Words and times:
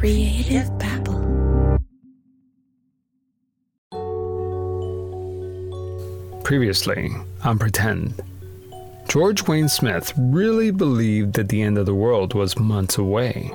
Creative 0.00 0.66
Babble. 0.78 1.20
Previously 6.42 7.10
on 7.44 7.58
Pretend. 7.58 8.14
George 9.08 9.46
Wayne 9.46 9.68
Smith 9.68 10.14
really 10.16 10.70
believed 10.70 11.34
that 11.34 11.50
the 11.50 11.60
end 11.60 11.76
of 11.76 11.84
the 11.84 11.94
world 11.94 12.32
was 12.32 12.58
months 12.58 12.96
away. 12.96 13.50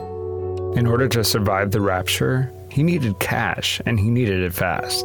In 0.77 0.85
order 0.85 1.07
to 1.07 1.23
survive 1.23 1.71
the 1.71 1.81
rapture, 1.81 2.51
he 2.69 2.83
needed 2.83 3.19
cash 3.19 3.81
and 3.87 3.99
he 3.99 4.11
needed 4.11 4.43
it 4.43 4.53
fast. 4.53 5.03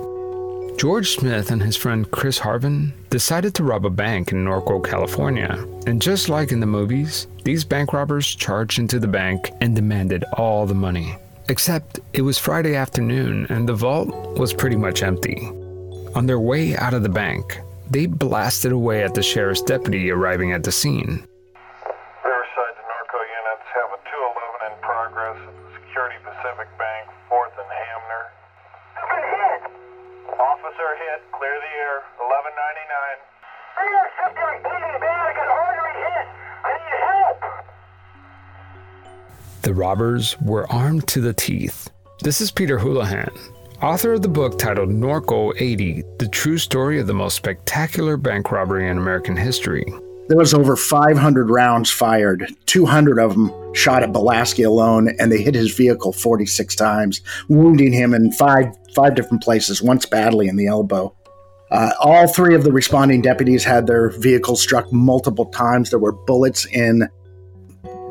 George 0.76 1.08
Smith 1.08 1.50
and 1.50 1.62
his 1.62 1.74
friend 1.74 2.10
Chris 2.10 2.38
Harven 2.38 2.92
decided 3.08 3.54
to 3.54 3.64
rob 3.64 3.86
a 3.86 3.90
bank 3.90 4.30
in 4.32 4.44
Norco, 4.44 4.84
California. 4.84 5.66
And 5.86 6.02
just 6.02 6.28
like 6.28 6.52
in 6.52 6.60
the 6.60 6.66
movies, 6.66 7.28
these 7.44 7.64
bank 7.64 7.94
robbers 7.94 8.26
charged 8.26 8.78
into 8.78 8.98
the 8.98 9.08
bank 9.08 9.52
and 9.62 9.74
demanded 9.74 10.22
all 10.34 10.66
the 10.66 10.74
money. 10.74 11.16
Except 11.50 11.98
it 12.12 12.22
was 12.22 12.38
Friday 12.38 12.76
afternoon 12.76 13.44
and 13.50 13.68
the 13.68 13.74
vault 13.74 14.06
was 14.38 14.54
pretty 14.54 14.76
much 14.76 15.02
empty. 15.02 15.50
On 16.14 16.24
their 16.24 16.38
way 16.38 16.76
out 16.76 16.94
of 16.94 17.02
the 17.02 17.08
bank, 17.08 17.58
they 17.90 18.06
blasted 18.06 18.70
away 18.70 19.02
at 19.02 19.14
the 19.14 19.22
sheriff's 19.22 19.60
deputy 19.60 20.12
arriving 20.12 20.52
at 20.52 20.62
the 20.62 20.70
scene. 20.70 21.26
Riverside 22.22 22.74
to 22.78 22.84
Norco 22.86 23.18
units 23.18 23.66
have 23.66 23.90
a 23.90 23.98
211 23.98 24.70
in 24.70 24.74
progress 24.78 25.42
at 25.42 25.50
the 25.50 25.66
Security 25.74 26.22
Pacific 26.22 26.70
Bank, 26.78 27.10
4th 27.26 27.58
and 27.58 27.66
Hamner. 27.66 28.24
been 29.10 29.26
hit. 29.34 29.62
Officer 30.38 30.90
hit, 31.02 31.18
clear 31.34 31.58
the 31.58 31.72
air, 31.82 32.06
1199. 32.30 33.26
Rear 33.74 34.06
subject 34.22 34.58
bleeding 34.70 34.98
bad. 35.02 35.18
I 35.18 35.30
got 35.34 35.50
artery 35.50 35.98
hit. 35.98 36.26
I 36.62 36.70
need 36.78 36.94
help. 37.10 37.38
The 39.62 39.74
robbers 39.74 40.40
were 40.40 40.70
armed 40.72 41.06
to 41.08 41.20
the 41.20 41.34
teeth. 41.34 41.90
This 42.22 42.40
is 42.40 42.50
Peter 42.50 42.78
Houlahan, 42.78 43.30
author 43.82 44.14
of 44.14 44.22
the 44.22 44.28
book 44.28 44.58
titled 44.58 44.88
Norco 44.88 45.52
80 45.54 46.02
The 46.18 46.28
True 46.28 46.56
Story 46.56 46.98
of 46.98 47.06
the 47.06 47.12
Most 47.12 47.36
Spectacular 47.36 48.16
Bank 48.16 48.50
Robbery 48.50 48.88
in 48.88 48.96
American 48.96 49.36
History. 49.36 49.84
There 50.28 50.38
was 50.38 50.54
over 50.54 50.76
500 50.76 51.50
rounds 51.50 51.90
fired. 51.90 52.50
200 52.64 53.18
of 53.18 53.34
them 53.34 53.74
shot 53.74 54.02
at 54.02 54.12
Balasky 54.12 54.64
alone, 54.64 55.14
and 55.18 55.30
they 55.30 55.42
hit 55.42 55.54
his 55.54 55.74
vehicle 55.74 56.14
46 56.14 56.74
times, 56.74 57.20
wounding 57.50 57.92
him 57.92 58.14
in 58.14 58.32
five 58.32 58.68
five 58.94 59.14
different 59.14 59.42
places, 59.42 59.82
once 59.82 60.06
badly 60.06 60.48
in 60.48 60.56
the 60.56 60.68
elbow. 60.68 61.14
Uh, 61.70 61.92
all 62.00 62.26
three 62.26 62.54
of 62.54 62.64
the 62.64 62.72
responding 62.72 63.20
deputies 63.20 63.62
had 63.62 63.86
their 63.86 64.08
vehicles 64.08 64.62
struck 64.62 64.90
multiple 64.90 65.46
times. 65.46 65.90
There 65.90 65.98
were 65.98 66.12
bullets 66.12 66.64
in 66.64 67.10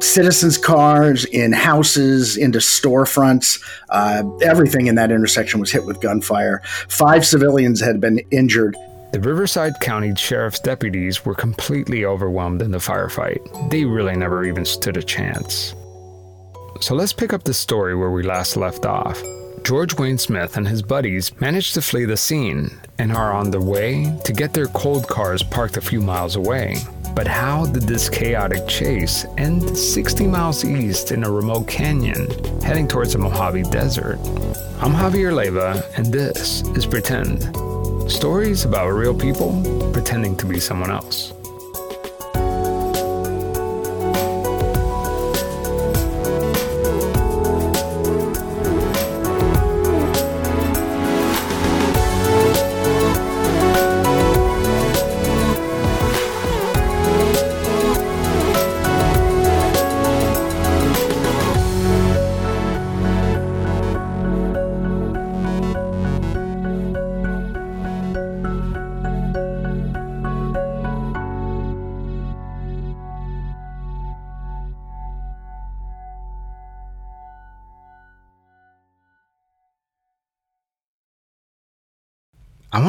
citizens' 0.02 0.58
cars, 0.58 1.25
in 1.25 1.52
houses, 1.52 2.38
into 2.38 2.59
storefronts. 2.59 3.61
Uh, 3.89 4.23
everything 4.42 4.88
in 4.88 4.95
that 4.95 5.11
intersection 5.11 5.59
was 5.59 5.72
hit 5.72 5.86
with 5.86 6.02
gunfire. 6.02 6.61
Five 6.88 7.25
civilians 7.25 7.81
had 7.81 8.00
been 8.00 8.20
injured. 8.31 8.75
The 9.11 9.20
Riverside 9.20 9.73
County 9.81 10.14
Sheriff's 10.16 10.59
deputies 10.59 11.25
were 11.25 11.33
completely 11.33 12.05
overwhelmed 12.05 12.61
in 12.61 12.72
the 12.72 12.77
firefight. 12.77 13.39
They 13.72 13.83
really 13.83 14.16
never 14.16 14.45
even 14.45 14.66
stood 14.66 14.97
a 14.97 15.03
chance. 15.03 15.73
So 16.80 16.95
let's 16.95 17.11
pick 17.11 17.33
up 17.33 17.44
the 17.44 17.53
story 17.53 17.95
where 17.95 18.11
we 18.11 18.23
last 18.23 18.55
left 18.55 18.86
off. 18.86 19.22
George 19.64 19.97
Wayne 19.97 20.17
Smith 20.17 20.58
and 20.58 20.67
his 20.67 20.81
buddies 20.81 21.31
managed 21.42 21.73
to 21.73 21.81
flee 21.81 22.05
the 22.05 22.16
scene 22.17 22.70
and 22.97 23.11
are 23.11 23.33
on 23.33 23.52
the 23.52 23.59
way 23.59 24.16
to 24.25 24.31
get 24.31 24.53
their 24.53 24.67
cold 24.67 25.08
cars 25.08 25.44
parked 25.44 25.77
a 25.77 25.81
few 25.81 26.02
miles 26.02 26.36
away. 26.36 26.77
But 27.20 27.28
how 27.28 27.66
did 27.66 27.84
this 27.84 28.08
chaotic 28.08 28.66
chase 28.66 29.25
end 29.38 29.78
60 29.78 30.25
miles 30.25 30.64
east 30.64 31.12
in 31.12 31.26
a 31.26 31.30
remote 31.30 31.67
canyon 31.67 32.30
heading 32.61 32.88
towards 32.88 33.11
the 33.11 33.20
Mojave 33.20 33.64
Desert? 33.64 34.20
I'm 34.80 34.94
Javier 34.94 35.34
Leyva, 35.34 35.84
and 35.98 36.06
this 36.14 36.61
is 36.78 36.86
Pretend 36.86 37.44
stories 38.09 38.64
about 38.64 38.92
real 38.92 39.14
people 39.14 39.52
pretending 39.92 40.38
to 40.38 40.45
be 40.45 40.61
someone 40.61 40.92
else. 40.92 41.33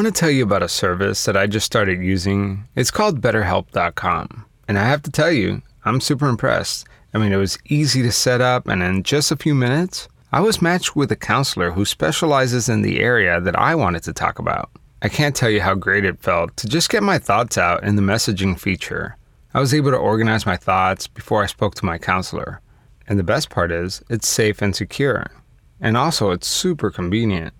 Want 0.02 0.14
to 0.14 0.18
tell 0.18 0.30
you 0.30 0.44
about 0.44 0.62
a 0.62 0.68
service 0.68 1.26
that 1.26 1.36
I 1.36 1.46
just 1.46 1.66
started 1.66 2.00
using. 2.00 2.66
It's 2.74 2.90
called 2.90 3.20
BetterHelp.com. 3.20 4.46
And 4.66 4.78
I 4.78 4.84
have 4.84 5.02
to 5.02 5.10
tell 5.10 5.30
you, 5.30 5.60
I'm 5.84 6.00
super 6.00 6.26
impressed. 6.26 6.86
I 7.12 7.18
mean, 7.18 7.34
it 7.34 7.36
was 7.36 7.58
easy 7.66 8.00
to 8.04 8.10
set 8.10 8.40
up, 8.40 8.66
and 8.66 8.82
in 8.82 9.02
just 9.02 9.30
a 9.30 9.36
few 9.36 9.54
minutes, 9.54 10.08
I 10.32 10.40
was 10.40 10.62
matched 10.62 10.96
with 10.96 11.12
a 11.12 11.16
counselor 11.16 11.70
who 11.72 11.84
specializes 11.84 12.70
in 12.70 12.80
the 12.80 13.00
area 13.00 13.42
that 13.42 13.58
I 13.58 13.74
wanted 13.74 14.02
to 14.04 14.14
talk 14.14 14.38
about. 14.38 14.70
I 15.02 15.10
can't 15.10 15.36
tell 15.36 15.50
you 15.50 15.60
how 15.60 15.74
great 15.74 16.06
it 16.06 16.22
felt 16.22 16.56
to 16.56 16.66
just 16.66 16.88
get 16.88 17.02
my 17.02 17.18
thoughts 17.18 17.58
out 17.58 17.84
in 17.84 17.96
the 17.96 18.02
messaging 18.02 18.58
feature. 18.58 19.18
I 19.52 19.60
was 19.60 19.74
able 19.74 19.90
to 19.90 19.98
organize 19.98 20.46
my 20.46 20.56
thoughts 20.56 21.08
before 21.08 21.42
I 21.42 21.46
spoke 21.46 21.74
to 21.74 21.84
my 21.84 21.98
counselor. 21.98 22.62
And 23.06 23.18
the 23.18 23.22
best 23.22 23.50
part 23.50 23.70
is, 23.70 24.02
it's 24.08 24.28
safe 24.28 24.62
and 24.62 24.74
secure. 24.74 25.30
And 25.78 25.98
also, 25.98 26.30
it's 26.30 26.46
super 26.46 26.90
convenient. 26.90 27.52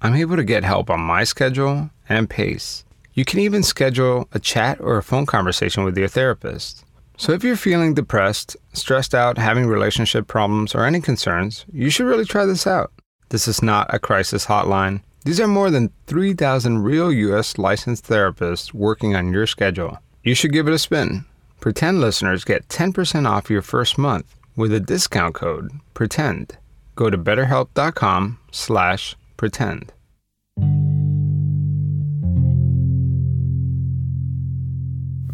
I'm 0.00 0.14
able 0.14 0.36
to 0.36 0.44
get 0.44 0.64
help 0.64 0.90
on 0.90 1.00
my 1.00 1.24
schedule 1.24 1.90
and 2.08 2.30
pace. 2.30 2.84
You 3.14 3.24
can 3.24 3.40
even 3.40 3.62
schedule 3.62 4.28
a 4.32 4.38
chat 4.38 4.80
or 4.80 4.96
a 4.96 5.02
phone 5.02 5.26
conversation 5.26 5.82
with 5.82 5.98
your 5.98 6.08
therapist. 6.08 6.84
So 7.16 7.32
if 7.32 7.42
you're 7.42 7.56
feeling 7.56 7.94
depressed, 7.94 8.56
stressed 8.74 9.12
out, 9.12 9.38
having 9.38 9.66
relationship 9.66 10.28
problems, 10.28 10.72
or 10.72 10.84
any 10.84 11.00
concerns, 11.00 11.66
you 11.72 11.90
should 11.90 12.06
really 12.06 12.24
try 12.24 12.46
this 12.46 12.64
out. 12.64 12.92
This 13.30 13.48
is 13.48 13.60
not 13.60 13.92
a 13.92 13.98
crisis 13.98 14.46
hotline. 14.46 15.02
These 15.24 15.40
are 15.40 15.48
more 15.48 15.68
than 15.68 15.90
3,000 16.06 16.78
real 16.78 17.12
US 17.12 17.58
licensed 17.58 18.06
therapists 18.06 18.72
working 18.72 19.16
on 19.16 19.32
your 19.32 19.48
schedule. 19.48 19.98
You 20.22 20.34
should 20.34 20.52
give 20.52 20.68
it 20.68 20.74
a 20.74 20.78
spin. 20.78 21.24
Pretend 21.60 22.00
listeners 22.00 22.44
get 22.44 22.68
10% 22.68 23.28
off 23.28 23.50
your 23.50 23.62
first 23.62 23.98
month 23.98 24.36
with 24.54 24.72
a 24.72 24.78
discount 24.78 25.34
code 25.34 25.72
PRETEND. 25.94 26.56
Go 26.94 27.10
to 27.10 27.18
betterhelp.com 27.18 28.38
slash 28.52 29.16
pretend. 29.38 29.94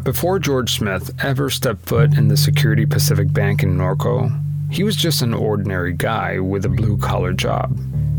Before 0.05 0.37
George 0.37 0.77
Smith 0.77 1.11
ever 1.23 1.49
stepped 1.49 1.89
foot 1.89 2.15
in 2.15 2.27
the 2.27 2.37
Security 2.37 2.85
Pacific 2.85 3.33
Bank 3.33 3.63
in 3.63 3.75
Norco, 3.75 4.31
he 4.71 4.83
was 4.83 4.95
just 4.95 5.23
an 5.23 5.33
ordinary 5.33 5.93
guy 5.93 6.39
with 6.39 6.63
a 6.63 6.69
blue 6.69 6.95
collar 6.97 7.33
job. 7.33 7.75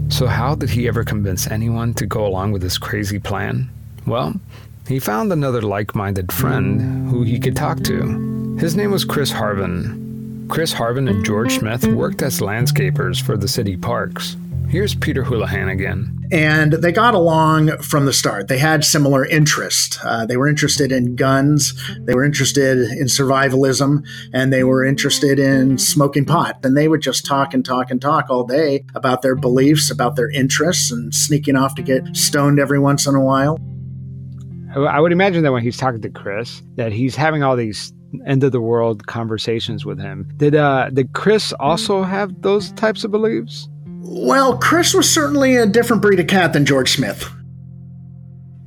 So, 0.09 0.27
how 0.27 0.57
did 0.57 0.69
he 0.71 0.89
ever 0.89 1.05
convince 1.05 1.47
anyone 1.47 1.95
to 1.95 2.05
go 2.07 2.27
along 2.27 2.51
with 2.51 2.63
his 2.63 2.77
crazy 2.77 3.21
plan? 3.21 3.71
Well, 4.05 4.35
he 4.89 4.99
found 4.99 5.33
another 5.33 5.63
like 5.63 5.95
minded 5.95 6.33
friend 6.33 7.09
who 7.09 7.23
he 7.23 7.39
could 7.39 7.57
talk 7.57 7.83
to. 7.85 8.57
His 8.59 8.75
name 8.75 8.91
was 8.91 9.05
Chris 9.05 9.31
Harven. 9.31 10.49
Chris 10.49 10.73
Harven 10.73 11.09
and 11.09 11.25
George 11.25 11.59
Smith 11.59 11.87
worked 11.87 12.23
as 12.23 12.41
landscapers 12.41 13.21
for 13.21 13.37
the 13.37 13.49
city 13.49 13.77
parks. 13.77 14.37
Here's 14.69 14.95
Peter 14.95 15.23
Houlahan 15.23 15.71
again. 15.71 16.13
and 16.33 16.73
they 16.73 16.91
got 16.91 17.15
along 17.15 17.79
from 17.79 18.05
the 18.05 18.13
start. 18.13 18.49
They 18.49 18.59
had 18.59 18.85
similar 18.85 19.25
interests. 19.25 19.97
Uh, 20.03 20.27
they 20.27 20.37
were 20.37 20.49
interested 20.49 20.91
in 20.91 21.15
guns, 21.15 21.73
they 22.01 22.15
were 22.15 22.25
interested 22.25 22.79
in 22.79 23.07
survivalism, 23.07 24.05
and 24.33 24.53
they 24.53 24.65
were 24.65 24.85
interested 24.85 25.39
in 25.39 25.79
smoking 25.79 26.25
pot. 26.25 26.59
And 26.65 26.77
they 26.77 26.89
would 26.89 27.01
just 27.01 27.25
talk 27.25 27.55
and 27.55 27.65
talk 27.65 27.91
and 27.93 28.03
talk 28.03 28.27
all 28.29 28.45
day 28.45 28.85
about 28.97 29.23
their 29.23 29.37
beliefs, 29.37 29.89
about 29.91 30.17
their 30.17 30.31
interests, 30.31 30.91
and 30.91 31.15
sneaking 31.15 31.55
off 31.57 31.77
to 31.77 31.83
get 31.83 32.17
stoned 32.17 32.59
every 32.59 32.81
once 32.81 33.07
in 33.07 33.15
a 33.15 33.23
while. 33.23 33.59
I 34.77 34.99
would 35.01 35.13
imagine 35.13 35.45
that 35.45 35.53
when 35.53 35.63
he's 35.63 35.77
talking 35.77 36.03
to 36.03 36.11
Chris, 36.11 36.61
that 36.75 36.93
he's 36.93 37.15
having 37.15 37.43
all 37.45 37.55
these 37.57 37.95
end 38.27 38.43
of 38.45 38.51
the 38.53 38.61
world 38.61 39.07
conversations 39.07 39.87
with 39.87 39.99
him. 39.99 40.29
Did 40.37 40.55
uh 40.55 40.91
did 40.91 41.13
Chris 41.13 41.53
also 41.61 42.03
have 42.03 42.43
those 42.43 42.73
types 42.73 43.05
of 43.05 43.11
beliefs? 43.11 43.69
Well, 44.09 44.59
Chris 44.59 44.95
was 44.95 45.13
certainly 45.13 45.57
a 45.57 45.67
different 45.67 46.01
breed 46.01 46.21
of 46.21 46.29
cat 46.29 46.53
than 46.53 46.65
George 46.65 46.93
Smith. 46.93 47.29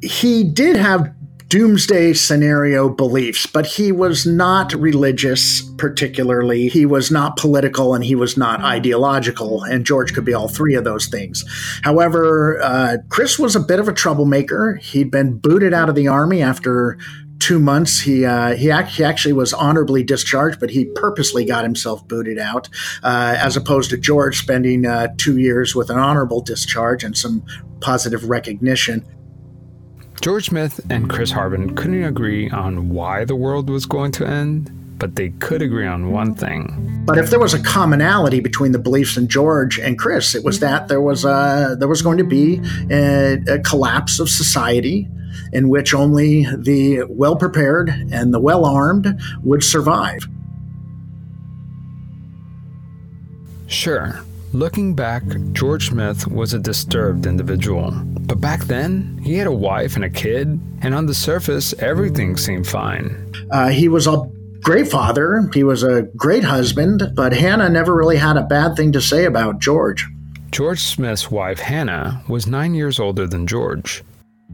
He 0.01 0.44
did 0.44 0.75
have 0.75 1.13
doomsday 1.47 2.13
scenario 2.13 2.89
beliefs, 2.89 3.45
but 3.45 3.65
he 3.65 3.91
was 3.91 4.25
not 4.25 4.74
religious 4.74 5.62
particularly. 5.77 6.68
He 6.68 6.86
was 6.86 7.09
not 7.09 7.38
political 7.38 7.95
and 7.95 8.03
he 8.03 8.15
was 8.15 8.38
not 8.38 8.62
ideological, 8.62 9.63
and 9.63 9.86
George 9.86 10.13
could 10.13 10.25
be 10.25 10.33
all 10.33 10.47
three 10.47 10.75
of 10.75 10.83
those 10.83 11.07
things. 11.07 11.44
However, 11.83 12.62
uh, 12.62 12.97
Chris 13.09 13.39
was 13.39 13.56
a 13.56 13.62
bit 13.62 13.80
of 13.80 13.88
a 13.88 13.94
troublemaker. 13.94 14.75
He'd 14.75 15.09
been 15.09 15.38
booted 15.38 15.74
out 15.74 15.89
of 15.89 15.95
the 15.95 16.07
army 16.07 16.41
after 16.44 16.97
two 17.39 17.59
months. 17.59 18.01
He 18.01 18.25
uh, 18.25 18.56
he, 18.56 18.71
he, 18.88 19.03
actually 19.03 19.33
was 19.33 19.53
honorably 19.53 20.03
discharged, 20.03 20.59
but 20.59 20.69
he 20.69 20.86
purposely 20.86 21.45
got 21.45 21.63
himself 21.63 22.07
booted 22.07 22.38
out, 22.38 22.69
uh, 23.03 23.36
as 23.39 23.57
opposed 23.57 23.89
to 23.91 23.97
George 23.97 24.39
spending 24.39 24.86
uh, 24.86 25.07
two 25.18 25.38
years 25.38 25.75
with 25.75 25.89
an 25.89 25.97
honorable 25.97 26.41
discharge 26.41 27.03
and 27.03 27.18
some 27.18 27.44
positive 27.81 28.30
recognition. 28.30 29.06
George 30.21 30.47
Smith 30.47 30.81
and 30.89 31.09
Chris 31.09 31.31
Harven 31.31 31.75
couldn't 31.77 32.03
agree 32.03 32.50
on 32.50 32.89
why 32.89 33.24
the 33.24 33.38
world 33.38 33.69
was 33.69 33.86
going 33.86 34.12
to 34.13 34.27
end, 34.27 34.69
but 35.00 35.16
they 35.16 35.30
could 35.40 35.62
agree 35.62 35.88
on 35.88 36.12
one 36.12 36.36
thing. 36.36 37.04
But 37.06 37.18
if 37.18 37.30
there 37.30 37.40
was 37.40 37.54
a 37.54 37.63
commonality 37.63 38.42
between 38.42 38.74
the 38.74 38.80
beliefs 38.80 39.18
in 39.18 39.28
George 39.28 39.80
and 39.80 39.98
Chris, 39.98 40.36
it 40.36 40.44
was 40.44 40.60
that 40.60 40.90
there 40.90 41.01
was 41.01 41.25
a 41.25 41.75
there 41.80 41.88
was 41.88 42.01
going 42.01 42.18
to 42.18 42.24
be 42.24 42.62
a, 42.92 43.38
a 43.48 43.60
collapse 43.60 44.19
of 44.19 44.30
society 44.30 45.07
in 45.54 45.69
which 45.69 45.94
only 45.94 46.46
the 46.56 47.04
well 47.10 47.36
prepared 47.36 47.90
and 48.12 48.34
the 48.34 48.40
well 48.40 48.66
armed 48.66 49.19
would 49.42 49.63
survive. 49.63 50.28
Sure, 53.68 54.19
looking 54.51 54.96
back, 54.96 55.24
George 55.54 55.90
Smith 55.90 56.28
was 56.28 56.54
a 56.54 56.60
disturbed 56.60 57.25
individual. 57.25 57.92
But 57.92 58.42
back 58.42 58.66
then, 58.66 59.19
he 59.24 59.36
had 59.36 59.48
a 59.48 59.51
wife 59.51 59.96
and 59.96 60.04
a 60.04 60.10
kid, 60.10 60.60
and 60.81 60.94
on 60.94 61.06
the 61.06 61.13
surface, 61.13 61.74
everything 61.80 62.36
seemed 62.36 62.68
fine. 62.68 63.31
Uh, 63.51 63.69
he 63.69 63.88
was 63.88 64.06
a 64.07 64.30
great 64.61 64.88
father, 64.88 65.50
he 65.53 65.63
was 65.63 65.83
a 65.83 66.03
great 66.15 66.44
husband, 66.44 67.11
but 67.15 67.33
Hannah 67.33 67.69
never 67.69 67.95
really 67.95 68.17
had 68.17 68.38
a 68.38 68.44
bad 68.44 68.75
thing 68.75 68.91
to 68.94 69.01
say 69.01 69.25
about 69.25 69.59
George. 69.59 70.06
George 70.51 70.79
Smith's 70.79 71.29
wife, 71.29 71.59
Hannah, 71.59 72.23
was 72.27 72.47
nine 72.47 72.73
years 72.73 73.00
older 73.00 73.27
than 73.27 73.45
George. 73.45 74.03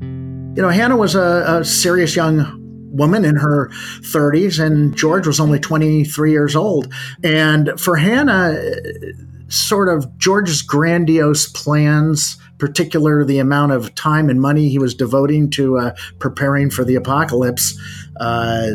You 0.02 0.62
know, 0.62 0.70
Hannah 0.70 0.98
was 0.98 1.16
a, 1.16 1.46
a 1.48 1.66
serious 1.66 2.16
young 2.16 2.62
woman 2.92 3.26
in 3.26 3.36
her 3.36 3.70
30s, 4.02 4.64
and 4.64 4.96
George 4.96 5.28
was 5.28 5.40
only 5.40 5.60
23 5.60 6.32
years 6.32 6.56
old. 6.56 6.94
And 7.24 7.80
for 7.80 7.96
Hannah, 7.96 8.58
sort 9.48 9.90
of 9.90 10.18
George's 10.18 10.62
grandiose 10.62 11.48
plans, 11.48 12.38
particular 12.58 13.24
the 13.24 13.40
amount 13.40 13.72
of 13.72 13.94
time 13.96 14.30
and 14.30 14.42
money 14.42 14.70
he 14.70 14.80
was 14.80 14.96
devoting 14.96 15.50
to 15.52 15.78
uh, 15.78 15.96
preparing 16.20 16.70
for 16.70 16.84
the 16.84 16.96
apocalypse, 16.96 17.78
uh, 18.20 18.72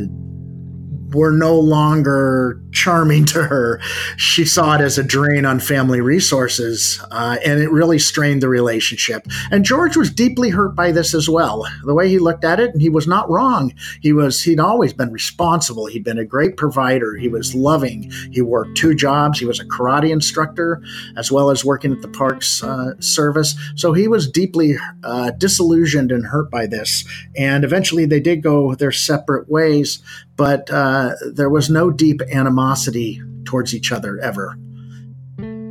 were 1.12 1.32
no 1.32 1.58
longer 1.58 2.60
charming 2.72 3.24
to 3.26 3.42
her. 3.42 3.80
She 4.16 4.44
saw 4.44 4.74
it 4.74 4.80
as 4.80 4.98
a 4.98 5.02
drain 5.02 5.44
on 5.44 5.60
family 5.60 6.00
resources, 6.00 7.00
uh, 7.10 7.36
and 7.44 7.60
it 7.60 7.70
really 7.70 7.98
strained 7.98 8.42
the 8.42 8.48
relationship. 8.48 9.26
And 9.50 9.64
George 9.64 9.96
was 9.96 10.10
deeply 10.10 10.50
hurt 10.50 10.74
by 10.74 10.92
this 10.92 11.14
as 11.14 11.28
well. 11.28 11.66
The 11.84 11.94
way 11.94 12.08
he 12.08 12.18
looked 12.18 12.44
at 12.44 12.60
it, 12.60 12.72
and 12.72 12.80
he 12.80 12.88
was 12.88 13.06
not 13.06 13.28
wrong. 13.30 13.72
He 14.00 14.12
was 14.12 14.42
he'd 14.42 14.60
always 14.60 14.92
been 14.92 15.12
responsible. 15.12 15.86
He'd 15.86 16.04
been 16.04 16.18
a 16.18 16.24
great 16.24 16.56
provider. 16.56 17.14
He 17.16 17.28
was 17.28 17.54
loving. 17.54 18.10
He 18.30 18.40
worked 18.40 18.76
two 18.76 18.94
jobs. 18.94 19.38
He 19.38 19.46
was 19.46 19.60
a 19.60 19.64
karate 19.64 20.10
instructor 20.10 20.82
as 21.16 21.30
well 21.30 21.50
as 21.50 21.64
working 21.64 21.92
at 21.92 22.02
the 22.02 22.08
parks 22.08 22.62
uh, 22.62 23.00
service. 23.00 23.54
So 23.74 23.92
he 23.92 24.08
was 24.08 24.30
deeply 24.30 24.76
uh, 25.04 25.32
disillusioned 25.32 26.12
and 26.12 26.26
hurt 26.26 26.50
by 26.50 26.66
this. 26.66 27.04
And 27.36 27.64
eventually, 27.64 28.06
they 28.06 28.20
did 28.20 28.42
go 28.42 28.74
their 28.74 28.92
separate 28.92 29.48
ways. 29.48 30.02
But 30.40 30.70
uh, 30.70 31.16
there 31.34 31.50
was 31.50 31.68
no 31.68 31.90
deep 31.90 32.22
animosity 32.32 33.20
towards 33.44 33.74
each 33.74 33.92
other 33.92 34.18
ever. 34.20 34.56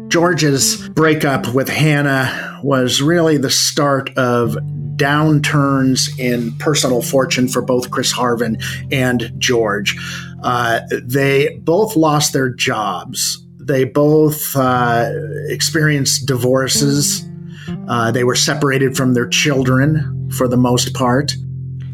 George's 0.10 0.88
breakup 0.90 1.52
with 1.56 1.68
Hannah 1.68 2.60
was 2.62 3.02
really 3.02 3.38
the 3.38 3.50
start 3.50 4.16
of 4.16 4.52
downturns 4.96 6.20
in 6.20 6.56
personal 6.60 7.02
fortune 7.02 7.48
for 7.48 7.64
both 7.64 7.90
Chris 7.90 8.12
Harven 8.12 8.62
and 8.92 9.34
George. 9.40 9.98
Uh, 10.44 10.82
they 11.02 11.58
both 11.64 11.96
lost 11.96 12.34
their 12.34 12.52
jobs. 12.52 13.44
They 13.60 13.86
both 13.86 14.56
uh, 14.56 15.12
experienced 15.48 16.28
divorces. 16.28 17.28
Uh, 17.88 18.12
they 18.12 18.24
were 18.24 18.36
separated 18.36 18.96
from 18.96 19.16
their 19.16 19.28
children 19.28 20.30
for 20.38 20.48
the 20.48 20.58
most 20.58 20.94
part. 20.94 21.34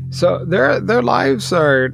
So 0.09 0.43
their 0.43 0.81
their 0.81 1.01
lives 1.01 1.53
are 1.53 1.91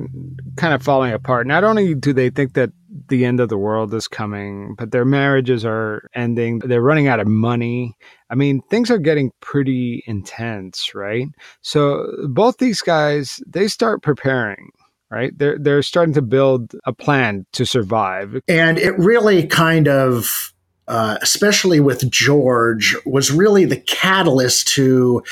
kind 0.57 0.73
of 0.73 0.81
falling 0.81 1.13
apart. 1.13 1.47
Not 1.47 1.63
only 1.63 1.95
do 1.95 2.13
they 2.13 2.29
think 2.29 2.53
that 2.53 2.71
the 3.07 3.25
end 3.25 3.39
of 3.39 3.49
the 3.49 3.57
world 3.57 3.93
is 3.93 4.07
coming, 4.07 4.75
but 4.77 4.91
their 4.91 5.05
marriages 5.05 5.65
are 5.65 6.07
ending. 6.13 6.59
They're 6.59 6.81
running 6.81 7.07
out 7.07 7.19
of 7.19 7.27
money. 7.27 7.95
I 8.29 8.35
mean, 8.35 8.61
things 8.69 8.91
are 8.91 8.97
getting 8.97 9.31
pretty 9.39 10.03
intense, 10.07 10.93
right? 10.93 11.27
So 11.61 12.05
both 12.29 12.57
these 12.57 12.81
guys, 12.81 13.39
they 13.47 13.67
start 13.67 14.01
preparing 14.01 14.69
right? 15.11 15.37
They're 15.37 15.57
they're 15.59 15.83
starting 15.83 16.13
to 16.13 16.21
build 16.21 16.73
a 16.85 16.93
plan 16.93 17.45
to 17.51 17.65
survive. 17.65 18.39
And 18.47 18.77
it 18.79 18.97
really 18.97 19.45
kind 19.45 19.87
of 19.87 20.53
uh, 20.91 21.17
especially 21.21 21.79
with 21.79 22.11
George, 22.11 22.97
was 23.05 23.31
really 23.31 23.63
the 23.63 23.77
catalyst 23.77 24.67
to 24.67 25.23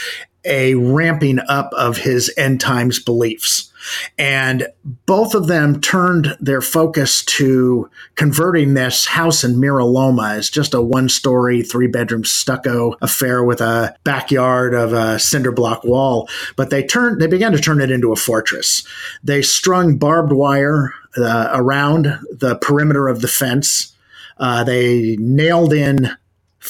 a 0.45 0.73
ramping 0.75 1.37
up 1.49 1.69
of 1.73 1.97
his 1.97 2.33
end 2.37 2.61
times 2.61 2.97
beliefs. 2.97 3.69
And 4.17 4.67
both 5.05 5.35
of 5.35 5.47
them 5.47 5.81
turned 5.81 6.37
their 6.39 6.61
focus 6.61 7.25
to 7.25 7.89
converting 8.15 8.73
this 8.73 9.05
house 9.05 9.43
in 9.43 9.59
Mira 9.59 9.83
Loma 9.83 10.35
as 10.35 10.49
just 10.49 10.73
a 10.73 10.81
one 10.81 11.09
story, 11.09 11.61
three 11.61 11.87
bedroom 11.87 12.23
stucco 12.23 12.95
affair 13.01 13.43
with 13.43 13.59
a 13.59 13.93
backyard 14.05 14.73
of 14.73 14.93
a 14.93 15.19
cinder 15.19 15.51
block 15.51 15.83
wall. 15.83 16.29
But 16.55 16.69
they 16.69 16.83
turned, 16.83 17.19
they 17.19 17.27
began 17.27 17.51
to 17.51 17.59
turn 17.59 17.81
it 17.81 17.91
into 17.91 18.13
a 18.13 18.17
fortress. 18.17 18.87
They 19.25 19.41
strung 19.41 19.97
barbed 19.97 20.31
wire 20.31 20.93
uh, 21.17 21.49
around 21.51 22.17
the 22.31 22.57
perimeter 22.61 23.09
of 23.09 23.19
the 23.19 23.27
fence. 23.27 23.93
Uh, 24.39 24.63
they 24.63 25.15
nailed 25.19 25.73
in 25.73 26.09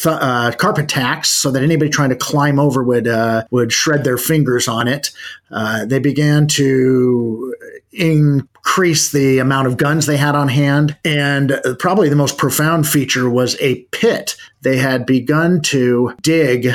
uh, 0.06 0.51
carpet 0.57 0.88
tacks 0.88 1.30
so 1.30 1.51
that 1.51 1.63
anybody 1.63 1.89
trying 1.89 2.10
to 2.10 2.16
climb 2.16 2.60
over 2.60 2.83
would 2.83 3.07
uh, 3.07 3.44
would 3.51 3.71
shred 3.71 4.04
their 4.04 4.18
fingers 4.18 4.68
on 4.68 4.88
it. 4.88 5.12
Uh, 5.51 5.86
they 5.86 6.00
began 6.00 6.48
to 6.48 7.54
increase 7.92 9.12
the 9.12 9.39
amount 9.39 9.68
of 9.68 9.77
guns 9.77 10.06
they 10.06 10.18
had 10.18 10.36
on 10.36 10.48
hand, 10.48 10.95
and 11.04 11.60
probably 11.80 12.10
the 12.10 12.16
most 12.16 12.38
profound 12.38 12.88
feature 12.88 13.30
was 13.30 13.60
a 13.60 13.81
pit. 13.92 14.36
They 14.62 14.77
had 14.77 15.05
begun 15.05 15.62
to 15.63 16.15
dig 16.22 16.74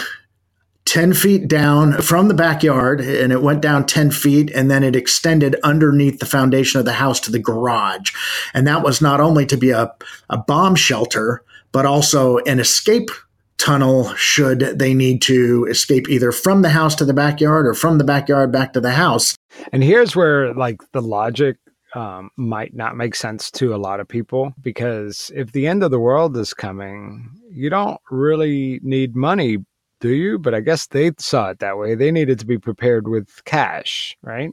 10 0.95 1.13
feet 1.13 1.49
down 1.49 2.01
from 2.01 2.29
the 2.29 2.35
backyard 2.35 3.01
and 3.01 3.33
it 3.33 3.43
went 3.43 3.61
down 3.61 3.85
10 3.85 4.13
feet 4.13 4.49
and 4.53 4.71
then 4.71 4.85
it 4.85 4.95
extended 4.95 5.57
underneath 5.65 6.21
the 6.21 6.25
foundation 6.25 6.79
of 6.79 6.85
the 6.85 6.93
house 6.93 7.19
to 7.19 7.33
the 7.33 7.39
garage. 7.41 8.13
And 8.55 8.65
that 8.69 8.85
was 8.85 9.01
not 9.01 9.21
only 9.21 9.45
to 9.47 9.57
be 9.57 9.71
a, 9.71 9.93
a 10.31 10.39
bomb 10.39 10.77
shelter, 10.77 11.43
but 11.73 11.85
also 11.85 12.39
an 12.47 12.61
escape 12.61 13.11
tunnel 13.59 14.15
should 14.15 14.61
they 14.61 14.95
need 14.95 15.21
to 15.23 15.67
escape 15.69 16.09
either 16.09 16.31
from 16.31 16.63
the 16.63 16.71
house 16.71 16.95
to 16.95 17.05
the 17.05 17.13
backyard 17.13 17.67
or 17.67 17.75
from 17.75 17.99
the 17.99 18.05
backyard 18.05 18.53
back 18.53 18.73
to 18.75 18.81
the 18.81 18.93
house. 18.93 19.35
And 19.73 19.83
here's 19.83 20.15
where 20.15 20.55
like 20.55 20.81
the 20.93 21.03
logic 21.03 21.57
um, 21.97 22.31
might 22.37 22.73
not 22.73 22.97
make 22.97 23.17
sense 23.17 23.51
to 23.53 23.75
a 23.75 23.79
lot 23.79 23.99
of 23.99 24.07
people 24.07 24.53
because 24.63 25.33
if 25.35 25.51
the 25.51 25.67
end 25.67 25.83
of 25.83 25.91
the 25.91 25.99
world 25.99 26.37
is 26.37 26.55
coming, 26.55 27.31
you 27.51 27.69
don't 27.69 28.01
really 28.13 28.79
need 28.85 29.17
money, 29.17 29.59
do 30.01 30.11
you? 30.11 30.39
But 30.39 30.55
I 30.55 30.61
guess 30.61 30.87
they 30.87 31.13
saw 31.19 31.51
it 31.51 31.61
that 31.61 31.79
way. 31.79 31.95
They 31.95 32.11
needed 32.11 32.39
to 32.41 32.47
be 32.47 32.59
prepared 32.59 33.09
with 33.09 33.45
cash, 33.45 34.17
right? 34.23 34.51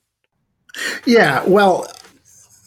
Yeah. 1.05 1.43
Well, 1.45 1.87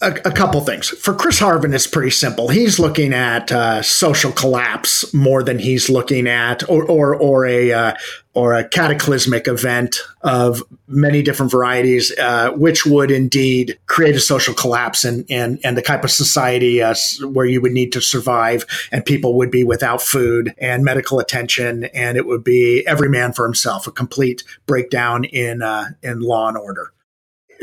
a, 0.01 0.13
a, 0.25 0.33
couple 0.33 0.61
things. 0.61 0.89
For 0.89 1.15
Chris 1.15 1.39
Harven. 1.39 1.73
it's 1.73 1.87
pretty 1.87 2.11
simple. 2.11 2.49
He's 2.49 2.79
looking 2.79 3.13
at 3.13 3.53
uh, 3.53 3.83
social 3.83 4.33
collapse 4.33 5.13
more 5.15 5.43
than 5.43 5.59
he's 5.59 5.89
looking 5.89 6.27
at, 6.27 6.69
or 6.69 6.85
or, 6.85 7.15
or 7.15 7.47
a 7.47 7.73
uh, 7.73 7.95
or 8.35 8.55
a 8.55 8.69
cataclysmic 8.69 9.47
event 9.47 9.97
of 10.23 10.63
many 10.89 11.23
different 11.23 11.53
varieties, 11.53 12.13
uh, 12.19 12.51
which 12.51 12.85
would 12.85 13.11
indeed 13.11 13.79
create 13.87 14.17
a 14.17 14.21
social 14.21 14.55
collapse 14.55 15.05
and 15.05 15.25
and 15.31 15.61
and 15.65 15.77
the 15.77 15.83
type 15.83 16.03
of 16.03 16.11
society 16.11 16.83
uh, 16.83 16.95
where 17.23 17.47
you 17.47 17.61
would 17.61 17.73
need 17.73 17.93
to 17.93 18.01
survive, 18.01 18.67
and 18.91 19.05
people 19.05 19.37
would 19.37 19.51
be 19.51 19.63
without 19.63 20.03
food 20.03 20.55
and 20.59 20.85
medical 20.85 21.21
attention, 21.21 21.85
and 21.95 22.17
it 22.17 22.27
would 22.27 22.43
be 22.43 22.85
every 22.87 23.09
man 23.09 23.33
for 23.33 23.45
himself, 23.47 23.87
a 23.87 23.93
complete 23.93 24.43
breakdown 24.67 25.25
in 25.25 25.63
uh, 25.63 25.87
in 26.03 26.21
law 26.21 26.49
and 26.49 26.59
order 26.59 26.93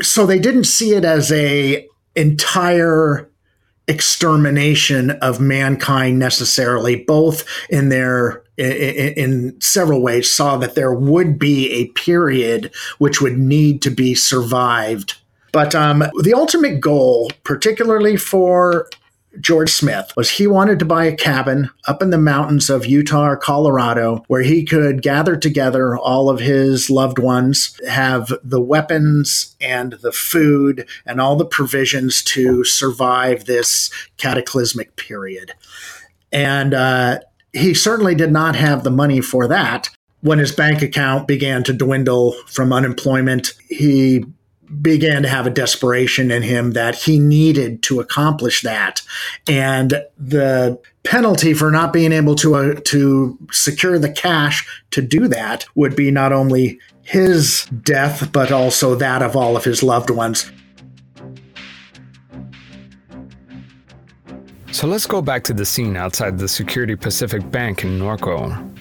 so 0.00 0.24
they 0.24 0.38
didn't 0.38 0.64
see 0.64 0.94
it 0.94 1.04
as 1.04 1.30
a 1.30 1.86
entire 2.14 3.28
extermination 3.88 5.10
of 5.10 5.40
mankind 5.40 6.18
necessarily, 6.18 6.96
both 6.96 7.44
in 7.68 7.88
their 7.88 8.42
in, 8.56 9.60
several 9.60 10.02
ways 10.02 10.32
saw 10.32 10.56
that 10.56 10.74
there 10.74 10.92
would 10.92 11.38
be 11.38 11.70
a 11.72 11.86
period 11.88 12.70
which 12.98 13.20
would 13.20 13.38
need 13.38 13.82
to 13.82 13.90
be 13.90 14.14
survived. 14.14 15.14
But 15.52 15.74
um, 15.74 16.04
the 16.22 16.32
ultimate 16.34 16.80
goal, 16.80 17.30
particularly 17.44 18.16
for 18.16 18.88
George 19.40 19.70
Smith 19.70 20.12
was 20.16 20.30
he 20.30 20.46
wanted 20.46 20.78
to 20.78 20.84
buy 20.84 21.04
a 21.04 21.16
cabin 21.16 21.70
up 21.86 22.02
in 22.02 22.10
the 22.10 22.18
mountains 22.18 22.68
of 22.68 22.86
Utah 22.86 23.28
or 23.30 23.36
Colorado 23.36 24.24
where 24.28 24.42
he 24.42 24.64
could 24.64 25.02
gather 25.02 25.36
together 25.36 25.96
all 25.96 26.28
of 26.28 26.40
his 26.40 26.90
loved 26.90 27.18
ones, 27.18 27.80
have 27.88 28.32
the 28.44 28.60
weapons 28.60 29.56
and 29.60 29.94
the 30.02 30.12
food 30.12 30.86
and 31.06 31.20
all 31.20 31.36
the 31.36 31.46
provisions 31.46 32.22
to 32.24 32.62
survive 32.64 33.44
this 33.44 33.90
cataclysmic 34.16 34.96
period. 34.96 35.52
And 36.30 36.74
uh, 36.74 37.20
he 37.52 37.74
certainly 37.74 38.14
did 38.14 38.32
not 38.32 38.56
have 38.56 38.84
the 38.84 38.90
money 38.90 39.20
for 39.20 39.46
that. 39.48 39.88
When 40.20 40.38
his 40.38 40.52
bank 40.52 40.82
account 40.82 41.26
began 41.26 41.64
to 41.64 41.72
dwindle 41.72 42.32
from 42.46 42.72
unemployment, 42.72 43.54
he 43.68 44.24
began 44.80 45.22
to 45.22 45.28
have 45.28 45.46
a 45.46 45.50
desperation 45.50 46.30
in 46.30 46.42
him 46.42 46.72
that 46.72 46.94
he 46.94 47.18
needed 47.18 47.82
to 47.82 48.00
accomplish 48.00 48.62
that. 48.62 49.02
And 49.48 50.02
the 50.18 50.80
penalty 51.02 51.52
for 51.52 51.70
not 51.70 51.92
being 51.92 52.12
able 52.12 52.34
to 52.36 52.54
uh, 52.54 52.74
to 52.84 53.38
secure 53.50 53.98
the 53.98 54.10
cash 54.10 54.66
to 54.92 55.02
do 55.02 55.28
that 55.28 55.66
would 55.74 55.96
be 55.96 56.10
not 56.10 56.32
only 56.32 56.78
his 57.02 57.66
death 57.82 58.30
but 58.32 58.52
also 58.52 58.94
that 58.94 59.22
of 59.22 59.36
all 59.36 59.56
of 59.56 59.64
his 59.64 59.82
loved 59.82 60.10
ones. 60.10 60.50
So 64.70 64.86
let's 64.86 65.06
go 65.06 65.20
back 65.20 65.44
to 65.44 65.52
the 65.52 65.66
scene 65.66 65.96
outside 65.96 66.38
the 66.38 66.48
Security 66.48 66.96
Pacific 66.96 67.50
Bank 67.50 67.84
in 67.84 67.98
Norco. 67.98 68.71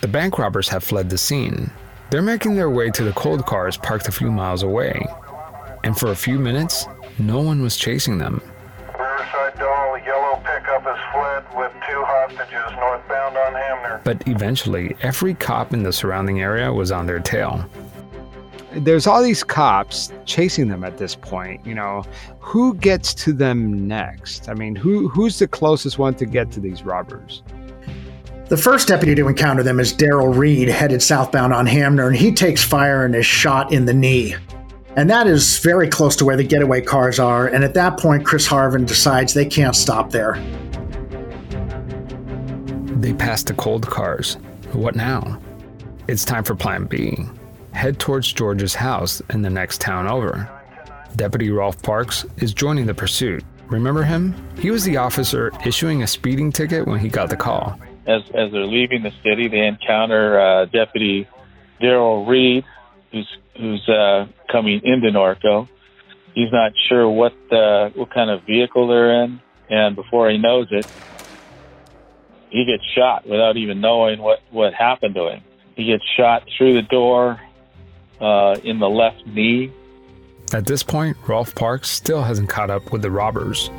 The 0.00 0.08
bank 0.08 0.38
robbers 0.38 0.66
have 0.70 0.82
fled 0.82 1.10
the 1.10 1.18
scene. 1.18 1.70
They're 2.08 2.22
making 2.22 2.56
their 2.56 2.70
way 2.70 2.90
to 2.90 3.04
the 3.04 3.12
cold 3.12 3.44
cars 3.44 3.76
parked 3.76 4.08
a 4.08 4.12
few 4.12 4.30
miles 4.30 4.62
away. 4.62 5.06
And 5.84 5.96
for 5.96 6.10
a 6.10 6.16
few 6.16 6.38
minutes, 6.38 6.86
no 7.18 7.42
one 7.42 7.60
was 7.60 7.76
chasing 7.76 8.16
them. 8.16 8.40
Riverside 8.98 9.58
Doll, 9.58 9.94
a 9.96 10.04
yellow 10.06 10.36
pickup 10.36 10.84
has 10.84 10.98
fled 11.12 11.44
with 11.54 11.72
two 11.86 12.02
hostages 12.02 12.76
northbound 12.78 13.36
on 13.36 13.52
Hamner. 13.52 14.00
But 14.02 14.26
eventually, 14.26 14.96
every 15.02 15.34
cop 15.34 15.74
in 15.74 15.82
the 15.82 15.92
surrounding 15.92 16.40
area 16.40 16.72
was 16.72 16.90
on 16.90 17.04
their 17.04 17.20
tail. 17.20 17.68
There's 18.72 19.06
all 19.06 19.22
these 19.22 19.44
cops 19.44 20.12
chasing 20.24 20.68
them 20.68 20.82
at 20.82 20.96
this 20.96 21.14
point. 21.14 21.66
You 21.66 21.74
know, 21.74 22.04
who 22.38 22.74
gets 22.74 23.12
to 23.14 23.34
them 23.34 23.86
next? 23.86 24.48
I 24.48 24.54
mean, 24.54 24.76
who 24.76 25.08
who's 25.08 25.38
the 25.38 25.48
closest 25.48 25.98
one 25.98 26.14
to 26.14 26.24
get 26.24 26.50
to 26.52 26.60
these 26.60 26.84
robbers? 26.84 27.42
The 28.50 28.56
first 28.56 28.88
deputy 28.88 29.14
to 29.14 29.28
encounter 29.28 29.62
them 29.62 29.78
is 29.78 29.94
Daryl 29.94 30.36
Reed, 30.36 30.66
headed 30.66 31.00
southbound 31.00 31.54
on 31.54 31.66
Hamner, 31.66 32.08
and 32.08 32.16
he 32.16 32.32
takes 32.32 32.64
fire 32.64 33.04
and 33.04 33.14
is 33.14 33.24
shot 33.24 33.72
in 33.72 33.84
the 33.84 33.94
knee. 33.94 34.34
And 34.96 35.08
that 35.08 35.28
is 35.28 35.60
very 35.60 35.86
close 35.86 36.16
to 36.16 36.24
where 36.24 36.36
the 36.36 36.42
getaway 36.42 36.80
cars 36.80 37.20
are. 37.20 37.46
And 37.46 37.62
at 37.62 37.74
that 37.74 37.96
point, 37.96 38.26
Chris 38.26 38.48
Harven 38.48 38.86
decides 38.86 39.34
they 39.34 39.46
can't 39.46 39.76
stop 39.76 40.10
there. 40.10 40.34
They 42.98 43.12
passed 43.12 43.46
the 43.46 43.54
cold 43.54 43.86
cars. 43.86 44.34
What 44.72 44.96
now? 44.96 45.40
It's 46.08 46.24
time 46.24 46.42
for 46.42 46.56
Plan 46.56 46.86
B. 46.86 47.16
Head 47.70 48.00
towards 48.00 48.32
George's 48.32 48.74
house 48.74 49.22
in 49.30 49.42
the 49.42 49.50
next 49.50 49.80
town 49.80 50.08
over. 50.08 50.50
Deputy 51.14 51.50
Rolf 51.50 51.80
Parks 51.82 52.26
is 52.38 52.52
joining 52.52 52.86
the 52.86 52.94
pursuit. 52.94 53.44
Remember 53.68 54.02
him? 54.02 54.34
He 54.58 54.72
was 54.72 54.82
the 54.82 54.96
officer 54.96 55.52
issuing 55.64 56.02
a 56.02 56.06
speeding 56.08 56.50
ticket 56.50 56.88
when 56.88 56.98
he 56.98 57.08
got 57.08 57.30
the 57.30 57.36
call. 57.36 57.78
As 58.10 58.22
as 58.34 58.52
they're 58.52 58.66
leaving 58.66 59.02
the 59.02 59.12
city, 59.22 59.48
they 59.48 59.66
encounter 59.66 60.40
uh, 60.40 60.64
Deputy 60.66 61.28
Daryl 61.80 62.26
Reed, 62.26 62.64
who's 63.12 63.28
who's 63.56 63.88
uh, 63.88 64.26
coming 64.50 64.80
into 64.84 65.10
Norco. 65.10 65.68
He's 66.34 66.52
not 66.52 66.72
sure 66.88 67.08
what 67.08 67.32
uh, 67.52 67.90
what 67.90 68.12
kind 68.12 68.30
of 68.30 68.42
vehicle 68.44 68.88
they're 68.88 69.24
in, 69.24 69.40
and 69.68 69.96
before 69.96 70.30
he 70.30 70.38
knows 70.38 70.68
it, 70.70 70.86
he 72.50 72.64
gets 72.64 72.84
shot 72.94 73.26
without 73.26 73.56
even 73.56 73.80
knowing 73.80 74.20
what 74.20 74.40
what 74.50 74.74
happened 74.74 75.14
to 75.14 75.28
him. 75.28 75.42
He 75.76 75.86
gets 75.86 76.04
shot 76.16 76.42
through 76.56 76.74
the 76.74 76.82
door 76.82 77.40
uh, 78.20 78.56
in 78.62 78.78
the 78.78 78.88
left 78.88 79.26
knee. 79.26 79.72
At 80.52 80.66
this 80.66 80.82
point, 80.82 81.16
Rolf 81.28 81.54
Parks 81.54 81.88
still 81.88 82.22
hasn't 82.22 82.48
caught 82.48 82.70
up 82.70 82.92
with 82.92 83.02
the 83.02 83.10
robbers. 83.10 83.70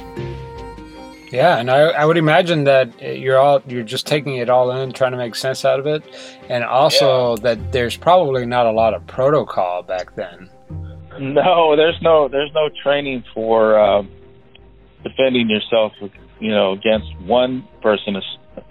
Yeah, 1.31 1.57
and 1.57 1.71
I, 1.71 1.77
I 1.79 2.05
would 2.05 2.17
imagine 2.17 2.65
that 2.65 3.01
you're 3.01 3.37
all 3.37 3.61
you're 3.67 3.83
just 3.83 4.05
taking 4.05 4.35
it 4.35 4.49
all 4.49 4.71
in, 4.71 4.91
trying 4.91 5.11
to 5.11 5.17
make 5.17 5.35
sense 5.35 5.63
out 5.63 5.79
of 5.79 5.87
it, 5.87 6.03
and 6.49 6.63
also 6.63 7.37
that 7.37 7.71
there's 7.71 7.95
probably 7.95 8.45
not 8.45 8.65
a 8.65 8.71
lot 8.71 8.93
of 8.93 9.07
protocol 9.07 9.81
back 9.81 10.13
then. 10.15 10.49
No, 11.19 11.75
there's 11.75 11.99
no 12.01 12.27
there's 12.27 12.51
no 12.53 12.69
training 12.83 13.23
for 13.33 13.79
uh, 13.79 14.03
defending 15.03 15.49
yourself, 15.49 15.93
you 16.39 16.51
know, 16.51 16.73
against 16.73 17.07
one 17.21 17.67
person 17.81 18.15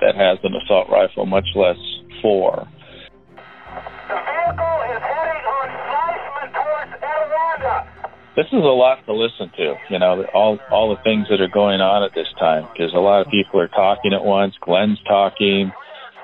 that 0.00 0.14
has 0.14 0.38
an 0.42 0.54
assault 0.56 0.88
rifle, 0.90 1.24
much 1.26 1.46
less 1.54 1.78
four. 2.20 2.68
The 3.66 4.14
vehicle 4.14 4.80
is 4.90 5.00
heading 5.00 5.44
on 5.48 5.68
Fleischman 5.88 6.52
towards 6.52 6.92
Etiwanda. 7.00 7.99
This 8.40 8.58
is 8.58 8.64
a 8.64 8.72
lot 8.72 9.04
to 9.04 9.12
listen 9.12 9.50
to, 9.58 9.74
you 9.90 9.98
know, 9.98 10.24
all 10.32 10.58
all 10.70 10.96
the 10.96 11.02
things 11.02 11.26
that 11.28 11.42
are 11.42 11.52
going 11.52 11.82
on 11.82 12.02
at 12.02 12.14
this 12.14 12.28
time 12.38 12.66
because 12.72 12.90
a 12.94 12.98
lot 12.98 13.20
of 13.20 13.30
people 13.30 13.60
are 13.60 13.68
talking 13.68 14.14
at 14.14 14.24
once. 14.24 14.54
Glenn's 14.62 14.98
talking, 15.06 15.70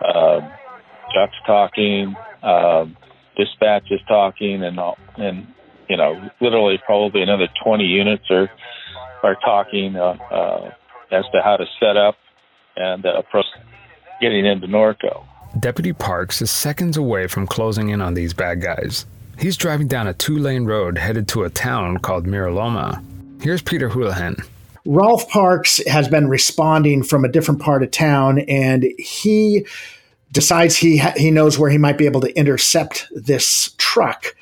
um, 0.03 0.51
Chuck's 1.13 1.37
talking, 1.47 2.17
um, 2.43 2.97
dispatch 3.37 3.91
is 3.91 4.01
talking, 4.09 4.63
and 4.65 4.81
all, 4.81 4.97
and 5.19 5.47
you 5.91 5.99
know, 5.99 6.31
literally 6.41 6.81
probably 6.87 7.21
another 7.21 7.49
20 7.63 7.85
units 7.85 8.25
are 8.31 8.49
are 9.23 9.37
talking 9.45 9.97
uh, 9.97 10.17
uh, 10.33 10.71
as 11.13 11.25
to 11.35 11.43
how 11.45 11.59
to 11.59 11.67
set 11.79 11.99
up 11.99 12.15
and 12.77 13.05
uh, 13.05 13.19
approach 13.19 13.45
getting 14.23 14.47
into 14.47 14.67
Norco. 14.67 15.27
Deputy 15.61 15.93
Parks 15.93 16.41
is 16.41 16.51
seconds 16.51 16.97
away 16.97 17.27
from 17.27 17.47
closing 17.47 17.91
in 17.91 18.01
on 18.01 18.15
these 18.15 18.33
bad 18.33 18.63
guys. 18.63 19.05
He's 19.39 19.57
driving 19.57 19.87
down 19.87 20.07
a 20.07 20.15
two 20.15 20.39
lane 20.39 20.65
road 20.65 20.99
headed 20.99 21.29
to 21.29 21.45
a 21.45 21.51
town 21.51 21.99
called 21.99 22.27
Mira 22.27 22.53
Loma. 22.53 23.03
Here's 23.43 23.63
Peter 23.63 23.91
Houlahan. 23.91 24.45
Rolf 24.87 25.29
Parks 25.29 25.81
has 25.87 26.09
been 26.09 26.29
responding 26.29 27.03
from 27.03 27.25
a 27.25 27.29
different 27.29 27.61
part 27.61 27.83
of 27.83 27.91
town, 27.91 28.39
and 28.41 28.85
he 28.99 29.67
decides 30.33 30.77
he 30.77 30.99
ha- 30.99 31.15
he 31.17 31.31
knows 31.31 31.59
where 31.59 31.71
he 31.71 31.79
might 31.79 31.99
be 31.99 32.07
able 32.07 32.21
to 32.21 32.37
intercept 32.39 33.09
this 33.15 33.75
truck. 33.79 34.35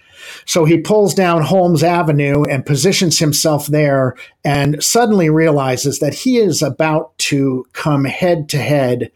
So 0.46 0.64
he 0.64 0.78
pulls 0.78 1.14
down 1.14 1.42
Holmes 1.42 1.82
Avenue 1.82 2.44
and 2.44 2.64
positions 2.64 3.18
himself 3.18 3.66
there, 3.66 4.14
and 4.44 4.82
suddenly 4.82 5.30
realizes 5.30 5.98
that 5.98 6.14
he 6.14 6.36
is 6.36 6.62
about 6.62 7.16
to 7.18 7.66
come 7.72 8.04
head 8.04 8.48
to 8.50 8.58
head 8.58 9.10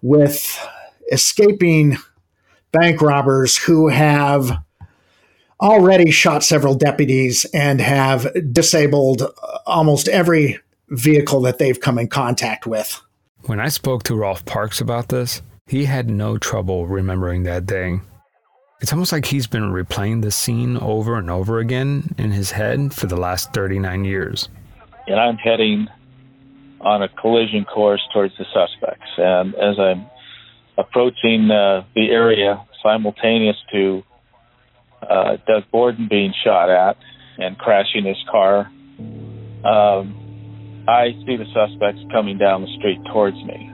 with 0.00 0.58
escaping 1.10 1.98
bank 2.72 3.02
robbers 3.02 3.58
who 3.58 3.88
have 3.88 4.58
already 5.62 6.10
shot 6.10 6.42
several 6.42 6.74
deputies 6.74 7.46
and 7.54 7.80
have 7.80 8.26
disabled 8.52 9.22
almost 9.64 10.08
every 10.08 10.58
vehicle 10.88 11.40
that 11.42 11.58
they've 11.58 11.80
come 11.80 11.98
in 11.98 12.08
contact 12.08 12.66
with. 12.66 13.00
When 13.44 13.60
I 13.60 13.68
spoke 13.68 14.02
to 14.04 14.16
Rolf 14.16 14.44
Parks 14.44 14.80
about 14.80 15.08
this, 15.08 15.40
he 15.66 15.84
had 15.84 16.10
no 16.10 16.36
trouble 16.36 16.86
remembering 16.86 17.44
that 17.44 17.64
day. 17.64 18.00
It's 18.80 18.92
almost 18.92 19.12
like 19.12 19.26
he's 19.26 19.46
been 19.46 19.72
replaying 19.72 20.22
this 20.22 20.34
scene 20.34 20.76
over 20.76 21.16
and 21.16 21.30
over 21.30 21.60
again 21.60 22.14
in 22.18 22.32
his 22.32 22.50
head 22.50 22.92
for 22.92 23.06
the 23.06 23.16
last 23.16 23.52
39 23.54 24.04
years. 24.04 24.48
and 25.06 25.18
I'm 25.18 25.36
heading 25.36 25.88
on 26.80 27.02
a 27.02 27.08
collision 27.08 27.64
course 27.64 28.02
towards 28.12 28.36
the 28.38 28.44
suspects. 28.52 29.08
And 29.16 29.54
as 29.54 29.78
I'm 29.78 30.06
approaching 30.76 31.48
uh, 31.50 31.84
the 31.94 32.10
area, 32.10 32.60
simultaneous 32.82 33.56
to 33.72 34.02
uh, 35.08 35.36
Doug 35.46 35.64
Borden 35.70 36.08
being 36.08 36.32
shot 36.44 36.70
at 36.70 36.96
and 37.38 37.58
crashing 37.58 38.04
his 38.04 38.18
car, 38.30 38.70
um, 39.64 40.84
I 40.88 41.12
see 41.26 41.36
the 41.36 41.46
suspects 41.54 42.00
coming 42.10 42.38
down 42.38 42.62
the 42.62 42.76
street 42.78 43.00
towards 43.12 43.36
me. 43.44 43.72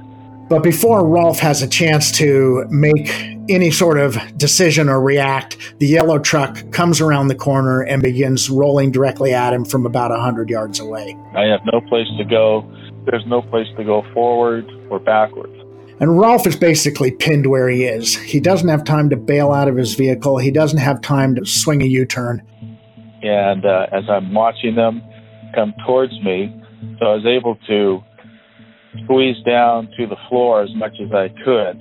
But 0.48 0.62
before 0.62 1.06
Rolf 1.06 1.38
has 1.40 1.62
a 1.62 1.68
chance 1.68 2.10
to 2.12 2.64
make 2.70 3.10
any 3.50 3.70
sort 3.70 3.98
of 3.98 4.16
decision 4.38 4.88
or 4.88 5.00
react, 5.00 5.58
the 5.78 5.86
yellow 5.86 6.18
truck 6.18 6.70
comes 6.70 7.02
around 7.02 7.28
the 7.28 7.34
corner 7.34 7.82
and 7.82 8.02
begins 8.02 8.48
rolling 8.48 8.90
directly 8.90 9.34
at 9.34 9.52
him 9.52 9.64
from 9.66 9.84
about 9.84 10.10
100 10.10 10.48
yards 10.48 10.80
away. 10.80 11.14
I 11.34 11.44
have 11.44 11.60
no 11.70 11.82
place 11.82 12.08
to 12.16 12.24
go. 12.24 12.62
There's 13.04 13.26
no 13.26 13.42
place 13.42 13.66
to 13.76 13.84
go 13.84 14.02
forward 14.14 14.66
or 14.90 14.98
backwards. 14.98 15.57
And 16.00 16.18
Rolf 16.18 16.46
is 16.46 16.54
basically 16.54 17.10
pinned 17.10 17.46
where 17.46 17.68
he 17.68 17.84
is. 17.84 18.14
He 18.14 18.38
doesn't 18.38 18.68
have 18.68 18.84
time 18.84 19.10
to 19.10 19.16
bail 19.16 19.52
out 19.52 19.68
of 19.68 19.76
his 19.76 19.94
vehicle, 19.94 20.38
he 20.38 20.50
doesn't 20.50 20.78
have 20.78 21.00
time 21.00 21.34
to 21.34 21.44
swing 21.44 21.82
a 21.82 21.86
U 21.86 22.06
turn. 22.06 22.42
and 23.22 23.64
uh, 23.64 23.86
as 23.90 24.04
I'm 24.08 24.32
watching 24.32 24.76
them 24.76 25.02
come 25.54 25.74
towards 25.86 26.12
me, 26.22 26.54
so 26.98 27.06
I 27.06 27.14
was 27.14 27.26
able 27.26 27.56
to 27.66 28.02
squeeze 29.04 29.42
down 29.44 29.88
to 29.96 30.06
the 30.06 30.16
floor 30.28 30.62
as 30.62 30.74
much 30.74 30.96
as 31.02 31.12
I 31.12 31.28
could, 31.44 31.80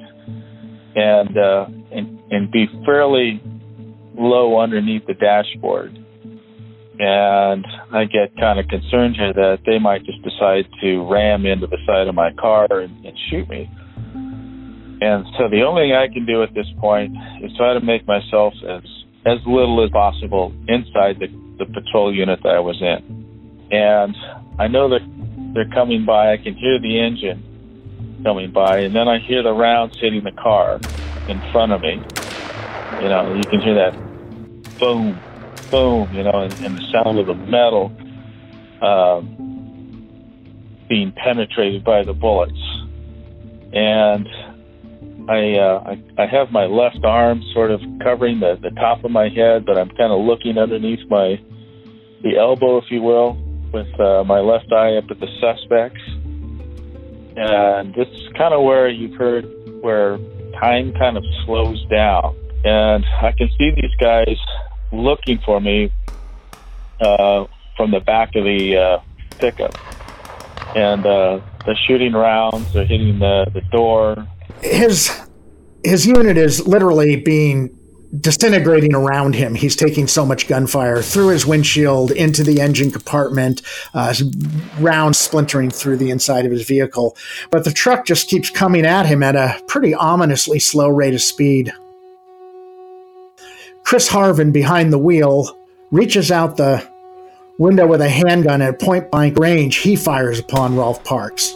and 0.96 1.38
uh, 1.38 1.68
and, 1.92 2.20
and 2.32 2.52
be 2.52 2.66
fairly 2.86 3.42
low 4.18 4.60
underneath 4.60 5.06
the 5.06 5.14
dashboard. 5.14 5.96
And 7.00 7.66
I 7.94 8.06
get 8.06 8.36
kind 8.40 8.60
of 8.60 8.68
concerned 8.68 9.16
here 9.16 9.32
that 9.32 9.60
they 9.68 9.78
might 9.78 10.04
just 10.04 10.20
decide 10.24 10.66
to 10.82 11.08
ram 11.08 11.46
into 11.46 11.68
the 11.68 11.78
side 11.86 12.08
of 12.08 12.16
my 12.16 12.32
car 12.34 12.66
and, 12.72 13.06
and 13.06 13.16
shoot 13.30 13.48
me. 13.48 13.70
And 15.00 15.26
so 15.38 15.48
the 15.50 15.64
only 15.64 15.84
thing 15.84 15.94
I 15.94 16.08
can 16.08 16.26
do 16.26 16.42
at 16.44 16.54
this 16.54 16.68
point 16.80 17.16
is 17.42 17.56
try 17.56 17.74
to 17.74 17.82
make 17.82 18.08
myself 18.08 18.54
as 18.68 18.84
as 19.26 19.40
little 19.46 19.84
as 19.84 19.90
possible 19.92 20.54
inside 20.68 21.20
the, 21.20 21.28
the 21.60 21.66
patrol 21.66 22.16
unit 22.16 22.40
that 22.44 22.56
I 22.56 22.60
was 22.60 22.82
in. 22.82 23.68
And 23.72 24.16
I 24.58 24.68
know 24.68 24.88
that 24.90 25.02
they're 25.54 25.70
coming 25.70 26.06
by. 26.06 26.32
I 26.32 26.38
can 26.38 26.56
hear 26.56 26.80
the 26.80 27.00
engine 27.00 27.44
coming 28.24 28.52
by, 28.52 28.80
and 28.80 28.96
then 28.96 29.08
I 29.08 29.20
hear 29.20 29.44
the 29.44 29.52
rounds 29.52 30.00
hitting 30.00 30.24
the 30.24 30.32
car 30.32 30.80
in 31.28 31.42
front 31.52 31.74
of 31.74 31.82
me. 31.82 32.02
You 33.02 33.10
know, 33.10 33.36
you 33.36 33.44
can 33.44 33.60
hear 33.62 33.76
that 33.76 33.94
boom, 34.80 35.20
boom, 35.70 36.14
you 36.14 36.24
know, 36.24 36.42
and, 36.42 36.54
and 36.64 36.78
the 36.78 36.92
sound 36.92 37.20
of 37.20 37.28
the 37.28 37.36
metal 37.36 37.92
um, 38.82 39.36
being 40.88 41.12
penetrated 41.12 41.84
by 41.84 42.04
the 42.04 42.14
bullets. 42.14 42.58
And 43.74 44.28
I, 45.30 45.58
uh, 45.60 45.84
I 45.86 46.24
I 46.24 46.26
have 46.26 46.52
my 46.52 46.66
left 46.66 47.04
arm 47.04 47.44
sort 47.54 47.72
of 47.72 47.82
covering 48.02 48.40
the, 48.40 48.58
the 48.62 48.70
top 48.72 49.04
of 49.04 49.12
my 49.12 49.28
head, 49.28 49.66
but 49.66 49.78
I'm 49.78 49.90
kind 49.90 50.12
of 50.14 50.22
looking 50.22 50.58
underneath 50.58 51.08
my 51.10 51.40
the 52.24 52.38
elbow, 52.38 52.78
if 52.78 52.86
you 52.90 53.02
will, 53.02 53.34
with 53.74 53.88
uh, 54.00 54.24
my 54.24 54.40
left 54.40 54.72
eye 54.72 54.96
up 54.96 55.06
at 55.12 55.20
the 55.20 55.28
suspects. 55.42 56.02
And 57.36 57.96
it's 57.96 58.38
kind 58.38 58.54
of 58.54 58.64
where 58.64 58.90
you've 58.90 59.16
heard 59.16 59.46
where 59.82 60.18
time 60.62 60.94
kind 60.94 61.18
of 61.18 61.24
slows 61.46 61.86
down, 61.88 62.36
and 62.64 63.06
I 63.22 63.34
can 63.34 63.50
see 63.58 63.72
these 63.72 63.96
guys 64.00 64.38
looking 64.94 65.40
for 65.46 65.60
me 65.60 65.92
uh, 67.02 67.46
from 67.76 67.92
the 67.92 68.00
back 68.00 68.30
of 68.36 68.46
the 68.46 68.78
uh, 68.78 69.00
pickup, 69.40 69.76
and 70.76 71.06
uh, 71.06 71.42
they're 71.66 71.78
shooting 71.86 72.14
rounds. 72.14 72.74
They're 72.74 72.86
hitting 72.86 73.20
the, 73.20 73.46
the 73.54 73.62
door 73.72 74.26
his 74.62 75.12
his 75.84 76.06
unit 76.06 76.38
is 76.38 76.68
literally 76.68 77.16
being 77.16 77.78
disintegrating 78.20 78.96
around 78.96 79.36
him. 79.36 79.54
He's 79.54 79.76
taking 79.76 80.08
so 80.08 80.26
much 80.26 80.48
gunfire 80.48 81.02
through 81.02 81.30
his 81.30 81.46
windshield 81.46 82.12
into 82.12 82.44
the 82.44 82.62
engine 82.62 82.92
compartment, 82.92 83.62
uh, 83.94 84.14
rounds 84.80 85.18
splintering 85.18 85.70
through 85.70 85.98
the 85.98 86.10
inside 86.10 86.46
of 86.46 86.52
his 86.52 86.66
vehicle. 86.66 87.18
But 87.52 87.64
the 87.64 87.72
truck 87.72 88.06
just 88.06 88.30
keeps 88.30 88.50
coming 88.50 88.86
at 88.86 89.06
him 89.06 89.24
at 89.24 89.36
a 89.36 89.62
pretty 89.68 89.94
ominously 89.94 90.60
slow 90.60 90.90
rate 90.90 91.14
of 91.14 91.22
speed. 91.22 91.74
Chris 93.84 94.10
Harven, 94.10 94.52
behind 94.52 94.92
the 94.92 94.98
wheel, 94.98 95.58
reaches 95.92 96.32
out 96.32 96.58
the 96.58 96.86
window 97.58 97.88
with 97.88 98.02
a 98.02 98.10
handgun 98.10 98.62
at 98.62 98.80
point 98.80 99.12
blank 99.12 99.38
range. 99.38 99.78
He 99.78 99.96
fires 99.96 100.40
upon 100.40 100.76
Rolf 100.76 101.04
Parks. 101.04 101.56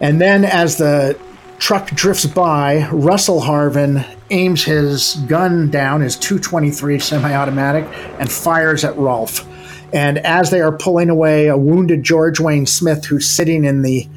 And 0.00 0.20
then, 0.20 0.44
as 0.44 0.78
the 0.78 1.18
truck 1.62 1.88
drifts 1.90 2.26
by. 2.26 2.88
Russell 2.88 3.40
Harven 3.40 4.04
aims 4.30 4.64
his 4.64 5.14
gun 5.28 5.70
down, 5.70 6.00
his 6.00 6.16
223 6.16 6.98
semi 6.98 7.32
automatic, 7.32 7.84
and 8.18 8.30
fires 8.30 8.84
at 8.84 8.96
Rolf. 8.96 9.46
And 9.92 10.18
as 10.18 10.50
they 10.50 10.60
are 10.60 10.76
pulling 10.76 11.08
away, 11.08 11.46
a 11.46 11.56
wounded 11.56 12.02
George 12.02 12.40
Wayne 12.40 12.66
Smith, 12.66 13.04
who's 13.04 13.28
sitting 13.28 13.64
in 13.64 13.82
the 13.82 14.08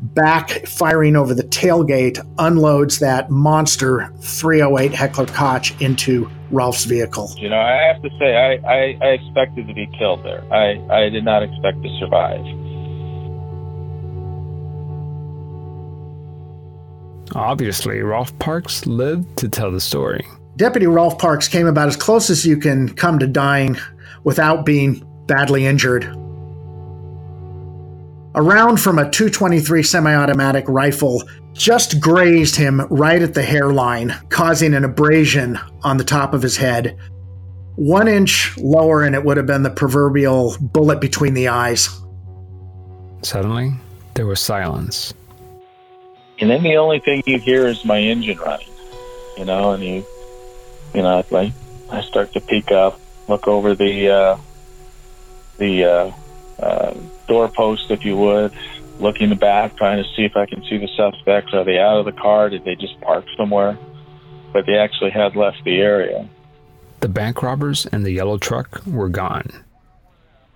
back 0.00 0.64
firing 0.68 1.16
over 1.16 1.34
the 1.34 1.42
tailgate, 1.42 2.24
unloads 2.38 3.00
that 3.00 3.30
monster 3.30 4.12
308 4.20 4.92
Heckler 4.92 5.26
Koch 5.26 5.80
into 5.82 6.30
Rolf's 6.52 6.84
vehicle. 6.84 7.32
You 7.36 7.48
know, 7.48 7.58
I 7.58 7.92
have 7.92 8.00
to 8.02 8.10
say, 8.20 8.36
I, 8.36 8.52
I, 8.64 8.98
I 9.02 9.08
expected 9.14 9.66
to 9.66 9.74
be 9.74 9.88
killed 9.98 10.24
there. 10.24 10.44
I, 10.52 10.78
I 10.88 11.08
did 11.08 11.24
not 11.24 11.42
expect 11.42 11.82
to 11.82 11.98
survive. 11.98 12.61
Obviously, 17.34 18.00
Rolf 18.00 18.36
Parks 18.38 18.86
lived 18.86 19.36
to 19.38 19.48
tell 19.48 19.70
the 19.70 19.80
story. 19.80 20.26
Deputy 20.56 20.86
Rolf 20.86 21.18
Parks 21.18 21.48
came 21.48 21.66
about 21.66 21.88
as 21.88 21.96
close 21.96 22.28
as 22.28 22.44
you 22.44 22.56
can 22.56 22.88
come 22.94 23.18
to 23.18 23.26
dying 23.26 23.76
without 24.24 24.66
being 24.66 25.02
badly 25.26 25.66
injured. 25.66 26.04
A 28.34 28.42
round 28.42 28.80
from 28.80 28.98
a 28.98 29.10
223 29.10 29.82
semi 29.82 30.14
automatic 30.14 30.64
rifle 30.68 31.22
just 31.52 32.00
grazed 32.00 32.56
him 32.56 32.80
right 32.88 33.20
at 33.20 33.34
the 33.34 33.42
hairline, 33.42 34.14
causing 34.30 34.74
an 34.74 34.84
abrasion 34.84 35.58
on 35.82 35.96
the 35.96 36.04
top 36.04 36.32
of 36.32 36.42
his 36.42 36.56
head. 36.56 36.98
One 37.76 38.08
inch 38.08 38.56
lower, 38.58 39.02
and 39.02 39.14
it 39.14 39.24
would 39.24 39.36
have 39.36 39.46
been 39.46 39.62
the 39.62 39.70
proverbial 39.70 40.56
bullet 40.60 41.00
between 41.00 41.34
the 41.34 41.48
eyes. 41.48 41.88
Suddenly, 43.22 43.72
there 44.14 44.26
was 44.26 44.40
silence 44.40 45.12
and 46.42 46.50
then 46.50 46.64
the 46.64 46.76
only 46.76 46.98
thing 46.98 47.22
you 47.24 47.38
hear 47.38 47.68
is 47.68 47.84
my 47.84 48.00
engine 48.00 48.36
running, 48.36 48.66
you 49.38 49.44
know, 49.44 49.70
and 49.70 49.84
you, 49.84 50.04
you 50.92 51.00
know, 51.00 51.24
like 51.30 51.52
I 51.88 52.00
start 52.02 52.32
to 52.32 52.40
peek 52.40 52.72
up, 52.72 52.98
look 53.28 53.46
over 53.46 53.76
the 53.76 54.10
uh, 54.10 54.38
the 55.58 55.84
uh, 55.84 56.12
uh, 56.58 56.94
doorpost, 57.28 57.92
if 57.92 58.04
you 58.04 58.16
would, 58.16 58.52
look 58.98 59.20
in 59.20 59.30
the 59.30 59.36
back, 59.36 59.76
trying 59.76 60.02
to 60.02 60.08
see 60.16 60.24
if 60.24 60.36
I 60.36 60.46
can 60.46 60.64
see 60.64 60.78
the 60.78 60.88
suspects. 60.96 61.54
Are 61.54 61.62
they 61.62 61.78
out 61.78 61.98
of 61.98 62.06
the 62.06 62.20
car? 62.20 62.50
Did 62.50 62.64
they 62.64 62.74
just 62.74 63.00
park 63.02 63.24
somewhere? 63.36 63.78
But 64.52 64.66
they 64.66 64.78
actually 64.78 65.10
had 65.12 65.36
left 65.36 65.62
the 65.62 65.78
area. 65.78 66.28
The 66.98 67.08
bank 67.08 67.40
robbers 67.40 67.86
and 67.86 68.04
the 68.04 68.10
yellow 68.10 68.36
truck 68.36 68.84
were 68.84 69.08
gone. 69.08 69.48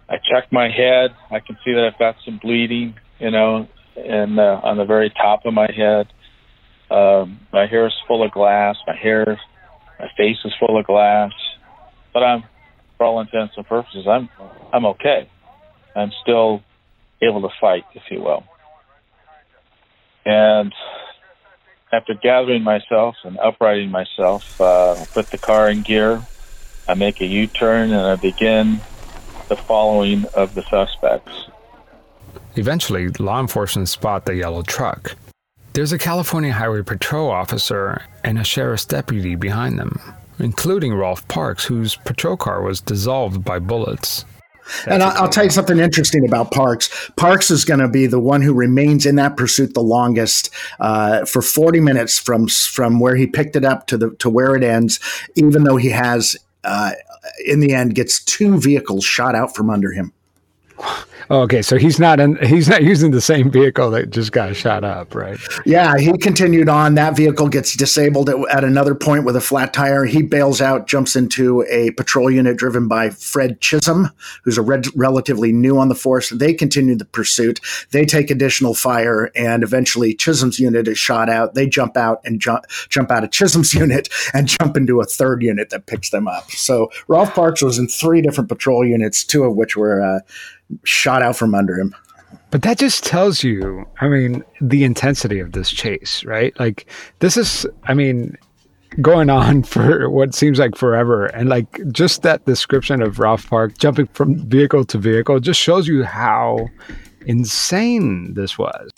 I 0.09 0.17
checked 0.19 0.51
my 0.51 0.69
head. 0.69 1.15
I 1.31 1.39
can 1.39 1.57
see 1.65 1.75
that 1.75 1.85
I've 1.85 1.99
got 1.99 2.17
some 2.25 2.39
bleeding, 2.39 2.97
you 3.21 3.31
know, 3.31 3.69
and 3.97 4.39
uh, 4.39 4.61
on 4.63 4.77
the 4.77 4.85
very 4.85 5.11
top 5.11 5.41
of 5.45 5.55
my 5.55 5.69
head. 5.75 6.07
Um, 6.91 7.41
my 7.53 7.67
hair 7.67 7.87
is 7.87 7.93
full 8.07 8.25
of 8.25 8.31
glass. 8.31 8.77
My 8.87 8.97
hair, 8.97 9.41
my 9.99 10.07
face 10.17 10.37
is 10.45 10.53
full 10.61 10.79
of 10.79 10.87
glass. 10.87 11.33
But 12.15 12.23
I'm, 12.23 12.45
for 12.97 13.07
all 13.07 13.21
intents 13.21 13.55
and 13.57 13.67
purposes, 13.67 14.07
I'm 14.09 14.29
I'm 14.73 14.87
okay. 14.87 15.29
I'm 15.95 16.13
still 16.23 16.63
able 17.23 17.43
to 17.43 17.49
fight, 17.61 17.85
if 17.95 18.03
you 18.11 18.21
will. 18.21 18.45
And 20.25 20.73
after 21.93 22.15
gathering 22.15 22.63
myself 22.63 23.15
and 23.25 23.39
uprighting 23.39 23.91
myself, 23.91 24.43
uh, 24.59 24.93
I 24.93 25.07
put 25.15 25.31
the 25.31 25.39
car 25.39 25.71
in 25.71 25.83
gear. 25.83 26.27
I 26.89 26.95
make 26.95 27.21
a 27.21 27.25
U-turn 27.25 27.93
and 27.93 28.07
I 28.07 28.17
begin 28.17 28.81
the 29.49 29.57
following 29.67 30.25
of 30.35 30.55
the 30.55 30.63
suspects. 30.71 31.33
Eventually, 32.57 33.09
law 33.19 33.41
enforcement 33.41 33.89
spot 33.89 34.25
the 34.25 34.35
yellow 34.35 34.63
truck. 34.63 35.17
There's 35.73 35.93
a 35.93 35.99
California 35.99 36.53
Highway 36.53 36.83
Patrol 36.83 37.31
officer 37.31 38.03
and 38.25 38.39
a 38.39 38.45
sheriff's 38.45 38.87
deputy 38.87 39.35
behind 39.35 39.79
them, 39.79 40.01
including 40.39 40.95
Rolf 40.95 41.29
Parks, 41.29 41.67
whose 41.67 41.97
patrol 41.97 42.39
car 42.39 42.63
was 42.63 42.81
dissolved 42.81 43.45
by 43.45 43.59
bullets. 43.59 44.25
That's 44.67 44.87
and 44.87 45.03
I'll, 45.03 45.25
I'll 45.25 45.29
tell 45.29 45.45
you 45.45 45.51
something 45.51 45.79
interesting 45.79 46.27
about 46.27 46.51
Parks. 46.51 47.11
Parks 47.17 47.51
is 47.51 47.65
going 47.65 47.81
to 47.81 47.89
be 47.89 48.07
the 48.07 48.19
one 48.19 48.43
who 48.43 48.53
remains 48.53 49.07
in 49.07 49.17
that 49.17 49.37
pursuit 49.37 49.75
the 49.75 49.83
longest, 49.83 50.53
uh, 50.81 51.25
for 51.25 51.43
40 51.43 51.81
minutes 51.81 52.19
from 52.19 52.49
from 52.49 52.99
where 52.99 53.15
he 53.15 53.27
picked 53.27 53.55
it 53.55 53.65
up 53.65 53.87
to 53.89 53.99
the 53.99 54.11
to 54.17 54.31
where 54.31 54.57
it 54.57 54.65
ends. 54.65 54.99
Even 55.35 55.65
though 55.65 55.77
he 55.77 55.91
has, 55.91 56.37
uh, 56.65 56.93
in 57.45 57.61
the 57.61 57.75
end, 57.75 57.95
gets 57.95 58.25
two 58.25 58.59
vehicles 58.59 59.05
shot 59.05 59.35
out 59.35 59.55
from 59.55 59.71
under 59.71 59.93
him. 59.93 60.13
Oh, 61.29 61.41
okay, 61.41 61.61
so 61.61 61.77
he's 61.77 61.99
not 61.99 62.21
in, 62.21 62.37
he's 62.37 62.69
not 62.69 62.85
using 62.85 63.11
the 63.11 63.21
same 63.21 63.51
vehicle 63.51 63.91
that 63.91 64.11
just 64.11 64.31
got 64.31 64.55
shot 64.55 64.85
up, 64.85 65.13
right? 65.13 65.39
Yeah, 65.65 65.97
he 65.99 66.17
continued 66.19 66.69
on. 66.69 66.95
That 66.95 67.17
vehicle 67.17 67.49
gets 67.49 67.75
disabled 67.75 68.31
at, 68.31 68.37
at 68.49 68.63
another 68.63 68.95
point 68.95 69.25
with 69.25 69.35
a 69.35 69.41
flat 69.41 69.73
tire. 69.73 70.05
He 70.05 70.23
bails 70.23 70.61
out, 70.61 70.87
jumps 70.87 71.17
into 71.17 71.65
a 71.69 71.91
patrol 71.93 72.31
unit 72.31 72.57
driven 72.57 72.87
by 72.87 73.11
Fred 73.11 73.61
Chisholm, 73.61 74.11
who's 74.45 74.57
a 74.57 74.63
red, 74.63 74.87
relatively 74.95 75.51
new 75.51 75.79
on 75.79 75.89
the 75.89 75.97
force. 75.97 76.31
They 76.31 76.55
continue 76.55 76.95
the 76.95 77.05
pursuit. 77.05 77.59
They 77.91 78.05
take 78.05 78.31
additional 78.31 78.75
fire, 78.75 79.33
and 79.35 79.65
eventually 79.65 80.15
Chisholm's 80.15 80.61
unit 80.61 80.87
is 80.87 80.99
shot 80.99 81.29
out. 81.29 81.55
They 81.55 81.67
jump 81.67 81.97
out 81.97 82.21
and 82.25 82.41
jump 82.41 82.67
jump 82.89 83.11
out 83.11 83.25
of 83.25 83.33
Chisholm's 83.33 83.75
unit 83.75 84.09
and 84.33 84.47
jump 84.47 84.77
into 84.77 85.01
a 85.01 85.05
third 85.05 85.43
unit 85.43 85.71
that 85.71 85.87
picks 85.87 86.11
them 86.11 86.29
up. 86.29 86.53
So 86.53 86.89
Rolf 87.09 87.35
Parks 87.35 87.63
was 87.63 87.79
in 87.79 87.89
three 87.89 88.23
different 88.23 88.49
patrol 88.49 88.87
units, 88.87 89.25
two 89.25 89.43
of 89.43 89.57
which 89.57 89.77
were. 89.77 90.01
Uh, 90.01 90.21
shot 90.85 91.23
out 91.23 91.37
from 91.37 91.55
under 91.55 91.79
him. 91.79 91.95
But 92.51 92.63
that 92.63 92.79
just 92.79 93.05
tells 93.05 93.43
you, 93.43 93.87
I 94.01 94.09
mean, 94.09 94.45
the 94.61 94.85
intensity 94.85 95.41
of 95.41 95.53
this 95.53 95.71
chase, 95.71 96.25
right? 96.25 96.59
Like, 96.59 96.89
this 97.19 97.37
is, 97.37 97.67
I 97.85 97.95
mean, 97.95 98.37
going 99.01 99.31
on 99.31 99.63
for 99.65 100.09
what 100.11 100.35
seems 100.35 100.59
like 100.59 100.77
forever. 100.77 101.27
And 101.27 101.49
like 101.49 101.81
just 101.93 102.23
that 102.23 102.45
description 102.45 103.03
of 103.03 103.19
Rolf 103.19 103.49
Park 103.49 103.79
jumping 103.79 104.07
from 104.09 104.37
vehicle 104.49 104.85
to 104.87 104.99
vehicle 104.99 105.41
just 105.41 105.61
shows 105.61 105.89
you 105.89 106.05
how 106.05 106.69
insane 107.27 108.35
this 108.35 108.59
was. 108.59 108.91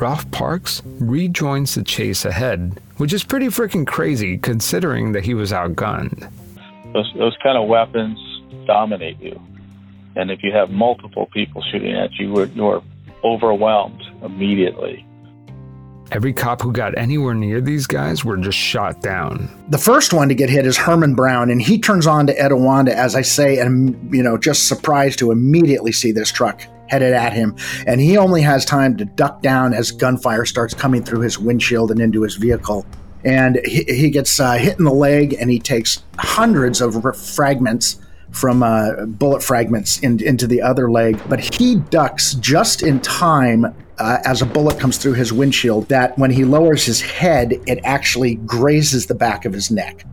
Rolf 0.00 0.30
Parks 0.30 0.80
rejoins 1.00 1.74
the 1.74 1.82
chase 1.82 2.24
ahead, 2.24 2.80
which 2.98 3.12
is 3.12 3.24
pretty 3.24 3.46
freaking 3.46 3.84
crazy 3.84 4.38
considering 4.38 5.10
that 5.12 5.24
he 5.24 5.34
was 5.34 5.50
outgunned. 5.50 6.30
Those, 6.92 7.12
those 7.16 7.36
kind 7.42 7.58
of 7.58 7.68
weapons 7.68 8.16
dominate 8.64 9.20
you. 9.20 9.40
And 10.14 10.30
if 10.30 10.44
you 10.44 10.52
have 10.52 10.70
multiple 10.70 11.26
people 11.26 11.64
shooting 11.72 11.94
at 11.94 12.12
you, 12.14 12.44
you're 12.54 12.82
overwhelmed 13.24 14.00
immediately. 14.22 15.04
Every 16.10 16.32
cop 16.32 16.62
who 16.62 16.72
got 16.72 16.96
anywhere 16.96 17.34
near 17.34 17.60
these 17.60 17.86
guys 17.86 18.24
were 18.24 18.36
just 18.38 18.56
shot 18.56 19.02
down. 19.02 19.50
The 19.68 19.78
first 19.78 20.14
one 20.14 20.28
to 20.28 20.34
get 20.34 20.48
hit 20.48 20.64
is 20.64 20.76
Herman 20.76 21.14
Brown, 21.14 21.50
and 21.50 21.60
he 21.60 21.78
turns 21.78 22.06
on 22.06 22.26
to 22.28 22.34
Etiwanda, 22.34 22.88
as 22.88 23.14
I 23.14 23.22
say, 23.22 23.58
and 23.58 24.14
you 24.14 24.22
know, 24.22 24.38
just 24.38 24.68
surprised 24.68 25.18
to 25.18 25.30
immediately 25.30 25.92
see 25.92 26.12
this 26.12 26.32
truck 26.32 26.62
headed 26.88 27.12
at 27.12 27.34
him. 27.34 27.54
And 27.86 28.00
he 28.00 28.16
only 28.16 28.40
has 28.40 28.64
time 28.64 28.96
to 28.96 29.04
duck 29.04 29.42
down 29.42 29.74
as 29.74 29.90
gunfire 29.90 30.46
starts 30.46 30.72
coming 30.72 31.02
through 31.02 31.20
his 31.20 31.38
windshield 31.38 31.90
and 31.90 32.00
into 32.00 32.22
his 32.22 32.36
vehicle. 32.36 32.86
And 33.24 33.60
he, 33.66 33.84
he 33.84 34.10
gets 34.10 34.40
uh, 34.40 34.52
hit 34.54 34.78
in 34.78 34.84
the 34.84 34.92
leg, 34.92 35.34
and 35.38 35.50
he 35.50 35.58
takes 35.58 36.02
hundreds 36.18 36.80
of 36.80 37.04
fragments 37.16 38.00
from 38.30 38.62
uh, 38.62 39.06
bullet 39.06 39.42
fragments 39.42 39.98
in, 40.00 40.22
into 40.22 40.46
the 40.46 40.62
other 40.62 40.90
leg. 40.90 41.20
But 41.28 41.40
he 41.54 41.76
ducks 41.76 42.34
just 42.34 42.82
in 42.82 43.00
time 43.00 43.66
uh, 43.98 44.18
as 44.24 44.42
a 44.42 44.46
bullet 44.46 44.78
comes 44.78 44.98
through 44.98 45.14
his 45.14 45.32
windshield 45.32 45.88
that 45.88 46.16
when 46.18 46.30
he 46.30 46.44
lowers 46.44 46.84
his 46.84 47.00
head, 47.00 47.52
it 47.66 47.80
actually 47.84 48.36
grazes 48.36 49.06
the 49.06 49.14
back 49.14 49.44
of 49.44 49.52
his 49.52 49.70
neck. 49.70 50.04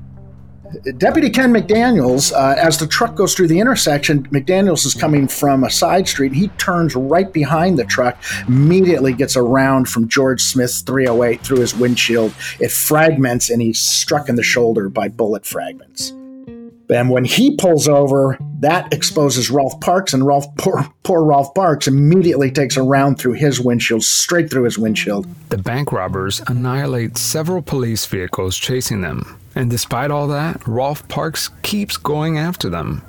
Deputy 0.98 1.30
Ken 1.30 1.54
McDaniels, 1.54 2.34
uh, 2.34 2.60
as 2.60 2.78
the 2.78 2.88
truck 2.88 3.16
goes 3.16 3.34
through 3.34 3.48
the 3.48 3.60
intersection, 3.60 4.28
McDaniels 4.30 4.86
is 4.86 4.94
coming 4.94 5.28
from 5.28 5.64
a 5.64 5.70
side 5.70 6.08
street. 6.08 6.34
He 6.34 6.50
turns 6.50 6.96
right 6.96 7.32
behind 7.32 7.78
the 7.78 7.86
truck, 7.86 8.22
immediately 8.48 9.14
gets 9.14 9.38
around 9.38 9.88
from 9.88 10.10
George 10.10 10.42
Smith's 10.42 10.82
308 10.82 11.42
through 11.42 11.60
his 11.60 11.76
windshield. 11.76 12.34
It 12.60 12.72
fragments, 12.72 13.50
and 13.50 13.62
he's 13.62 13.80
struck 13.80 14.28
in 14.28 14.36
the 14.36 14.44
shoulder 14.44 14.90
by 14.90 15.08
bullet 15.08 15.46
fragments. 15.46 16.14
And 16.90 17.10
when 17.10 17.26
he 17.26 17.56
pulls 17.56 17.88
over, 17.88 18.38
that 18.60 18.94
exposes 18.94 19.50
Rolf 19.50 19.80
Parks, 19.82 20.14
and 20.14 20.26
Rolf, 20.26 20.46
poor, 20.58 20.88
poor 21.04 21.24
Rolf 21.24 21.54
Parks, 21.56 21.88
immediately 21.88 22.52
takes 22.52 22.78
a 22.78 22.84
round 22.84 23.18
through 23.20 23.34
his 23.34 23.60
windshield, 23.60 24.04
straight 24.04 24.52
through 24.52 24.64
his 24.64 24.78
windshield. 24.78 25.28
The 25.50 25.58
bank 25.58 25.92
robbers 25.92 26.42
annihilate 26.48 27.18
several 27.18 27.62
police 27.62 28.06
vehicles 28.06 28.58
chasing 28.58 29.02
them. 29.02 29.38
And 29.56 29.70
despite 29.70 30.12
all 30.12 30.28
that, 30.28 30.68
Rolf 30.68 31.08
Parks 31.08 31.50
keeps 31.64 31.98
going 31.98 32.38
after 32.38 32.70
them. 32.70 33.02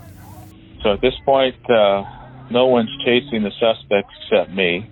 So 0.83 0.93
at 0.93 1.01
this 1.01 1.15
point, 1.25 1.57
uh, 1.69 2.05
no 2.51 2.67
one's 2.67 2.91
chasing 3.05 3.43
the 3.43 3.51
suspects 3.59 4.15
except 4.23 4.53
me. 4.53 4.89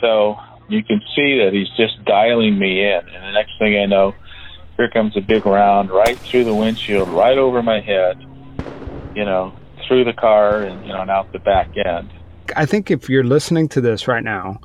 So 0.00 0.36
you 0.68 0.82
can 0.82 1.00
see 1.14 1.38
that 1.38 1.50
he's 1.52 1.70
just 1.76 2.04
dialing 2.04 2.58
me 2.58 2.82
in. 2.84 2.98
And 3.08 3.24
the 3.24 3.32
next 3.32 3.52
thing 3.58 3.78
I 3.78 3.86
know, 3.86 4.14
here 4.76 4.88
comes 4.90 5.16
a 5.16 5.20
big 5.20 5.46
round 5.46 5.90
right 5.90 6.18
through 6.18 6.44
the 6.44 6.54
windshield, 6.54 7.08
right 7.08 7.38
over 7.38 7.62
my 7.62 7.80
head, 7.80 8.20
you 9.14 9.24
know, 9.24 9.52
through 9.86 10.04
the 10.04 10.12
car 10.12 10.62
and, 10.62 10.84
you 10.86 10.92
know, 10.92 11.00
and 11.00 11.10
out 11.10 11.32
the 11.32 11.38
back 11.38 11.70
end. 11.76 12.10
I 12.56 12.66
think 12.66 12.90
if 12.90 13.08
you're 13.08 13.24
listening 13.24 13.68
to 13.70 13.80
this 13.80 14.06
right 14.08 14.24
now, 14.24 14.60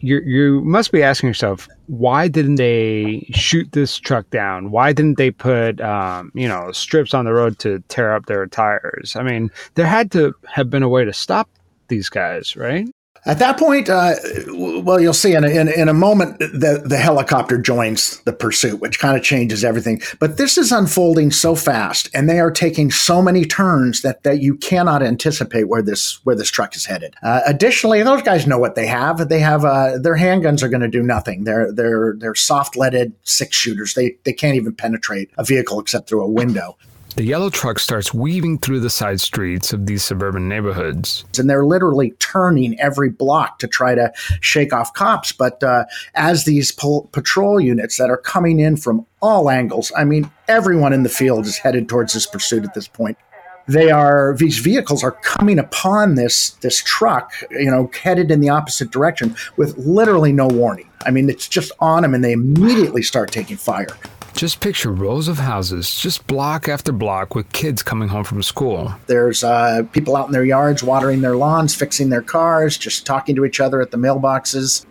you 0.00 0.20
you 0.20 0.60
must 0.62 0.92
be 0.92 1.02
asking 1.02 1.28
yourself, 1.28 1.68
why 1.86 2.28
didn't 2.28 2.54
they 2.54 3.26
shoot 3.32 3.70
this 3.72 3.98
truck 3.98 4.30
down? 4.30 4.70
Why 4.70 4.92
didn't 4.92 5.18
they 5.18 5.30
put 5.30 5.80
um, 5.80 6.30
you 6.34 6.46
know 6.48 6.70
strips 6.72 7.14
on 7.14 7.24
the 7.24 7.32
road 7.32 7.58
to 7.60 7.80
tear 7.88 8.14
up 8.14 8.26
their 8.26 8.46
tires? 8.46 9.16
I 9.16 9.22
mean, 9.22 9.50
there 9.74 9.86
had 9.86 10.10
to 10.12 10.34
have 10.46 10.70
been 10.70 10.82
a 10.82 10.88
way 10.88 11.04
to 11.04 11.12
stop 11.12 11.50
these 11.88 12.08
guys, 12.08 12.56
right? 12.56 12.88
At 13.26 13.38
that 13.40 13.58
point, 13.58 13.88
uh, 13.88 14.14
well, 14.48 15.00
you'll 15.00 15.12
see 15.12 15.34
in 15.34 15.44
a, 15.44 15.48
in, 15.48 15.68
in, 15.68 15.88
a 15.88 15.94
moment 15.94 16.38
the, 16.38 16.82
the 16.84 16.96
helicopter 16.96 17.58
joins 17.58 18.20
the 18.22 18.32
pursuit, 18.32 18.80
which 18.80 18.98
kind 18.98 19.16
of 19.16 19.22
changes 19.22 19.64
everything. 19.64 20.00
But 20.18 20.36
this 20.36 20.56
is 20.56 20.72
unfolding 20.72 21.30
so 21.30 21.54
fast, 21.54 22.08
and 22.14 22.28
they 22.28 22.40
are 22.40 22.50
taking 22.50 22.90
so 22.90 23.20
many 23.20 23.44
turns 23.44 24.02
that, 24.02 24.22
that 24.22 24.40
you 24.40 24.56
cannot 24.56 25.02
anticipate 25.02 25.64
where 25.64 25.82
this 25.82 26.20
where 26.24 26.36
this 26.36 26.50
truck 26.50 26.76
is 26.76 26.86
headed. 26.86 27.14
Uh, 27.22 27.40
additionally, 27.46 28.02
those 28.02 28.22
guys 28.22 28.46
know 28.46 28.58
what 28.58 28.74
they 28.74 28.86
have. 28.86 29.28
They 29.28 29.40
have 29.40 29.64
uh, 29.64 29.98
their 29.98 30.16
handguns 30.16 30.62
are 30.62 30.68
going 30.68 30.80
to 30.80 30.88
do 30.88 31.02
nothing. 31.02 31.44
They're 31.44 31.72
they're 31.72 32.14
they're 32.18 32.34
soft 32.34 32.76
leaded 32.76 33.14
six 33.24 33.56
shooters. 33.56 33.94
They 33.94 34.16
they 34.24 34.32
can't 34.32 34.56
even 34.56 34.74
penetrate 34.74 35.30
a 35.36 35.44
vehicle 35.44 35.80
except 35.80 36.08
through 36.08 36.22
a 36.22 36.30
window. 36.30 36.76
The 37.18 37.24
yellow 37.24 37.50
truck 37.50 37.80
starts 37.80 38.14
weaving 38.14 38.58
through 38.58 38.78
the 38.78 38.90
side 38.90 39.20
streets 39.20 39.72
of 39.72 39.86
these 39.86 40.04
suburban 40.04 40.48
neighborhoods. 40.48 41.24
And 41.36 41.50
they're 41.50 41.64
literally 41.64 42.12
turning 42.20 42.78
every 42.78 43.10
block 43.10 43.58
to 43.58 43.66
try 43.66 43.96
to 43.96 44.12
shake 44.40 44.72
off 44.72 44.92
cops. 44.92 45.32
But 45.32 45.60
uh, 45.64 45.86
as 46.14 46.44
these 46.44 46.70
pol- 46.70 47.08
patrol 47.10 47.58
units 47.58 47.96
that 47.96 48.08
are 48.08 48.18
coming 48.18 48.60
in 48.60 48.76
from 48.76 49.04
all 49.20 49.50
angles, 49.50 49.90
I 49.96 50.04
mean, 50.04 50.30
everyone 50.46 50.92
in 50.92 51.02
the 51.02 51.08
field 51.08 51.46
is 51.46 51.58
headed 51.58 51.88
towards 51.88 52.12
this 52.12 52.24
pursuit 52.24 52.62
at 52.62 52.74
this 52.74 52.86
point 52.86 53.18
they 53.66 53.90
are 53.90 54.34
these 54.38 54.58
vehicles 54.60 55.04
are 55.04 55.12
coming 55.12 55.58
upon 55.58 56.14
this 56.14 56.50
this 56.62 56.82
truck 56.84 57.34
you 57.50 57.70
know 57.70 57.90
headed 58.00 58.30
in 58.30 58.40
the 58.40 58.48
opposite 58.48 58.90
direction 58.90 59.36
with 59.58 59.76
literally 59.76 60.32
no 60.32 60.46
warning 60.46 60.88
i 61.04 61.10
mean 61.10 61.28
it's 61.28 61.46
just 61.46 61.70
on 61.78 62.00
them 62.00 62.14
and 62.14 62.24
they 62.24 62.32
immediately 62.32 63.02
start 63.02 63.30
taking 63.30 63.58
fire 63.58 63.88
just 64.38 64.60
picture 64.60 64.92
rows 64.92 65.26
of 65.26 65.38
houses, 65.38 65.96
just 65.96 66.24
block 66.28 66.68
after 66.68 66.92
block, 66.92 67.34
with 67.34 67.52
kids 67.52 67.82
coming 67.82 68.08
home 68.08 68.22
from 68.22 68.40
school. 68.40 68.94
There's 69.08 69.42
uh, 69.42 69.82
people 69.90 70.16
out 70.16 70.26
in 70.26 70.32
their 70.32 70.44
yards 70.44 70.80
watering 70.80 71.22
their 71.22 71.34
lawns, 71.34 71.74
fixing 71.74 72.10
their 72.10 72.22
cars, 72.22 72.78
just 72.78 73.04
talking 73.04 73.34
to 73.34 73.44
each 73.44 73.58
other 73.58 73.82
at 73.82 73.90
the 73.90 73.96
mailboxes. 73.96 74.86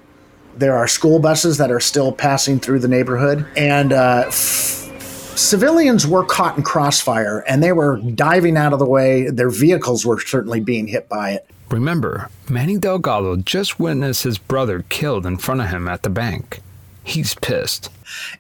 There 0.57 0.75
are 0.75 0.86
school 0.86 1.19
buses 1.19 1.57
that 1.60 1.71
are 1.71 1.79
still 1.79 2.12
passing 2.12 2.60
through 2.60 2.79
the 2.79 2.89
neighborhood. 2.89 3.47
And 3.55 3.93
uh, 3.93 4.25
f- 4.27 4.33
civilians 5.38 6.05
were 6.05 6.25
caught 6.25 6.57
in 6.57 6.63
crossfire 6.63 7.45
and 7.47 7.63
they 7.63 7.71
were 7.71 8.01
diving 8.01 8.57
out 8.57 8.73
of 8.73 8.79
the 8.79 8.86
way. 8.86 9.29
Their 9.29 9.49
vehicles 9.49 10.05
were 10.05 10.19
certainly 10.19 10.60
being 10.60 10.88
hit 10.88 11.07
by 11.07 11.31
it. 11.31 11.49
Remember, 11.69 12.29
Manny 12.49 12.77
Delgado 12.77 13.38
just 13.38 13.79
witnessed 13.79 14.23
his 14.23 14.38
brother 14.38 14.83
killed 14.89 15.25
in 15.25 15.38
front 15.38 15.62
of 15.62 15.67
him 15.67 15.88
at 15.88 16.03
the 16.03 16.10
bank. 16.10 16.60
He's 17.08 17.36
pissed. 17.36 17.89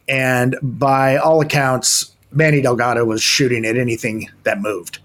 And 0.09 0.57
by 0.61 1.15
all 1.15 1.39
accounts, 1.39 2.11
Manny 2.33 2.61
Delgado 2.61 3.05
was 3.05 3.23
shooting 3.23 3.65
at 3.65 3.77
anything 3.77 4.29
that 4.43 4.59
moved. 4.59 4.99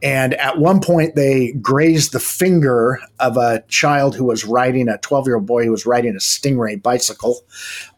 And 0.00 0.34
at 0.34 0.58
one 0.58 0.80
point, 0.80 1.16
they 1.16 1.50
grazed 1.60 2.12
the 2.12 2.20
finger 2.20 3.00
of 3.18 3.36
a 3.36 3.64
child 3.66 4.14
who 4.14 4.24
was 4.24 4.44
riding 4.44 4.88
a 4.88 4.98
12 4.98 5.26
year 5.26 5.34
old 5.34 5.46
boy 5.46 5.64
who 5.64 5.72
was 5.72 5.84
riding 5.84 6.14
a 6.14 6.18
Stingray 6.18 6.80
bicycle. 6.80 7.40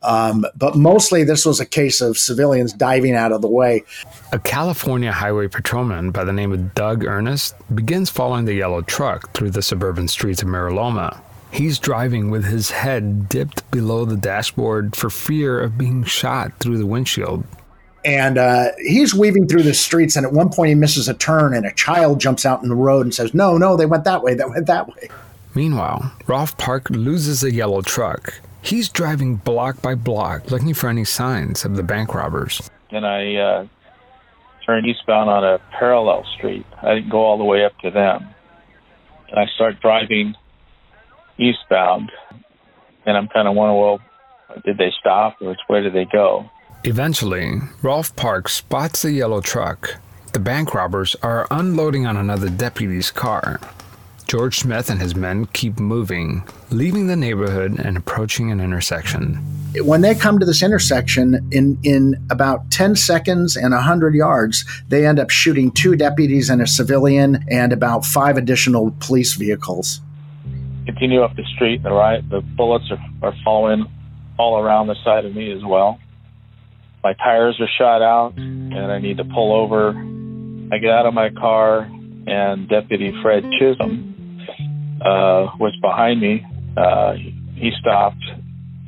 Um, 0.02 0.46
but 0.56 0.74
mostly, 0.76 1.24
this 1.24 1.44
was 1.44 1.60
a 1.60 1.66
case 1.66 2.00
of 2.00 2.16
civilians 2.16 2.72
diving 2.72 3.14
out 3.14 3.32
of 3.32 3.42
the 3.42 3.48
way. 3.48 3.84
A 4.32 4.38
California 4.38 5.12
highway 5.12 5.48
patrolman 5.48 6.10
by 6.10 6.24
the 6.24 6.32
name 6.32 6.52
of 6.52 6.74
Doug 6.74 7.04
Ernest 7.04 7.54
begins 7.74 8.08
following 8.08 8.46
the 8.46 8.54
yellow 8.54 8.80
truck 8.80 9.34
through 9.34 9.50
the 9.50 9.60
suburban 9.60 10.08
streets 10.08 10.40
of 10.40 10.48
Mira 10.48 10.74
Loma. 10.74 11.22
He's 11.50 11.78
driving 11.78 12.30
with 12.30 12.44
his 12.44 12.70
head 12.70 13.28
dipped 13.28 13.68
below 13.70 14.04
the 14.04 14.16
dashboard 14.16 14.94
for 14.94 15.10
fear 15.10 15.60
of 15.60 15.76
being 15.76 16.04
shot 16.04 16.52
through 16.60 16.78
the 16.78 16.86
windshield. 16.86 17.44
And 18.04 18.38
uh, 18.38 18.68
he's 18.78 19.14
weaving 19.14 19.48
through 19.48 19.64
the 19.64 19.74
streets, 19.74 20.16
and 20.16 20.24
at 20.24 20.32
one 20.32 20.48
point 20.48 20.68
he 20.70 20.74
misses 20.74 21.08
a 21.08 21.14
turn, 21.14 21.54
and 21.54 21.66
a 21.66 21.72
child 21.74 22.20
jumps 22.20 22.46
out 22.46 22.62
in 22.62 22.68
the 22.68 22.74
road 22.74 23.04
and 23.04 23.14
says, 23.14 23.34
No, 23.34 23.58
no, 23.58 23.76
they 23.76 23.84
went 23.84 24.04
that 24.04 24.22
way, 24.22 24.34
they 24.34 24.44
went 24.44 24.66
that 24.68 24.88
way. 24.88 25.10
Meanwhile, 25.54 26.12
Rolf 26.26 26.56
Park 26.56 26.88
loses 26.90 27.42
a 27.42 27.52
yellow 27.52 27.82
truck. 27.82 28.40
He's 28.62 28.88
driving 28.88 29.36
block 29.36 29.82
by 29.82 29.94
block 29.94 30.50
looking 30.50 30.74
for 30.74 30.88
any 30.88 31.04
signs 31.04 31.64
of 31.64 31.76
the 31.76 31.82
bank 31.82 32.14
robbers. 32.14 32.70
And 32.90 33.06
I 33.06 33.34
uh, 33.34 33.66
turned 34.64 34.86
eastbound 34.86 35.28
on 35.28 35.44
a 35.44 35.58
parallel 35.78 36.24
street. 36.36 36.66
I 36.82 36.94
didn't 36.94 37.10
go 37.10 37.18
all 37.18 37.38
the 37.38 37.44
way 37.44 37.64
up 37.64 37.76
to 37.80 37.90
them. 37.90 38.28
And 39.28 39.38
I 39.38 39.46
start 39.54 39.80
driving 39.80 40.34
eastbound, 41.40 42.12
and 43.06 43.16
I'm 43.16 43.28
kind 43.28 43.48
of 43.48 43.54
wondering, 43.54 43.80
well, 43.80 44.00
did 44.64 44.78
they 44.78 44.92
stop 44.98 45.36
or 45.40 45.56
where 45.66 45.80
did 45.82 45.94
they 45.94 46.04
go? 46.04 46.48
Eventually, 46.84 47.58
Rolf 47.82 48.14
Park 48.16 48.48
spots 48.48 49.02
the 49.02 49.12
yellow 49.12 49.40
truck. 49.40 49.96
The 50.32 50.38
bank 50.38 50.74
robbers 50.74 51.16
are 51.22 51.46
unloading 51.50 52.06
on 52.06 52.16
another 52.16 52.48
deputy's 52.48 53.10
car. 53.10 53.60
George 54.26 54.60
Smith 54.60 54.88
and 54.88 55.00
his 55.00 55.16
men 55.16 55.46
keep 55.46 55.80
moving, 55.80 56.44
leaving 56.70 57.08
the 57.08 57.16
neighborhood 57.16 57.80
and 57.80 57.96
approaching 57.96 58.52
an 58.52 58.60
intersection. 58.60 59.34
when 59.82 60.02
they 60.02 60.14
come 60.14 60.38
to 60.38 60.46
this 60.46 60.62
intersection 60.62 61.48
in 61.50 61.78
in 61.82 62.16
about 62.30 62.70
10 62.70 62.96
seconds 62.96 63.56
and 63.56 63.72
100 63.72 64.14
yards 64.14 64.64
they 64.88 65.06
end 65.06 65.20
up 65.20 65.30
shooting 65.30 65.70
two 65.70 65.94
deputies 65.94 66.50
and 66.50 66.60
a 66.60 66.66
civilian 66.66 67.44
and 67.48 67.72
about 67.72 68.04
five 68.04 68.36
additional 68.36 68.92
police 68.98 69.34
vehicles 69.34 70.00
continue 70.90 71.22
up 71.22 71.34
the 71.36 71.44
street 71.54 71.82
the 71.82 71.92
right 71.92 72.28
the 72.30 72.40
bullets 72.56 72.84
are, 72.90 73.28
are 73.28 73.34
falling 73.44 73.86
all 74.38 74.58
around 74.58 74.86
the 74.86 74.96
side 75.04 75.24
of 75.24 75.34
me 75.34 75.52
as 75.52 75.62
well 75.64 75.98
my 77.02 77.12
tires 77.14 77.58
are 77.60 77.68
shot 77.78 78.02
out 78.02 78.36
and 78.36 78.92
i 78.92 78.98
need 78.98 79.16
to 79.16 79.24
pull 79.24 79.52
over 79.52 79.90
i 80.72 80.78
get 80.78 80.90
out 80.90 81.06
of 81.06 81.14
my 81.14 81.30
car 81.30 81.90
and 82.26 82.68
deputy 82.68 83.12
fred 83.22 83.44
chisholm 83.58 84.06
uh, 85.00 85.48
was 85.58 85.76
behind 85.80 86.20
me 86.20 86.44
uh, 86.76 87.14
he 87.54 87.70
stopped 87.80 88.22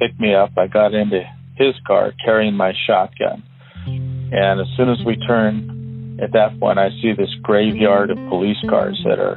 picked 0.03 0.21
me 0.21 0.35
up. 0.35 0.51
I 0.57 0.67
got 0.67 0.95
into 0.95 1.21
his 1.57 1.75
car 1.87 2.13
carrying 2.25 2.55
my 2.55 2.73
shotgun. 2.87 3.43
And 3.87 4.61
as 4.61 4.67
soon 4.77 4.89
as 4.89 4.99
we 5.05 5.17
turn, 5.17 6.19
at 6.23 6.33
that 6.33 6.59
point, 6.59 6.79
I 6.79 6.91
see 7.01 7.13
this 7.17 7.33
graveyard 7.43 8.11
of 8.11 8.17
police 8.29 8.57
cars 8.69 9.01
that 9.05 9.19
are 9.19 9.37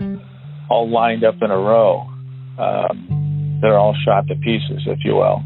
all 0.70 0.90
lined 0.90 1.24
up 1.24 1.36
in 1.42 1.52
a 1.52 1.58
row. 1.58 2.10
Um, 2.58 3.60
they're 3.62 3.78
all 3.78 3.96
shot 4.06 4.28
to 4.28 4.36
pieces, 4.36 4.84
if 4.86 5.00
you 5.04 5.16
will. 5.16 5.44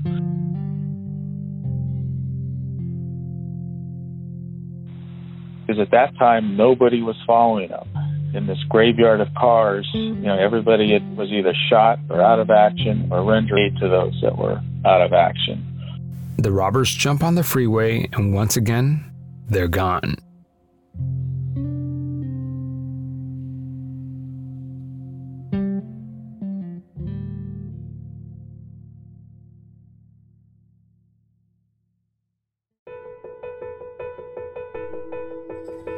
Because 5.65 5.81
at 5.81 5.91
that 5.91 6.17
time, 6.17 6.57
nobody 6.57 7.01
was 7.01 7.15
following 7.27 7.69
them 7.69 7.87
in 8.33 8.45
this 8.45 8.57
graveyard 8.69 9.21
of 9.21 9.27
cars, 9.35 9.89
you 9.93 10.13
know, 10.13 10.37
everybody 10.37 10.97
was 11.15 11.29
either 11.31 11.53
shot 11.69 11.99
or 12.09 12.21
out 12.21 12.39
of 12.39 12.49
action 12.49 13.09
or 13.11 13.23
rendered 13.23 13.75
to 13.79 13.87
those 13.87 14.17
that 14.21 14.37
were 14.37 14.61
out 14.85 15.01
of 15.01 15.13
action. 15.13 15.65
The 16.37 16.51
robbers 16.51 16.93
jump 16.93 17.23
on 17.23 17.35
the 17.35 17.43
freeway 17.43 18.07
and 18.13 18.33
once 18.33 18.55
again, 18.55 19.11
they're 19.49 19.67
gone. 19.67 20.15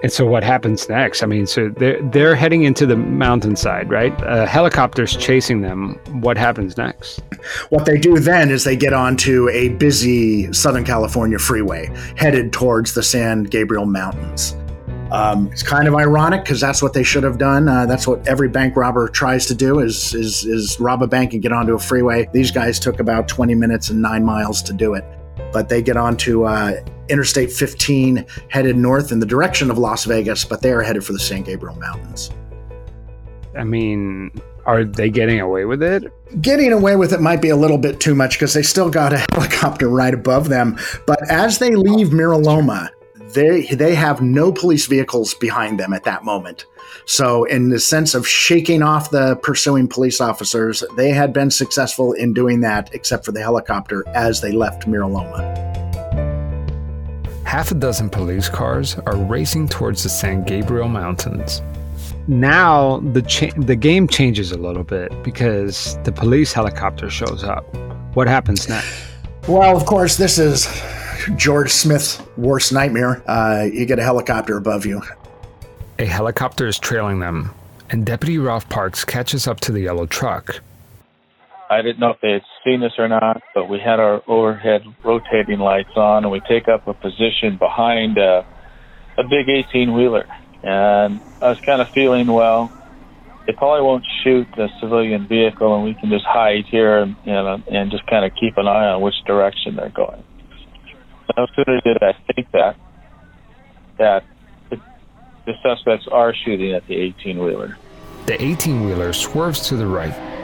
And 0.03 0.11
so 0.11 0.25
what 0.25 0.43
happens 0.43 0.89
next? 0.89 1.21
I 1.21 1.27
mean, 1.27 1.45
so 1.45 1.69
they're 1.69 2.01
they're 2.09 2.35
heading 2.35 2.63
into 2.63 2.85
the 2.85 2.95
mountainside, 2.95 3.89
right? 3.89 4.17
Helicopters 4.47 5.15
chasing 5.15 5.61
them. 5.61 5.99
What 6.21 6.37
happens 6.37 6.75
next? 6.75 7.21
What 7.69 7.85
they 7.85 7.99
do 7.99 8.17
then 8.19 8.49
is 8.49 8.63
they 8.63 8.75
get 8.75 8.93
onto 8.93 9.47
a 9.49 9.69
busy 9.69 10.51
Southern 10.53 10.83
California 10.83 11.37
freeway 11.37 11.89
headed 12.15 12.51
towards 12.51 12.95
the 12.95 13.03
San 13.03 13.43
Gabriel 13.43 13.85
Mountains. 13.85 14.55
Um, 15.11 15.49
it's 15.51 15.61
kind 15.61 15.87
of 15.87 15.95
ironic 15.95 16.45
because 16.45 16.61
that's 16.61 16.81
what 16.81 16.93
they 16.93 17.03
should 17.03 17.23
have 17.23 17.37
done. 17.37 17.67
Uh, 17.67 17.85
that's 17.85 18.07
what 18.07 18.25
every 18.27 18.47
bank 18.47 18.77
robber 18.77 19.07
tries 19.07 19.45
to 19.47 19.55
do: 19.55 19.79
is, 19.79 20.15
is 20.15 20.45
is 20.45 20.79
rob 20.79 21.03
a 21.03 21.07
bank 21.07 21.33
and 21.33 21.43
get 21.43 21.51
onto 21.51 21.75
a 21.75 21.79
freeway. 21.79 22.27
These 22.33 22.49
guys 22.49 22.79
took 22.79 22.99
about 22.99 23.27
20 23.27 23.53
minutes 23.53 23.89
and 23.89 24.01
nine 24.01 24.25
miles 24.25 24.63
to 24.63 24.73
do 24.73 24.95
it 24.95 25.03
but 25.51 25.69
they 25.69 25.81
get 25.81 25.97
onto 25.97 26.43
uh, 26.43 26.73
Interstate 27.11 27.51
15 27.51 28.25
headed 28.49 28.77
north 28.77 29.11
in 29.11 29.19
the 29.19 29.25
direction 29.25 29.69
of 29.69 29.77
Las 29.77 30.05
Vegas, 30.05 30.45
but 30.45 30.61
they 30.61 30.71
are 30.71 30.81
headed 30.81 31.03
for 31.03 31.13
the 31.13 31.19
San 31.19 31.43
Gabriel 31.43 31.75
Mountains. 31.75 32.31
I 33.57 33.63
mean, 33.63 34.31
are 34.65 34.83
they 34.83 35.09
getting 35.09 35.39
away 35.39 35.65
with 35.65 35.83
it? 35.83 36.11
Getting 36.41 36.71
away 36.71 36.95
with 36.95 37.13
it 37.13 37.21
might 37.21 37.41
be 37.41 37.49
a 37.49 37.55
little 37.55 37.77
bit 37.77 37.99
too 37.99 38.15
much 38.15 38.33
because 38.37 38.53
they 38.53 38.63
still 38.63 38.89
got 38.89 39.13
a 39.13 39.17
helicopter 39.33 39.89
right 39.89 40.13
above 40.13 40.49
them. 40.49 40.77
But 41.05 41.19
as 41.29 41.59
they 41.59 41.71
leave 41.71 42.13
Mira 42.13 42.37
Loma, 42.37 42.89
they 43.33 43.65
they 43.67 43.95
have 43.95 44.21
no 44.21 44.51
police 44.51 44.87
vehicles 44.87 45.33
behind 45.33 45.79
them 45.79 45.93
at 45.93 46.03
that 46.03 46.23
moment. 46.23 46.65
So, 47.05 47.45
in 47.45 47.69
the 47.69 47.79
sense 47.79 48.13
of 48.13 48.27
shaking 48.27 48.83
off 48.83 49.09
the 49.09 49.35
pursuing 49.37 49.87
police 49.87 50.21
officers, 50.21 50.83
they 50.97 51.09
had 51.09 51.33
been 51.33 51.49
successful 51.49 52.13
in 52.13 52.33
doing 52.33 52.61
that, 52.61 52.93
except 52.93 53.25
for 53.25 53.31
the 53.31 53.41
helicopter 53.41 54.03
as 54.09 54.41
they 54.41 54.51
left 54.51 54.87
Mira 54.87 55.07
Loma. 55.07 55.70
Half 57.51 57.71
a 57.71 57.75
dozen 57.75 58.09
police 58.09 58.47
cars 58.47 58.95
are 59.05 59.17
racing 59.17 59.67
towards 59.67 60.03
the 60.03 60.07
San 60.09 60.45
Gabriel 60.45 60.87
Mountains. 60.87 61.61
Now 62.29 62.99
the 63.11 63.21
cha- 63.23 63.51
the 63.57 63.75
game 63.75 64.07
changes 64.07 64.53
a 64.53 64.57
little 64.57 64.85
bit 64.85 65.11
because 65.21 66.01
the 66.05 66.13
police 66.13 66.53
helicopter 66.53 67.09
shows 67.09 67.43
up. 67.43 67.65
What 68.13 68.29
happens 68.29 68.69
next? 68.69 68.87
Well, 69.49 69.75
of 69.75 69.85
course, 69.85 70.15
this 70.15 70.39
is 70.39 70.65
George 71.35 71.71
Smith's 71.71 72.21
worst 72.37 72.71
nightmare. 72.71 73.21
Uh, 73.29 73.63
you 73.63 73.85
get 73.85 73.99
a 73.99 74.03
helicopter 74.03 74.55
above 74.55 74.85
you. 74.85 75.01
A 75.99 76.05
helicopter 76.05 76.67
is 76.67 76.79
trailing 76.79 77.19
them, 77.19 77.53
and 77.89 78.05
Deputy 78.05 78.37
Rolf 78.37 78.69
Parks 78.69 79.03
catches 79.03 79.45
up 79.45 79.59
to 79.59 79.73
the 79.73 79.81
yellow 79.81 80.05
truck. 80.05 80.61
I 81.71 81.81
didn't 81.81 81.99
know 81.99 82.09
if 82.09 82.19
they 82.19 82.33
had 82.33 82.41
seen 82.65 82.83
us 82.83 82.91
or 82.97 83.07
not, 83.07 83.41
but 83.55 83.69
we 83.69 83.79
had 83.79 84.01
our 84.01 84.21
overhead 84.27 84.83
rotating 85.05 85.59
lights 85.59 85.95
on, 85.95 86.25
and 86.25 86.31
we 86.31 86.41
take 86.41 86.67
up 86.67 86.85
a 86.85 86.93
position 86.93 87.57
behind 87.57 88.17
a, 88.17 88.45
a 89.17 89.23
big 89.23 89.47
18 89.47 89.93
wheeler. 89.93 90.25
And 90.63 91.21
I 91.41 91.47
was 91.47 91.61
kind 91.61 91.81
of 91.81 91.87
feeling, 91.91 92.27
well, 92.27 92.69
they 93.47 93.53
probably 93.53 93.83
won't 93.83 94.03
shoot 94.21 94.47
the 94.57 94.67
civilian 94.81 95.29
vehicle, 95.29 95.73
and 95.73 95.85
we 95.85 95.93
can 95.93 96.09
just 96.09 96.25
hide 96.25 96.65
here 96.65 97.03
and, 97.03 97.15
and, 97.25 97.89
just 97.89 98.05
kind 98.05 98.25
of 98.25 98.33
keep 98.37 98.57
an 98.57 98.67
eye 98.67 98.89
on 98.89 99.01
which 99.01 99.15
direction 99.25 99.77
they're 99.77 99.89
going. 99.89 100.21
No 101.37 101.47
sooner 101.55 101.79
did 101.85 102.03
I 102.03 102.11
think 102.33 102.51
that, 102.51 102.75
that 103.97 104.25
the 105.45 105.53
suspects 105.63 106.05
are 106.11 106.35
shooting 106.43 106.73
at 106.73 106.85
the 106.87 106.95
18 106.95 107.41
wheeler. 107.41 107.77
The 108.25 108.43
18 108.43 108.85
wheeler 108.85 109.13
swerves 109.13 109.69
to 109.69 109.77
the 109.77 109.87
right. 109.87 110.40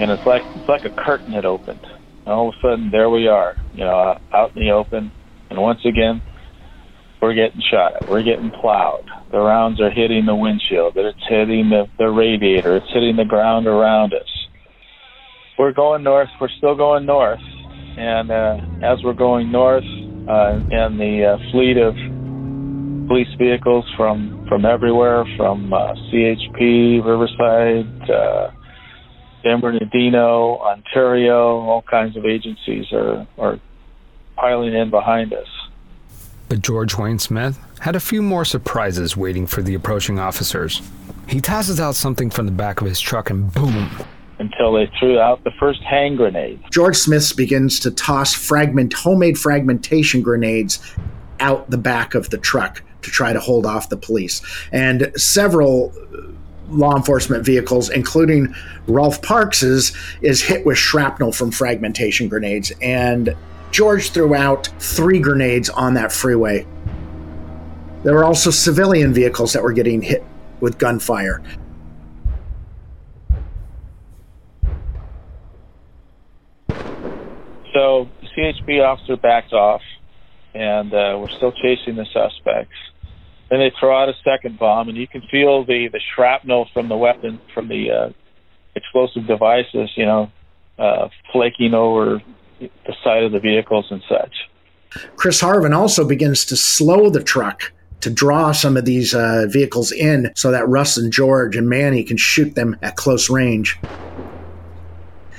And 0.00 0.10
it's 0.10 0.24
like 0.26 0.42
it's 0.56 0.68
like 0.68 0.84
a 0.84 0.90
curtain 1.04 1.32
had 1.32 1.44
opened. 1.44 1.84
And 2.24 2.28
all 2.28 2.48
of 2.48 2.54
a 2.54 2.60
sudden, 2.62 2.90
there 2.90 3.10
we 3.10 3.28
are, 3.28 3.56
you 3.74 3.84
know, 3.84 4.18
out 4.32 4.56
in 4.56 4.62
the 4.62 4.70
open. 4.70 5.12
And 5.50 5.60
once 5.60 5.80
again, 5.84 6.22
we're 7.20 7.34
getting 7.34 7.60
shot 7.70 7.96
at. 7.96 8.08
We're 8.08 8.22
getting 8.22 8.50
plowed. 8.50 9.04
The 9.30 9.38
rounds 9.38 9.80
are 9.80 9.90
hitting 9.90 10.24
the 10.26 10.34
windshield. 10.34 10.94
It's 10.96 11.18
hitting 11.28 11.70
the, 11.70 11.84
the 11.98 12.08
radiator. 12.08 12.76
It's 12.76 12.92
hitting 12.92 13.16
the 13.16 13.24
ground 13.24 13.66
around 13.66 14.14
us. 14.14 14.28
We're 15.58 15.72
going 15.72 16.02
north. 16.02 16.30
We're 16.40 16.48
still 16.56 16.74
going 16.74 17.04
north. 17.04 17.40
And 17.98 18.30
uh, 18.30 18.56
as 18.82 18.98
we're 19.04 19.12
going 19.12 19.52
north, 19.52 19.84
uh, 19.84 20.60
and 20.70 20.98
the 20.98 21.36
uh, 21.36 21.50
fleet 21.50 21.76
of 21.76 21.94
police 23.08 23.28
vehicles 23.38 23.84
from 23.96 24.46
from 24.48 24.64
everywhere, 24.64 25.24
from 25.36 25.72
uh, 25.72 25.92
CHP, 26.08 27.04
Riverside, 27.04 28.10
uh, 28.10 28.50
San 29.42 29.60
Bernardino, 29.60 30.58
Ontario, 30.58 31.60
all 31.60 31.82
kinds 31.82 32.16
of 32.16 32.26
agencies 32.26 32.92
are 32.92 33.26
are 33.38 33.58
piling 34.36 34.74
in 34.74 34.90
behind 34.90 35.32
us. 35.32 35.48
But 36.48 36.62
George 36.62 36.96
Wayne 36.96 37.18
Smith 37.18 37.58
had 37.80 37.94
a 37.94 38.00
few 38.00 38.22
more 38.22 38.44
surprises 38.44 39.16
waiting 39.16 39.46
for 39.46 39.62
the 39.62 39.74
approaching 39.74 40.18
officers. 40.18 40.82
He 41.28 41.40
tosses 41.40 41.78
out 41.78 41.94
something 41.94 42.28
from 42.30 42.46
the 42.46 42.52
back 42.52 42.80
of 42.80 42.88
his 42.88 43.00
truck 43.00 43.30
and 43.30 43.52
boom, 43.52 43.90
until 44.40 44.72
they 44.72 44.90
threw 44.98 45.20
out 45.20 45.44
the 45.44 45.52
first 45.60 45.82
hand 45.82 46.16
grenade. 46.16 46.60
George 46.70 46.96
Smith 46.96 47.36
begins 47.36 47.78
to 47.80 47.90
toss 47.90 48.34
fragment 48.34 48.92
homemade 48.92 49.38
fragmentation 49.38 50.22
grenades 50.22 50.94
out 51.38 51.70
the 51.70 51.78
back 51.78 52.14
of 52.14 52.30
the 52.30 52.38
truck 52.38 52.82
to 53.02 53.10
try 53.10 53.32
to 53.32 53.40
hold 53.40 53.64
off 53.64 53.88
the 53.88 53.96
police. 53.96 54.42
And 54.72 55.12
several 55.16 55.92
law 56.70 56.96
enforcement 56.96 57.44
vehicles, 57.44 57.90
including 57.90 58.54
Rolf 58.86 59.22
Parks's, 59.22 59.92
is 60.22 60.42
hit 60.42 60.64
with 60.64 60.78
shrapnel 60.78 61.32
from 61.32 61.50
fragmentation 61.50 62.28
grenades. 62.28 62.72
And 62.80 63.36
George 63.70 64.10
threw 64.10 64.34
out 64.34 64.68
three 64.78 65.20
grenades 65.20 65.68
on 65.68 65.94
that 65.94 66.12
freeway. 66.12 66.66
There 68.02 68.14
were 68.14 68.24
also 68.24 68.50
civilian 68.50 69.12
vehicles 69.12 69.52
that 69.52 69.62
were 69.62 69.72
getting 69.72 70.02
hit 70.02 70.24
with 70.60 70.78
gunfire. 70.78 71.42
So 77.72 78.08
the 78.20 78.26
CHP 78.36 78.84
officer 78.84 79.16
backs 79.16 79.52
off, 79.52 79.82
and 80.54 80.92
uh, 80.92 81.16
we're 81.20 81.28
still 81.28 81.52
chasing 81.52 81.94
the 81.96 82.06
suspects. 82.12 82.74
Then 83.50 83.58
they 83.58 83.72
throw 83.78 84.00
out 84.00 84.08
a 84.08 84.14
second 84.24 84.58
bomb, 84.58 84.88
and 84.88 84.96
you 84.96 85.08
can 85.08 85.22
feel 85.22 85.64
the 85.64 85.88
the 85.88 86.00
shrapnel 86.14 86.68
from 86.72 86.88
the 86.88 86.96
weapon, 86.96 87.40
from 87.52 87.68
the 87.68 87.90
uh, 87.90 88.10
explosive 88.76 89.26
devices, 89.26 89.90
you 89.96 90.06
know, 90.06 90.30
uh, 90.78 91.08
flaking 91.32 91.74
over 91.74 92.22
the 92.60 92.94
side 93.02 93.24
of 93.24 93.32
the 93.32 93.40
vehicles 93.40 93.86
and 93.90 94.02
such. 94.08 94.48
Chris 95.16 95.40
Harven 95.40 95.74
also 95.74 96.06
begins 96.06 96.44
to 96.46 96.56
slow 96.56 97.10
the 97.10 97.22
truck 97.22 97.72
to 98.00 98.10
draw 98.10 98.52
some 98.52 98.76
of 98.76 98.84
these 98.84 99.14
uh, 99.14 99.46
vehicles 99.48 99.92
in 99.92 100.32
so 100.34 100.50
that 100.50 100.66
Russ 100.68 100.96
and 100.96 101.12
George 101.12 101.56
and 101.56 101.68
Manny 101.68 102.02
can 102.02 102.16
shoot 102.16 102.54
them 102.54 102.76
at 102.82 102.96
close 102.96 103.28
range. 103.28 103.78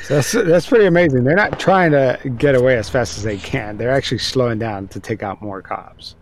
So 0.04 0.16
that's 0.16 0.32
that's 0.32 0.68
pretty 0.68 0.86
amazing. 0.86 1.24
They're 1.24 1.36
not 1.36 1.60
trying 1.60 1.92
to 1.92 2.20
get 2.38 2.56
away 2.56 2.78
as 2.78 2.90
fast 2.90 3.18
as 3.18 3.24
they 3.24 3.38
can. 3.38 3.78
They're 3.78 3.92
actually 3.92 4.18
slowing 4.18 4.60
down 4.60 4.88
to 4.90 5.00
take 5.00 5.24
out 5.24 5.42
more 5.42 5.62
cops. 5.62 6.16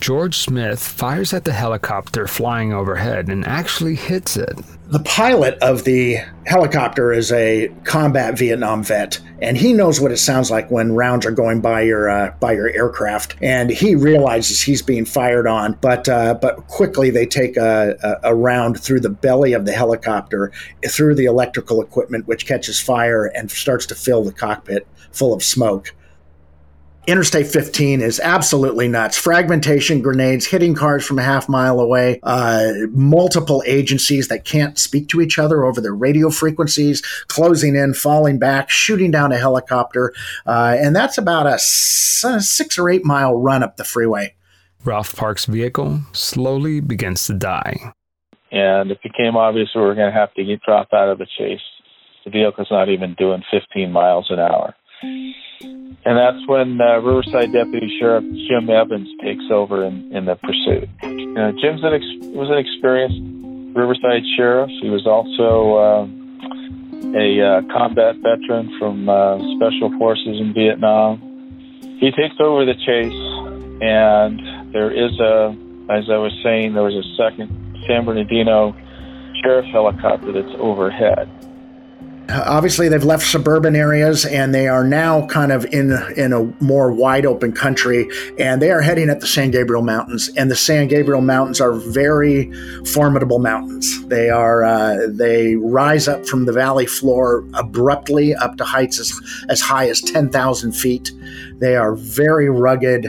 George 0.00 0.36
Smith 0.36 0.82
fires 0.82 1.32
at 1.32 1.44
the 1.44 1.52
helicopter 1.52 2.26
flying 2.26 2.72
overhead 2.72 3.28
and 3.28 3.46
actually 3.46 3.94
hits 3.94 4.36
it. 4.36 4.56
The 4.88 5.00
pilot 5.00 5.54
of 5.62 5.84
the 5.84 6.18
helicopter 6.44 7.12
is 7.12 7.32
a 7.32 7.68
combat 7.84 8.36
Vietnam 8.36 8.82
vet, 8.82 9.18
and 9.40 9.56
he 9.56 9.72
knows 9.72 10.00
what 10.00 10.12
it 10.12 10.18
sounds 10.18 10.50
like 10.50 10.70
when 10.70 10.92
rounds 10.92 11.24
are 11.24 11.30
going 11.30 11.62
by 11.62 11.82
your 11.82 12.10
uh, 12.10 12.34
by 12.40 12.52
your 12.52 12.68
aircraft. 12.68 13.36
And 13.40 13.70
he 13.70 13.94
realizes 13.94 14.60
he's 14.60 14.82
being 14.82 15.06
fired 15.06 15.46
on, 15.46 15.78
but 15.80 16.08
uh, 16.08 16.34
but 16.34 16.66
quickly 16.66 17.08
they 17.08 17.24
take 17.24 17.56
a, 17.56 17.96
a, 18.02 18.32
a 18.32 18.34
round 18.34 18.80
through 18.80 19.00
the 19.00 19.08
belly 19.08 19.54
of 19.54 19.64
the 19.64 19.72
helicopter, 19.72 20.52
through 20.90 21.14
the 21.14 21.24
electrical 21.24 21.80
equipment, 21.80 22.26
which 22.26 22.46
catches 22.46 22.78
fire 22.78 23.26
and 23.26 23.50
starts 23.50 23.86
to 23.86 23.94
fill 23.94 24.24
the 24.24 24.32
cockpit 24.32 24.86
full 25.12 25.32
of 25.32 25.42
smoke. 25.42 25.94
Interstate 27.08 27.48
15 27.48 28.00
is 28.00 28.20
absolutely 28.20 28.86
nuts. 28.86 29.18
Fragmentation 29.18 30.02
grenades 30.02 30.46
hitting 30.46 30.72
cars 30.72 31.04
from 31.04 31.18
a 31.18 31.22
half 31.22 31.48
mile 31.48 31.80
away, 31.80 32.20
uh, 32.22 32.72
multiple 32.90 33.60
agencies 33.66 34.28
that 34.28 34.44
can't 34.44 34.78
speak 34.78 35.08
to 35.08 35.20
each 35.20 35.36
other 35.36 35.64
over 35.64 35.80
their 35.80 35.94
radio 35.94 36.30
frequencies, 36.30 37.00
closing 37.26 37.74
in, 37.74 37.92
falling 37.92 38.38
back, 38.38 38.70
shooting 38.70 39.10
down 39.10 39.32
a 39.32 39.36
helicopter. 39.36 40.14
Uh, 40.46 40.76
and 40.78 40.94
that's 40.94 41.18
about 41.18 41.44
a 41.44 41.58
six 41.58 42.78
or 42.78 42.88
eight 42.88 43.04
mile 43.04 43.34
run 43.34 43.64
up 43.64 43.78
the 43.78 43.84
freeway. 43.84 44.36
Rolf 44.84 45.16
Park's 45.16 45.46
vehicle 45.46 46.02
slowly 46.12 46.78
begins 46.78 47.26
to 47.26 47.34
die. 47.34 47.94
And 48.52 48.92
it 48.92 49.02
became 49.02 49.36
obvious 49.36 49.70
we 49.74 49.80
were 49.80 49.96
going 49.96 50.12
to 50.12 50.16
have 50.16 50.32
to 50.34 50.44
get 50.44 50.62
dropped 50.62 50.92
out 50.92 51.08
of 51.08 51.18
the 51.18 51.26
chase. 51.36 51.60
The 52.24 52.30
vehicle's 52.30 52.68
not 52.70 52.88
even 52.88 53.14
doing 53.18 53.42
15 53.50 53.90
miles 53.90 54.26
an 54.30 54.38
hour. 54.38 54.76
And 56.04 56.18
that's 56.18 56.46
when 56.48 56.80
uh, 56.80 56.98
Riverside 56.98 57.52
Deputy 57.52 57.86
Sheriff 58.00 58.24
Jim 58.48 58.68
Evans 58.68 59.08
takes 59.22 59.44
over 59.50 59.84
in, 59.84 60.10
in 60.14 60.24
the 60.24 60.34
pursuit. 60.34 60.88
Uh, 61.02 61.52
Jim's 61.62 61.84
an 61.84 61.94
ex- 61.94 62.26
was 62.34 62.50
an 62.50 62.58
experienced 62.58 63.22
Riverside 63.76 64.22
Sheriff. 64.36 64.70
He 64.82 64.90
was 64.90 65.06
also 65.06 65.78
uh, 65.78 66.04
a 67.14 67.28
uh, 67.38 67.60
combat 67.72 68.16
veteran 68.16 68.74
from 68.78 69.08
uh, 69.08 69.38
Special 69.56 69.96
Forces 69.98 70.40
in 70.40 70.52
Vietnam. 70.52 71.22
He 72.00 72.10
takes 72.10 72.34
over 72.40 72.66
the 72.66 72.74
chase, 72.74 73.22
and 73.80 74.74
there 74.74 74.90
is 74.90 75.14
a, 75.20 75.54
as 75.86 76.10
I 76.10 76.18
was 76.18 76.34
saying, 76.42 76.74
there 76.74 76.82
was 76.82 76.98
a 76.98 77.06
second 77.14 77.46
San 77.86 78.04
Bernardino 78.04 78.74
Sheriff 79.42 79.66
helicopter 79.66 80.32
that's 80.32 80.54
overhead 80.58 81.30
obviously 82.28 82.88
they've 82.88 83.04
left 83.04 83.26
suburban 83.26 83.76
areas 83.76 84.24
and 84.24 84.54
they 84.54 84.68
are 84.68 84.84
now 84.84 85.26
kind 85.26 85.52
of 85.52 85.64
in 85.66 85.92
in 86.16 86.32
a 86.32 86.44
more 86.62 86.92
wide 86.92 87.26
open 87.26 87.52
country 87.52 88.08
and 88.38 88.62
they 88.62 88.70
are 88.70 88.80
heading 88.80 89.10
at 89.10 89.20
the 89.20 89.26
San 89.26 89.50
Gabriel 89.50 89.82
Mountains 89.82 90.30
and 90.36 90.50
the 90.50 90.56
San 90.56 90.88
Gabriel 90.88 91.20
Mountains 91.20 91.60
are 91.60 91.72
very 91.72 92.52
formidable 92.84 93.38
mountains. 93.38 94.06
They 94.06 94.30
are 94.30 94.64
uh, 94.64 95.06
they 95.08 95.56
rise 95.56 96.08
up 96.08 96.26
from 96.26 96.44
the 96.44 96.52
valley 96.52 96.86
floor 96.86 97.44
abruptly 97.54 98.34
up 98.34 98.56
to 98.56 98.64
heights 98.64 98.98
as, 98.98 99.20
as 99.48 99.60
high 99.60 99.88
as 99.88 100.00
10,000 100.00 100.72
feet. 100.72 101.12
They 101.58 101.76
are 101.76 101.94
very 101.94 102.48
rugged. 102.48 103.06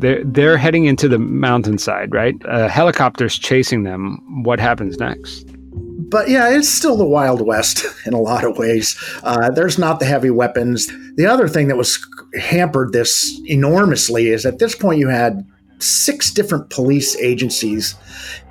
They're, 0.00 0.22
they're 0.24 0.56
heading 0.56 0.84
into 0.84 1.08
the 1.08 1.18
mountainside 1.18 2.14
right? 2.14 2.34
Uh, 2.44 2.68
helicopters 2.68 3.38
chasing 3.38 3.82
them. 3.82 4.42
What 4.44 4.60
happens 4.60 4.98
next 4.98 5.57
but 5.98 6.30
yeah, 6.30 6.48
it's 6.48 6.68
still 6.68 6.96
the 6.96 7.04
Wild 7.04 7.44
West 7.44 7.84
in 8.06 8.14
a 8.14 8.20
lot 8.20 8.44
of 8.44 8.56
ways. 8.56 8.96
Uh, 9.24 9.50
there's 9.50 9.78
not 9.78 9.98
the 9.98 10.06
heavy 10.06 10.30
weapons. 10.30 10.88
The 11.16 11.26
other 11.26 11.48
thing 11.48 11.68
that 11.68 11.76
was 11.76 11.98
hampered 12.38 12.92
this 12.92 13.40
enormously 13.46 14.28
is 14.28 14.46
at 14.46 14.60
this 14.60 14.74
point 14.74 15.00
you 15.00 15.08
had 15.08 15.44
six 15.80 16.30
different 16.30 16.70
police 16.70 17.16
agencies, 17.16 17.94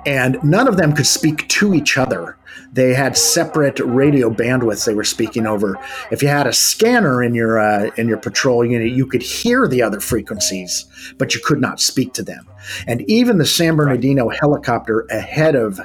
and 0.06 0.38
none 0.42 0.68
of 0.68 0.76
them 0.76 0.92
could 0.92 1.06
speak 1.06 1.48
to 1.48 1.74
each 1.74 1.96
other. 1.96 2.36
They 2.72 2.92
had 2.92 3.16
separate 3.16 3.78
radio 3.80 4.28
bandwidths 4.28 4.84
they 4.84 4.94
were 4.94 5.04
speaking 5.04 5.46
over. 5.46 5.78
If 6.10 6.22
you 6.22 6.28
had 6.28 6.46
a 6.46 6.52
scanner 6.52 7.22
in 7.22 7.34
your 7.34 7.58
uh, 7.58 7.90
in 7.96 8.08
your 8.08 8.18
patrol 8.18 8.64
unit, 8.64 8.92
you 8.92 9.06
could 9.06 9.22
hear 9.22 9.66
the 9.66 9.80
other 9.82 10.00
frequencies, 10.00 10.84
but 11.16 11.34
you 11.34 11.40
could 11.42 11.60
not 11.60 11.80
speak 11.80 12.12
to 12.14 12.22
them. 12.22 12.46
And 12.86 13.08
even 13.10 13.38
the 13.38 13.46
San 13.46 13.76
Bernardino 13.76 14.28
helicopter 14.28 15.06
ahead 15.10 15.54
of 15.54 15.80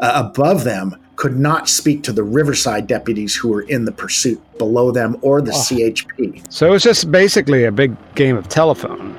uh, 0.00 0.24
above 0.26 0.64
them 0.64 0.96
could 1.16 1.38
not 1.38 1.68
speak 1.68 2.02
to 2.02 2.12
the 2.12 2.22
Riverside 2.22 2.86
deputies 2.86 3.34
who 3.34 3.48
were 3.48 3.62
in 3.62 3.86
the 3.86 3.92
pursuit 3.92 4.40
below 4.58 4.90
them 4.90 5.16
or 5.22 5.40
the 5.40 5.52
oh. 5.52 5.54
CHP. 5.54 6.52
So 6.52 6.74
it's 6.74 6.84
just 6.84 7.10
basically 7.10 7.64
a 7.64 7.72
big 7.72 7.96
game 8.14 8.36
of 8.36 8.48
telephone. 8.48 9.16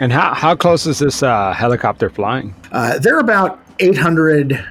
And 0.00 0.10
how, 0.12 0.32
how 0.32 0.56
close 0.56 0.86
is 0.86 0.98
this 0.98 1.22
uh, 1.22 1.52
helicopter 1.52 2.08
flying? 2.08 2.54
Uh, 2.72 2.98
they're 2.98 3.18
about 3.18 3.60
800. 3.80 4.66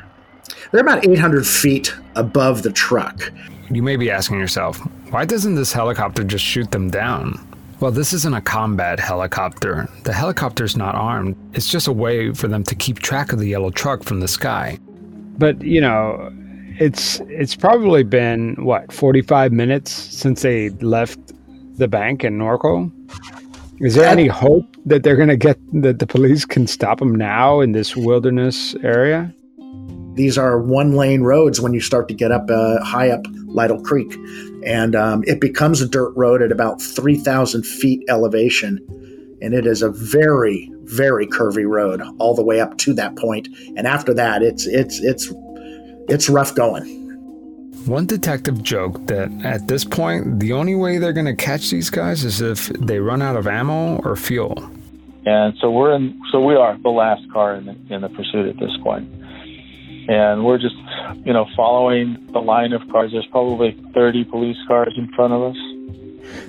They're 0.71 0.81
about 0.81 1.05
800 1.05 1.45
feet 1.45 1.93
above 2.15 2.63
the 2.63 2.71
truck. 2.71 3.31
You 3.69 3.83
may 3.83 3.95
be 3.95 4.09
asking 4.09 4.39
yourself, 4.39 4.79
why 5.11 5.25
doesn't 5.25 5.53
this 5.53 5.71
helicopter 5.71 6.23
just 6.23 6.43
shoot 6.43 6.71
them 6.71 6.89
down? 6.89 7.45
Well, 7.79 7.91
this 7.91 8.11
isn't 8.11 8.33
a 8.33 8.41
combat 8.41 8.99
helicopter. 8.99 9.87
The 10.03 10.13
helicopter's 10.13 10.75
not 10.75 10.95
armed. 10.95 11.35
It's 11.53 11.69
just 11.69 11.87
a 11.87 11.93
way 11.93 12.33
for 12.33 12.47
them 12.47 12.63
to 12.63 12.75
keep 12.75 12.99
track 12.99 13.31
of 13.31 13.39
the 13.39 13.47
yellow 13.47 13.71
truck 13.71 14.03
from 14.03 14.19
the 14.19 14.27
sky. 14.27 14.77
But, 15.37 15.61
you 15.61 15.79
know, 15.79 16.31
it's 16.79 17.21
it's 17.27 17.55
probably 17.55 18.03
been 18.03 18.55
what, 18.65 18.91
45 18.91 19.53
minutes 19.53 19.91
since 19.91 20.41
they 20.41 20.69
left 20.81 21.19
the 21.79 21.87
bank 21.87 22.23
in 22.23 22.37
Norco? 22.37 22.91
Is 23.79 23.95
there 23.95 24.05
any 24.05 24.27
hope 24.27 24.75
that 24.85 25.03
they're 25.03 25.15
going 25.15 25.29
to 25.29 25.37
get 25.37 25.57
that 25.81 25.99
the 25.99 26.05
police 26.05 26.45
can 26.45 26.67
stop 26.67 26.99
them 26.99 27.15
now 27.15 27.61
in 27.61 27.71
this 27.71 27.95
wilderness 27.95 28.75
area? 28.83 29.33
These 30.13 30.37
are 30.37 30.61
one 30.61 30.95
lane 30.95 31.21
roads 31.21 31.61
when 31.61 31.73
you 31.73 31.79
start 31.79 32.09
to 32.09 32.13
get 32.13 32.31
up 32.31 32.49
uh, 32.51 32.83
high 32.83 33.09
up 33.09 33.21
Lytle 33.45 33.81
Creek 33.81 34.13
and 34.63 34.95
um, 34.95 35.23
it 35.25 35.39
becomes 35.39 35.81
a 35.81 35.87
dirt 35.87 36.11
road 36.15 36.41
at 36.41 36.51
about 36.51 36.81
3,000 36.81 37.63
feet 37.65 38.03
elevation. 38.09 38.85
And 39.41 39.53
it 39.53 39.65
is 39.65 39.81
a 39.81 39.89
very, 39.89 40.71
very 40.83 41.25
curvy 41.25 41.67
road 41.67 42.01
all 42.17 42.35
the 42.35 42.43
way 42.43 42.59
up 42.59 42.77
to 42.79 42.93
that 42.95 43.15
point. 43.15 43.47
And 43.77 43.87
after 43.87 44.13
that, 44.15 44.41
it's 44.41 44.65
it's 44.65 44.99
it's 44.99 45.31
it's 46.09 46.27
rough 46.27 46.55
going. 46.55 46.97
One 47.85 48.05
detective 48.05 48.61
joked 48.61 49.07
that 49.07 49.31
at 49.45 49.69
this 49.69 49.85
point, 49.85 50.41
the 50.41 50.51
only 50.51 50.75
way 50.75 50.97
they're 50.97 51.13
going 51.13 51.25
to 51.25 51.35
catch 51.35 51.69
these 51.69 51.89
guys 51.89 52.25
is 52.25 52.41
if 52.41 52.67
they 52.67 52.99
run 52.99 53.21
out 53.21 53.37
of 53.37 53.47
ammo 53.47 53.99
or 53.99 54.17
fuel. 54.17 54.69
And 55.25 55.55
so 55.61 55.71
we're 55.71 55.95
in. 55.95 56.19
So 56.33 56.41
we 56.41 56.55
are 56.55 56.77
the 56.77 56.89
last 56.89 57.31
car 57.31 57.55
in 57.55 57.65
the, 57.65 57.95
in 57.95 58.01
the 58.01 58.09
pursuit 58.09 58.47
at 58.47 58.59
this 58.59 58.75
point 58.83 59.09
and 60.09 60.43
we're 60.43 60.57
just, 60.57 60.75
you 61.23 61.31
know, 61.31 61.45
following 61.55 62.17
the 62.33 62.39
line 62.39 62.73
of 62.73 62.81
cars. 62.89 63.11
There's 63.11 63.27
probably 63.27 63.77
30 63.93 64.23
police 64.23 64.57
cars 64.67 64.93
in 64.97 65.07
front 65.13 65.33
of 65.33 65.43
us. 65.43 65.57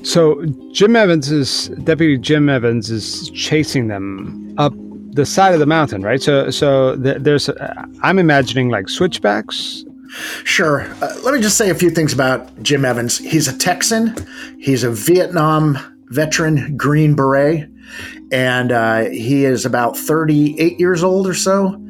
So 0.02 0.42
Jim 0.72 0.96
Evans 0.96 1.30
is 1.30 1.68
Deputy 1.84 2.16
Jim 2.16 2.48
Evans 2.48 2.90
is 2.90 3.28
chasing 3.30 3.88
them 3.88 4.54
up 4.56 4.72
the 5.12 5.26
side 5.26 5.52
of 5.52 5.60
the 5.60 5.66
mountain, 5.66 6.02
right? 6.02 6.22
So, 6.22 6.50
so 6.50 6.96
there's, 6.96 7.50
uh, 7.50 7.84
I'm 8.02 8.18
imagining 8.18 8.70
like 8.70 8.88
switchbacks. 8.88 9.84
Sure. 10.44 10.82
Uh, 11.02 11.14
let 11.22 11.34
me 11.34 11.40
just 11.40 11.58
say 11.58 11.68
a 11.68 11.74
few 11.74 11.90
things 11.90 12.14
about 12.14 12.62
Jim 12.62 12.84
Evans. 12.86 13.18
He's 13.18 13.46
a 13.46 13.56
Texan. 13.56 14.14
He's 14.58 14.84
a 14.84 14.90
Vietnam 14.90 15.78
veteran, 16.06 16.76
Green 16.78 17.14
Beret, 17.14 17.68
and 18.32 18.72
uh, 18.72 19.04
he 19.10 19.44
is 19.44 19.66
about 19.66 19.98
38 19.98 20.80
years 20.80 21.04
old 21.04 21.26
or 21.26 21.34
so. 21.34 21.80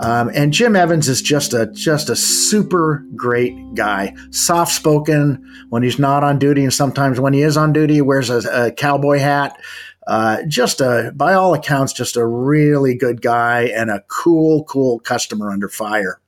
Um, 0.00 0.30
and 0.32 0.52
Jim 0.52 0.76
Evans 0.76 1.08
is 1.08 1.20
just 1.20 1.52
a 1.52 1.66
just 1.66 2.08
a 2.08 2.14
super 2.16 3.04
great 3.16 3.74
guy, 3.74 4.14
soft 4.30 4.72
spoken 4.72 5.44
when 5.70 5.82
he's 5.82 5.98
not 5.98 6.22
on 6.22 6.38
duty, 6.38 6.62
and 6.62 6.72
sometimes 6.72 7.18
when 7.18 7.32
he 7.32 7.42
is 7.42 7.56
on 7.56 7.72
duty, 7.72 7.94
he 7.94 8.02
wears 8.02 8.30
a, 8.30 8.66
a 8.66 8.70
cowboy 8.70 9.18
hat. 9.18 9.58
Uh, 10.06 10.42
just 10.48 10.80
a, 10.80 11.12
by 11.16 11.34
all 11.34 11.52
accounts, 11.52 11.92
just 11.92 12.16
a 12.16 12.24
really 12.24 12.94
good 12.94 13.20
guy 13.20 13.64
and 13.64 13.90
a 13.90 14.02
cool, 14.08 14.64
cool 14.64 15.00
customer 15.00 15.50
under 15.50 15.68
fire. 15.68 16.18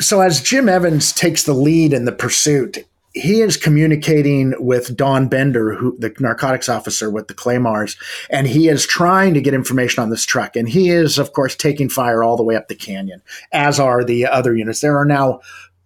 So 0.00 0.20
as 0.20 0.42
Jim 0.42 0.68
Evans 0.68 1.12
takes 1.12 1.44
the 1.44 1.54
lead 1.54 1.94
in 1.94 2.04
the 2.04 2.12
pursuit, 2.12 2.84
he 3.14 3.42
is 3.42 3.56
communicating 3.56 4.54
with 4.58 4.96
Don 4.96 5.28
Bender, 5.28 5.74
who 5.74 5.96
the 5.98 6.14
narcotics 6.18 6.68
officer 6.68 7.10
with 7.10 7.28
the 7.28 7.34
Claymores, 7.34 7.96
and 8.30 8.46
he 8.46 8.68
is 8.68 8.86
trying 8.86 9.34
to 9.34 9.40
get 9.40 9.54
information 9.54 10.02
on 10.02 10.10
this 10.10 10.24
truck. 10.24 10.56
And 10.56 10.68
he 10.68 10.88
is, 10.88 11.18
of 11.18 11.32
course, 11.32 11.54
taking 11.54 11.88
fire 11.88 12.24
all 12.24 12.36
the 12.36 12.42
way 12.42 12.56
up 12.56 12.68
the 12.68 12.74
canyon, 12.74 13.22
as 13.52 13.78
are 13.78 14.02
the 14.02 14.26
other 14.26 14.56
units. 14.56 14.80
There 14.80 14.98
are 14.98 15.04
now 15.04 15.40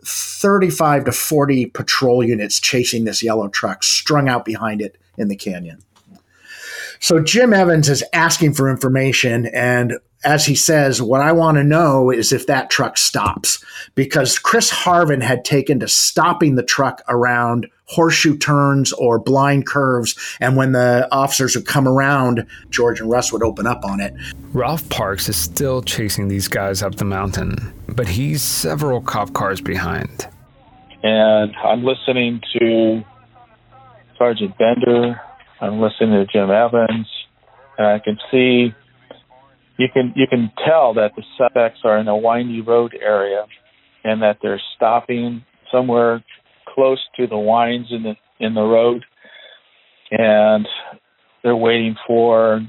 35 0.05 1.07
to 1.07 1.13
40 1.13 1.67
patrol 1.67 2.23
units 2.23 2.61
chasing 2.61 3.05
this 3.05 3.23
yellow 3.23 3.49
truck, 3.49 3.83
strung 3.83 4.29
out 4.29 4.45
behind 4.45 4.81
it 4.81 4.97
in 5.19 5.29
the 5.29 5.37
canyon. 5.37 5.83
So 7.01 7.21
Jim 7.21 7.53
Evans 7.53 7.89
is 7.89 8.05
asking 8.13 8.55
for 8.55 8.71
information, 8.71 9.47
and 9.47 9.99
as 10.27 10.45
he 10.45 10.57
says, 10.57 11.01
what 11.01 11.21
I 11.21 11.31
want 11.31 11.57
to 11.57 11.63
know 11.63 12.11
is 12.11 12.33
if 12.33 12.49
that 12.49 12.69
truck 12.69 12.99
stops 12.99 13.65
because 13.95 14.41
Chris 14.41 14.73
Harven 14.73 15.23
had 15.23 15.45
taken 15.45 15.79
to 15.79 15.89
stopping 15.89 16.57
the 16.57 16.65
truck 16.65 17.01
around 17.09 17.69
horseshoe 17.85 18.37
turns 18.37 18.93
or 18.95 19.21
blind 19.21 19.69
curves. 19.69 20.19
And 20.41 20.57
when 20.57 20.73
the 20.73 21.07
officers 21.13 21.55
would 21.55 21.67
come 21.67 21.87
around, 21.87 22.45
George 22.71 23.01
and 23.01 23.09
Russ 23.09 23.33
would 23.33 23.45
open 23.45 23.69
up 23.69 23.85
on 23.85 24.01
it. 24.01 24.15
Rolf 24.53 24.87
Parks 24.89 25.29
is 25.29 25.37
still 25.37 25.81
chasing 25.81 26.27
these 26.27 26.49
guys 26.49 26.83
up 26.83 26.97
the 26.97 27.05
mountain, 27.05 27.73
but 27.89 28.09
he's 28.09 28.43
several 28.43 29.01
cop 29.01 29.33
cars 29.33 29.61
behind. 29.61 30.27
And 31.05 31.55
I'm 31.55 31.85
listening 31.85 32.43
to 32.59 33.05
Sergeant 34.19 34.59
Bender. 34.59 35.21
I'm 35.61 35.81
listening 35.81 36.11
to 36.11 36.27
Jim 36.27 36.51
Evans, 36.51 37.07
and 37.79 37.87
I 37.87 38.01
can 38.01 38.19
see 38.33 38.75
you 39.79 39.89
can 39.93 40.13
you 40.17 40.27
can 40.27 40.51
tell 40.67 40.95
that 40.95 41.13
the 41.17 41.23
suspects 41.37 41.81
are 41.85 41.99
in 41.99 42.09
a 42.09 42.17
windy 42.17 42.61
road 42.61 42.95
area, 43.01 43.47
and 44.05 44.23
that 44.23 44.39
they're 44.43 44.61
stopping 44.77 45.45
somewhere 45.73 46.25
close 46.75 47.03
to 47.17 47.27
the 47.27 47.39
winds 47.39 47.89
in 47.91 48.03
the 48.03 48.15
in 48.39 48.55
the 48.55 48.63
road, 48.63 49.05
and 50.11 50.67
they're 51.43 51.57
waiting 51.57 51.97
for 52.07 52.61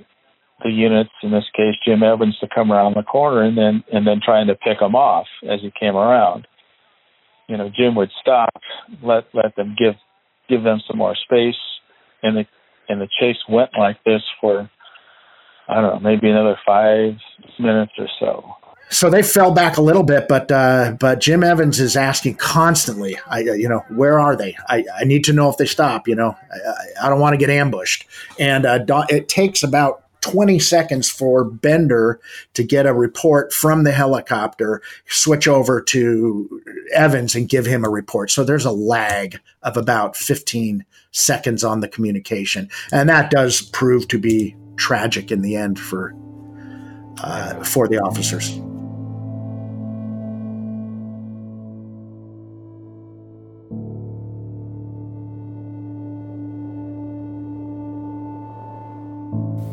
the 0.63 0.69
units, 0.69 1.11
in 1.21 1.31
this 1.31 1.45
case 1.55 1.75
Jim 1.85 2.03
Evans, 2.03 2.37
to 2.39 2.47
come 2.53 2.71
around 2.71 2.95
the 2.95 3.03
corner, 3.03 3.43
and 3.43 3.57
then 3.57 3.83
and 3.91 4.05
then 4.05 4.19
trying 4.23 4.47
to 4.47 4.55
pick 4.55 4.79
them 4.79 4.95
off 4.95 5.27
as 5.49 5.59
he 5.61 5.71
came 5.79 5.95
around. 5.95 6.47
You 7.47 7.57
know, 7.57 7.69
Jim 7.75 7.95
would 7.95 8.11
stop, 8.21 8.53
let 9.03 9.25
let 9.33 9.55
them 9.55 9.75
give 9.77 9.95
give 10.49 10.63
them 10.63 10.81
some 10.87 10.97
more 10.97 11.15
space, 11.15 11.59
and 12.23 12.37
the 12.37 12.45
and 12.89 13.01
the 13.01 13.07
chase 13.19 13.37
went 13.49 13.71
like 13.77 14.03
this 14.03 14.21
for 14.41 14.69
I 15.67 15.81
don't 15.81 15.95
know, 15.95 15.99
maybe 15.99 16.29
another 16.29 16.57
five 16.65 17.15
minutes 17.59 17.93
or 17.97 18.07
so. 18.19 18.55
So 18.89 19.09
they 19.09 19.21
fell 19.21 19.51
back 19.51 19.75
a 19.75 19.81
little 19.81 20.03
bit, 20.03 20.27
but 20.29 20.49
uh, 20.49 20.95
but 20.97 21.19
Jim 21.19 21.43
Evans 21.43 21.79
is 21.79 21.97
asking 21.97 22.35
constantly. 22.35 23.17
I 23.27 23.41
uh, 23.41 23.53
you 23.53 23.67
know 23.67 23.83
where 23.89 24.17
are 24.17 24.35
they? 24.35 24.55
I, 24.69 24.85
I 24.97 25.03
need 25.03 25.25
to 25.25 25.33
know 25.33 25.49
if 25.49 25.57
they 25.57 25.65
stop. 25.65 26.07
You 26.07 26.15
know 26.15 26.37
I, 26.51 27.05
I 27.05 27.09
don't 27.09 27.19
want 27.19 27.33
to 27.33 27.37
get 27.37 27.49
ambushed. 27.49 28.05
And 28.39 28.65
uh, 28.65 29.05
it 29.09 29.27
takes 29.27 29.61
about 29.61 30.03
20 30.21 30.59
seconds 30.59 31.09
for 31.09 31.43
Bender 31.43 32.19
to 32.53 32.63
get 32.63 32.85
a 32.85 32.93
report 32.93 33.53
from 33.53 33.83
the 33.83 33.91
helicopter, 33.91 34.81
switch 35.07 35.47
over 35.47 35.81
to 35.81 36.61
Evans 36.93 37.35
and 37.35 37.47
give 37.47 37.65
him 37.65 37.85
a 37.85 37.89
report. 37.89 38.31
So 38.31 38.43
there's 38.43 38.65
a 38.65 38.71
lag 38.71 39.39
of 39.63 39.77
about 39.77 40.15
15 40.15 40.85
seconds 41.11 41.63
on 41.63 41.81
the 41.81 41.87
communication. 41.87 42.69
And 42.91 43.07
that 43.09 43.31
does 43.31 43.61
prove 43.61 44.07
to 44.09 44.17
be 44.17 44.55
tragic 44.77 45.31
in 45.31 45.41
the 45.41 45.55
end 45.55 45.79
for 45.79 46.15
uh, 47.23 47.63
for 47.63 47.87
the 47.87 47.99
officers. 47.99 48.51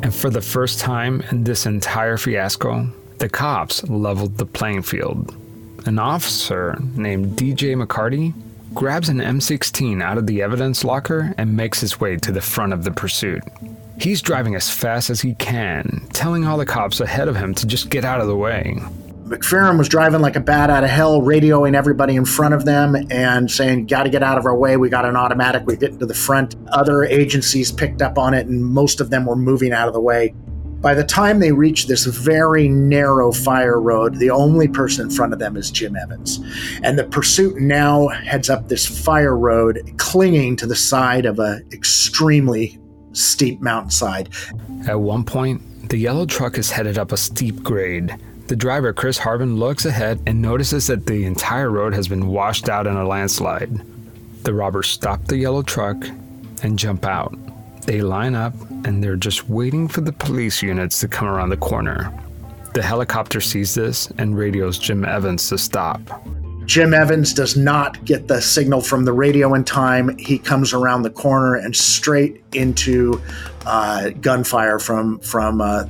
And 0.03 0.15
for 0.15 0.31
the 0.31 0.41
first 0.41 0.81
time 0.81 1.23
in 1.31 1.45
this 1.45 1.67
entire 1.67 2.17
fiasco, 2.17 2.89
the 3.19 3.29
cops 3.29 3.83
leveled 3.85 4.37
the 4.37 4.47
playing 4.47 4.83
field. 4.83 5.35
An 5.87 5.99
officer 5.99 6.79
named 6.95 7.39
DJ 7.39 7.75
McCarty 7.75 8.35
grabs 8.75 9.09
an 9.09 9.19
M16 9.19 10.03
out 10.03 10.19
of 10.19 10.27
the 10.27 10.43
evidence 10.43 10.85
locker 10.85 11.35
and 11.39 11.57
makes 11.57 11.81
his 11.81 12.01
way 12.01 12.17
to 12.17 12.33
the 12.33 12.41
front 12.41 12.73
of 12.73 12.85
the 12.85 12.91
pursuit. 12.91 13.43
He's 14.05 14.21
driving 14.21 14.55
as 14.55 14.69
fast 14.69 15.09
as 15.09 15.23
he 15.23 15.35
can, 15.37 16.07
telling 16.13 16.45
all 16.45 16.59
the 16.59 16.67
cops 16.67 17.01
ahead 17.01 17.27
of 17.27 17.37
him 17.37 17.55
to 17.55 17.67
just 17.67 17.89
get 17.89 18.05
out 18.05 18.21
of 18.21 18.27
the 18.27 18.37
way. 18.37 18.77
McFerrin 19.25 19.79
was 19.79 19.89
driving 19.89 20.21
like 20.21 20.37
a 20.37 20.41
bat 20.41 20.69
out 20.69 20.85
of 20.85 20.91
hell, 20.91 21.23
radioing 21.23 21.75
everybody 21.75 22.15
in 22.15 22.27
front 22.27 22.53
of 22.53 22.67
them 22.67 22.95
and 23.11 23.51
saying, 23.51 23.87
Got 23.87 24.03
to 24.03 24.11
get 24.11 24.23
out 24.23 24.37
of 24.37 24.45
our 24.45 24.55
way. 24.55 24.77
We 24.77 24.91
got 24.91 25.07
an 25.07 25.17
automatic. 25.17 25.63
We're 25.65 25.77
getting 25.77 26.01
to 26.01 26.05
the 26.05 26.13
front. 26.13 26.55
Other 26.69 27.05
agencies 27.05 27.73
picked 27.73 28.03
up 28.03 28.19
on 28.19 28.35
it, 28.35 28.47
and 28.47 28.63
most 28.63 29.01
of 29.01 29.09
them 29.09 29.25
were 29.25 29.37
moving 29.37 29.73
out 29.73 29.89
of 29.89 29.95
the 29.95 30.03
way. 30.03 30.35
By 30.83 30.93
the 30.93 31.05
time 31.05 31.39
they 31.39 31.53
reach 31.53 31.87
this 31.87 32.05
very 32.05 32.69
narrow 32.69 33.33
fire 33.33 33.81
road, 33.81 34.17
the 34.17 34.29
only 34.29 34.69
person 34.69 35.07
in 35.07 35.11
front 35.17 35.33
of 35.33 35.39
them 35.39 35.57
is 35.57 35.71
Jim 35.71 35.97
Evans. 35.97 36.41
And 36.83 36.99
the 36.99 37.05
pursuit 37.05 37.57
now 37.57 38.09
heads 38.09 38.51
up 38.51 38.69
this 38.69 38.85
fire 38.87 39.35
road, 39.35 39.95
clinging 39.97 40.57
to 40.57 40.67
the 40.67 40.77
side 40.77 41.25
of 41.25 41.39
an 41.39 41.67
extremely 41.73 42.79
steep 43.15 43.61
mountainside. 43.61 44.29
At 44.87 45.01
one 45.01 45.25
point, 45.25 45.89
the 45.89 45.97
yellow 45.97 46.27
truck 46.27 46.59
is 46.59 46.71
headed 46.71 46.99
up 46.99 47.13
a 47.13 47.17
steep 47.17 47.63
grade. 47.63 48.17
The 48.49 48.57
driver, 48.57 48.93
Chris 48.93 49.19
Harven, 49.19 49.59
looks 49.59 49.87
ahead 49.87 50.21
and 50.27 50.43
notices 50.43 50.87
that 50.89 51.07
the 51.07 51.25
entire 51.25 51.71
road 51.71 51.95
has 51.95 52.09
been 52.09 52.29
washed 52.29 52.69
out 52.69 52.87
in 52.87 52.97
a 52.97 53.07
landslide. 53.07 53.81
The 54.45 54.53
robbers 54.53 54.89
stop 54.89 55.25
the 55.25 55.39
yellow 55.39 55.63
truck 55.63 55.97
and 56.63 56.79
jump 56.79 57.07
out. 57.07 57.35
They 57.87 58.03
line 58.03 58.35
up 58.35 58.55
and 58.85 59.03
they're 59.03 59.17
just 59.17 59.49
waiting 59.49 59.89
for 59.89 60.03
the 60.03 60.13
police 60.13 60.63
units 60.63 61.01
to 61.01 61.09
come 61.09 61.29
around 61.29 61.51
the 61.51 61.57
corner. 61.57 62.13
The 62.75 62.83
helicopter 62.83 63.41
sees 63.41 63.75
this 63.75 64.11
and 64.19 64.37
radios 64.37 64.79
Jim 64.79 65.05
Evans 65.05 65.49
to 65.49 65.59
stop. 65.59 66.01
Jim 66.67 66.95
Evans 66.95 67.35
does 67.35 67.57
not 67.57 68.03
get 68.05 68.27
the 68.27 68.41
signal 68.41 68.81
from 68.81 69.05
the 69.05 69.13
radio 69.13 69.55
in 69.55 69.65
time. 69.65 70.17
He 70.19 70.39
comes 70.39 70.73
around 70.73 71.03
the 71.03 71.11
corner 71.11 71.57
and 71.57 71.77
straight 71.77 72.43
into 72.53 73.21
uh, 73.67 74.11
gunfire 74.21 74.79
from 74.79 75.19
from 75.21 75.61
uh, 75.61 75.85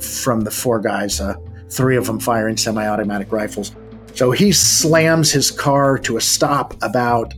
from 0.00 0.40
the 0.40 0.50
four 0.50 0.80
guys. 0.80 1.20
Uh, 1.20 1.34
three 1.70 1.96
of 1.96 2.06
them 2.06 2.18
firing 2.18 2.56
semi-automatic 2.56 3.30
rifles. 3.30 3.74
So 4.14 4.30
he 4.30 4.50
slams 4.52 5.30
his 5.30 5.50
car 5.50 5.98
to 5.98 6.16
a 6.16 6.20
stop 6.20 6.74
about 6.82 7.34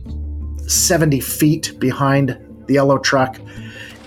70 0.67 1.19
feet 1.19 1.77
behind 1.79 2.37
the 2.67 2.75
yellow 2.75 2.97
truck, 2.99 3.39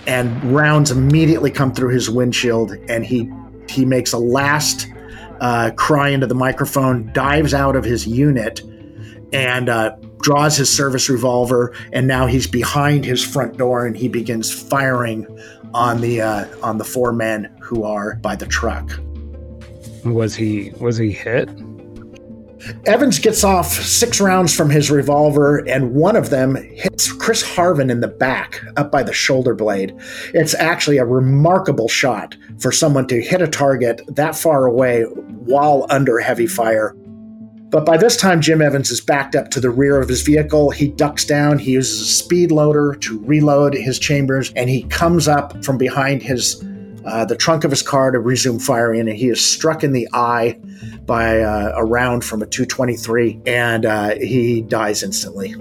and 0.07 0.43
rounds 0.45 0.89
immediately 0.91 1.51
come 1.51 1.73
through 1.73 1.89
his 1.89 2.09
windshield, 2.09 2.73
and 2.89 3.05
he 3.05 3.31
he 3.69 3.85
makes 3.85 4.11
a 4.11 4.17
last 4.17 4.87
uh, 5.39 5.71
cry 5.77 6.09
into 6.09 6.27
the 6.27 6.35
microphone, 6.35 7.11
dives 7.13 7.53
out 7.53 7.77
of 7.77 7.85
his 7.85 8.05
unit 8.05 8.61
and 9.33 9.69
uh, 9.69 9.95
draws 10.21 10.55
his 10.55 10.73
service 10.73 11.09
revolver, 11.09 11.75
and 11.91 12.07
now 12.07 12.27
he's 12.27 12.47
behind 12.47 13.05
his 13.05 13.23
front 13.23 13.57
door, 13.57 13.85
and 13.85 13.97
he 13.97 14.07
begins 14.07 14.51
firing 14.51 15.27
on 15.73 16.01
the 16.01 16.21
uh, 16.21 16.45
on 16.61 16.77
the 16.77 16.85
four 16.85 17.11
men 17.11 17.53
who 17.61 17.83
are 17.83 18.15
by 18.17 18.35
the 18.35 18.45
truck. 18.45 18.89
Was 20.05 20.35
he 20.35 20.71
was 20.79 20.97
he 20.97 21.11
hit? 21.11 21.49
Evans 22.85 23.19
gets 23.19 23.43
off 23.43 23.67
six 23.67 24.21
rounds 24.21 24.55
from 24.55 24.69
his 24.69 24.89
revolver, 24.89 25.57
and 25.67 25.93
one 25.93 26.15
of 26.15 26.29
them 26.29 26.55
hits 26.55 27.11
Chris 27.11 27.43
Harven 27.43 27.89
in 27.89 27.99
the 27.99 28.07
back, 28.07 28.63
up 28.77 28.89
by 28.89 29.03
the 29.03 29.11
shoulder 29.11 29.53
blade. 29.53 29.93
It's 30.33 30.53
actually 30.53 30.97
a 30.97 31.05
remarkable 31.05 31.89
shot 31.89 32.37
for 32.59 32.71
someone 32.71 33.07
to 33.07 33.21
hit 33.21 33.41
a 33.41 33.47
target 33.47 34.01
that 34.07 34.37
far 34.37 34.65
away 34.65 35.03
while 35.03 35.85
under 35.89 36.19
heavy 36.19 36.47
fire. 36.47 36.95
But 37.73 37.87
by 37.87 37.97
this 37.97 38.15
time, 38.15 38.39
Jim 38.39 38.61
Evans 38.61 38.91
is 38.91 39.01
backed 39.01 39.35
up 39.35 39.49
to 39.49 39.59
the 39.59 39.71
rear 39.71 39.99
of 39.99 40.07
his 40.07 40.21
vehicle. 40.21 40.69
He 40.69 40.89
ducks 40.89 41.25
down, 41.25 41.57
he 41.57 41.71
uses 41.71 42.01
a 42.01 42.05
speed 42.05 42.51
loader 42.51 42.93
to 43.01 43.17
reload 43.25 43.73
his 43.73 43.97
chambers, 43.97 44.53
and 44.55 44.69
he 44.69 44.83
comes 44.83 45.27
up 45.27 45.65
from 45.65 45.79
behind 45.79 46.21
his 46.21 46.63
uh, 47.03 47.25
the 47.25 47.35
trunk 47.35 47.63
of 47.63 47.71
his 47.71 47.81
car 47.81 48.11
to 48.11 48.19
resume 48.19 48.59
firing, 48.59 49.09
and 49.09 49.17
he 49.17 49.27
is 49.27 49.43
struck 49.43 49.83
in 49.83 49.91
the 49.91 50.07
eye 50.13 50.55
by 51.07 51.41
uh, 51.41 51.73
a 51.75 51.83
round 51.83 52.23
from 52.23 52.43
a 52.43 52.45
223, 52.45 53.41
and 53.47 53.87
uh, 53.87 54.13
he 54.17 54.61
dies 54.61 55.01
instantly. 55.01 55.55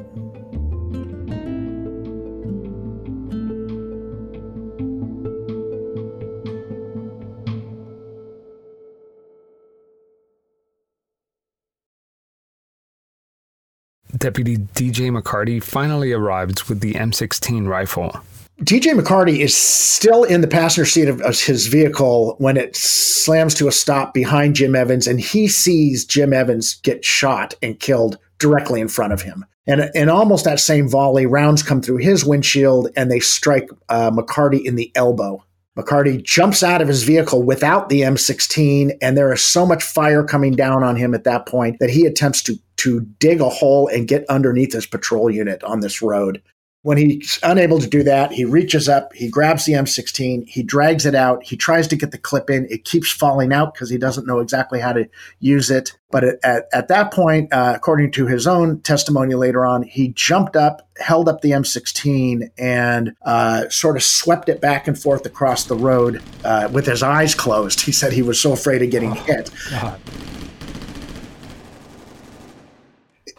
Deputy 14.22 14.56
DJ 14.56 15.10
McCarty 15.10 15.60
finally 15.60 16.12
arrives 16.12 16.68
with 16.68 16.78
the 16.78 16.92
M16 16.92 17.66
rifle. 17.66 18.16
DJ 18.60 18.96
McCarty 18.96 19.40
is 19.40 19.56
still 19.56 20.22
in 20.22 20.42
the 20.42 20.46
passenger 20.46 20.88
seat 20.88 21.08
of, 21.08 21.20
his 21.40 21.66
vehicle 21.66 22.36
when 22.38 22.56
it 22.56 22.76
slams 22.76 23.52
to 23.56 23.66
a 23.66 23.72
stop 23.72 24.14
behind 24.14 24.54
Jim 24.54 24.76
Evans, 24.76 25.08
and 25.08 25.20
he 25.20 25.48
sees 25.48 26.04
Jim 26.04 26.32
Evans 26.32 26.74
get 26.82 27.04
shot 27.04 27.54
and 27.62 27.80
killed 27.80 28.16
directly 28.38 28.80
in 28.80 28.86
front 28.86 29.12
of 29.12 29.22
him. 29.22 29.44
And, 29.66 29.90
and 29.92 30.08
almost 30.08 30.44
that 30.44 30.60
same 30.60 30.88
volley, 30.88 31.26
rounds 31.26 31.64
come 31.64 31.82
through 31.82 31.96
his 31.96 32.24
windshield 32.24 32.90
and 32.94 33.10
they 33.10 33.18
strike 33.18 33.68
uh, 33.88 34.12
McCarty 34.12 34.64
in 34.64 34.76
the 34.76 34.92
elbow. 34.94 35.44
McCarty 35.76 36.22
jumps 36.22 36.62
out 36.62 36.82
of 36.82 36.88
his 36.88 37.02
vehicle 37.02 37.42
without 37.42 37.88
the 37.88 38.02
M16, 38.02 38.90
and 39.00 39.16
there 39.16 39.32
is 39.32 39.42
so 39.42 39.64
much 39.64 39.82
fire 39.82 40.22
coming 40.22 40.52
down 40.52 40.82
on 40.82 40.96
him 40.96 41.14
at 41.14 41.24
that 41.24 41.46
point 41.46 41.78
that 41.80 41.90
he 41.90 42.04
attempts 42.04 42.42
to 42.42 42.56
to 42.76 43.00
dig 43.20 43.40
a 43.40 43.48
hole 43.48 43.86
and 43.88 44.08
get 44.08 44.28
underneath 44.28 44.72
his 44.72 44.86
patrol 44.86 45.30
unit 45.30 45.62
on 45.62 45.80
this 45.80 46.02
road. 46.02 46.42
When 46.82 46.98
he's 46.98 47.38
unable 47.44 47.78
to 47.78 47.86
do 47.86 48.02
that, 48.02 48.32
he 48.32 48.44
reaches 48.44 48.88
up, 48.88 49.14
he 49.14 49.30
grabs 49.30 49.66
the 49.66 49.74
M16, 49.74 50.48
he 50.48 50.64
drags 50.64 51.06
it 51.06 51.14
out, 51.14 51.44
he 51.44 51.56
tries 51.56 51.86
to 51.86 51.96
get 51.96 52.10
the 52.10 52.18
clip 52.18 52.50
in. 52.50 52.66
It 52.70 52.84
keeps 52.84 53.10
falling 53.10 53.52
out 53.52 53.72
because 53.72 53.88
he 53.88 53.98
doesn't 53.98 54.26
know 54.26 54.40
exactly 54.40 54.80
how 54.80 54.92
to 54.92 55.08
use 55.38 55.70
it. 55.70 55.96
But 56.10 56.24
at, 56.44 56.66
at 56.72 56.88
that 56.88 57.12
point, 57.12 57.52
uh, 57.52 57.72
according 57.76 58.10
to 58.12 58.26
his 58.26 58.48
own 58.48 58.80
testimony 58.80 59.34
later 59.34 59.64
on, 59.64 59.84
he 59.84 60.08
jumped 60.08 60.56
up, 60.56 60.88
held 60.98 61.28
up 61.28 61.40
the 61.40 61.52
M16, 61.52 62.50
and 62.58 63.14
uh, 63.22 63.68
sort 63.68 63.96
of 63.96 64.02
swept 64.02 64.48
it 64.48 64.60
back 64.60 64.88
and 64.88 64.98
forth 64.98 65.24
across 65.24 65.64
the 65.64 65.76
road 65.76 66.20
uh, 66.44 66.68
with 66.72 66.86
his 66.86 67.04
eyes 67.04 67.34
closed. 67.34 67.80
He 67.80 67.92
said 67.92 68.12
he 68.12 68.22
was 68.22 68.40
so 68.40 68.52
afraid 68.52 68.82
of 68.82 68.90
getting 68.90 69.14
hit. 69.14 69.50
God. 69.70 70.00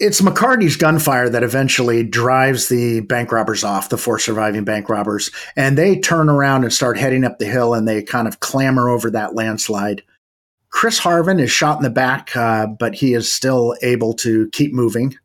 It's 0.05 0.19
McCarty's 0.19 0.75
gunfire 0.75 1.29
that 1.29 1.43
eventually 1.43 2.03
drives 2.03 2.67
the 2.67 2.99
bank 2.99 3.31
robbers 3.31 3.63
off, 3.63 3.87
the 3.87 3.97
four 3.97 4.19
surviving 4.19 4.65
bank 4.65 4.89
robbers, 4.89 5.31
and 5.55 5.77
they 5.77 5.97
turn 5.97 6.27
around 6.27 6.65
and 6.65 6.73
start 6.73 6.97
heading 6.97 7.23
up 7.23 7.39
the 7.39 7.45
hill 7.45 7.73
and 7.73 7.87
they 7.87 8.03
kind 8.03 8.27
of 8.27 8.41
clamber 8.41 8.89
over 8.89 9.09
that 9.09 9.33
landslide. 9.33 10.03
Chris 10.71 10.99
Harven 10.99 11.39
is 11.39 11.51
shot 11.51 11.77
in 11.77 11.83
the 11.83 11.89
back, 11.89 12.35
uh, 12.35 12.67
but 12.67 12.95
he 12.95 13.13
is 13.13 13.31
still 13.31 13.77
able 13.81 14.13
to 14.15 14.49
keep 14.49 14.73
moving. 14.73 15.15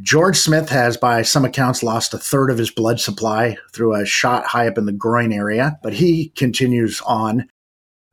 George 0.00 0.36
Smith 0.36 0.68
has, 0.68 0.96
by 0.96 1.22
some 1.22 1.44
accounts, 1.44 1.82
lost 1.82 2.14
a 2.14 2.18
third 2.18 2.52
of 2.52 2.58
his 2.58 2.70
blood 2.70 3.00
supply 3.00 3.56
through 3.72 3.96
a 3.96 4.06
shot 4.06 4.46
high 4.46 4.68
up 4.68 4.78
in 4.78 4.86
the 4.86 4.92
groin 4.92 5.32
area, 5.32 5.76
but 5.82 5.92
he 5.92 6.28
continues 6.36 7.00
on. 7.04 7.48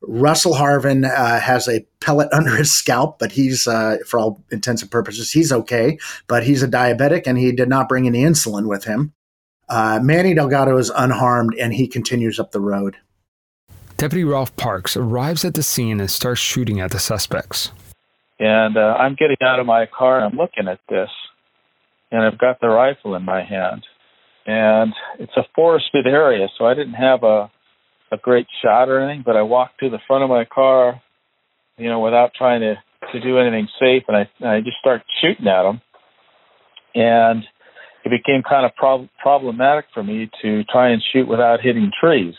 Russell 0.02 0.54
Harven 0.54 1.04
uh, 1.04 1.40
has 1.40 1.68
a 1.68 1.84
pellet 2.00 2.28
under 2.32 2.56
his 2.56 2.72
scalp, 2.72 3.18
but 3.18 3.32
he's, 3.32 3.66
uh, 3.66 3.98
for 4.06 4.18
all 4.18 4.42
intents 4.50 4.82
and 4.82 4.90
purposes, 4.90 5.30
he's 5.30 5.52
okay. 5.52 5.98
But 6.26 6.44
he's 6.44 6.62
a 6.62 6.68
diabetic 6.68 7.26
and 7.26 7.38
he 7.38 7.52
did 7.52 7.68
not 7.68 7.88
bring 7.88 8.06
any 8.06 8.22
insulin 8.22 8.68
with 8.68 8.84
him. 8.84 9.12
Uh, 9.68 10.00
Manny 10.02 10.34
Delgado 10.34 10.76
is 10.76 10.90
unharmed 10.90 11.54
and 11.58 11.72
he 11.72 11.86
continues 11.86 12.38
up 12.38 12.52
the 12.52 12.60
road. 12.60 12.96
Deputy 13.96 14.24
Rolf 14.24 14.54
Parks 14.56 14.96
arrives 14.96 15.44
at 15.44 15.54
the 15.54 15.62
scene 15.62 16.00
and 16.00 16.10
starts 16.10 16.40
shooting 16.40 16.80
at 16.80 16.90
the 16.90 16.98
suspects. 16.98 17.70
And 18.40 18.76
uh, 18.76 18.96
I'm 18.98 19.14
getting 19.14 19.36
out 19.40 19.60
of 19.60 19.66
my 19.66 19.86
car 19.86 20.18
and 20.18 20.32
I'm 20.32 20.36
looking 20.36 20.66
at 20.66 20.80
this, 20.88 21.08
and 22.10 22.22
I've 22.22 22.38
got 22.38 22.60
the 22.60 22.66
rifle 22.66 23.14
in 23.14 23.22
my 23.22 23.44
hand. 23.44 23.86
And 24.44 24.92
it's 25.20 25.36
a 25.36 25.44
forested 25.54 26.08
area, 26.08 26.48
so 26.58 26.66
I 26.66 26.74
didn't 26.74 26.94
have 26.94 27.22
a 27.22 27.51
a 28.12 28.18
great 28.18 28.46
shot 28.62 28.88
or 28.88 29.00
anything, 29.00 29.22
but 29.24 29.36
I 29.36 29.42
walked 29.42 29.80
to 29.80 29.88
the 29.88 29.98
front 30.06 30.22
of 30.22 30.30
my 30.30 30.44
car, 30.44 31.00
you 31.78 31.88
know, 31.88 32.00
without 32.00 32.32
trying 32.36 32.60
to 32.60 32.74
to 33.12 33.20
do 33.20 33.38
anything 33.38 33.66
safe, 33.80 34.04
and 34.06 34.16
I 34.16 34.28
and 34.40 34.48
I 34.48 34.60
just 34.60 34.76
started 34.78 35.04
shooting 35.20 35.48
at 35.48 35.62
them, 35.62 35.80
and 36.94 37.42
it 38.04 38.10
became 38.10 38.42
kind 38.48 38.66
of 38.66 38.74
prob- 38.76 39.08
problematic 39.20 39.86
for 39.92 40.02
me 40.02 40.30
to 40.42 40.62
try 40.64 40.90
and 40.90 41.02
shoot 41.12 41.26
without 41.26 41.60
hitting 41.60 41.90
trees. 42.00 42.34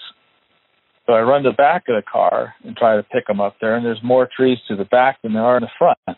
So 1.06 1.14
I 1.14 1.22
run 1.22 1.44
to 1.44 1.50
the 1.50 1.56
back 1.56 1.84
of 1.90 1.96
the 1.96 2.10
car 2.10 2.54
and 2.64 2.78
try 2.78 2.96
to 2.96 3.04
pick 3.04 3.28
them 3.28 3.42
up 3.42 3.56
there, 3.60 3.76
and 3.76 3.86
there's 3.86 4.00
more 4.04 4.30
trees 4.36 4.58
to 4.70 4.76
the 4.76 4.86
back 4.86 5.22
than 5.22 5.34
there 5.34 5.44
are 5.44 5.58
in 5.58 5.64
the 5.64 5.70
front. 5.78 6.18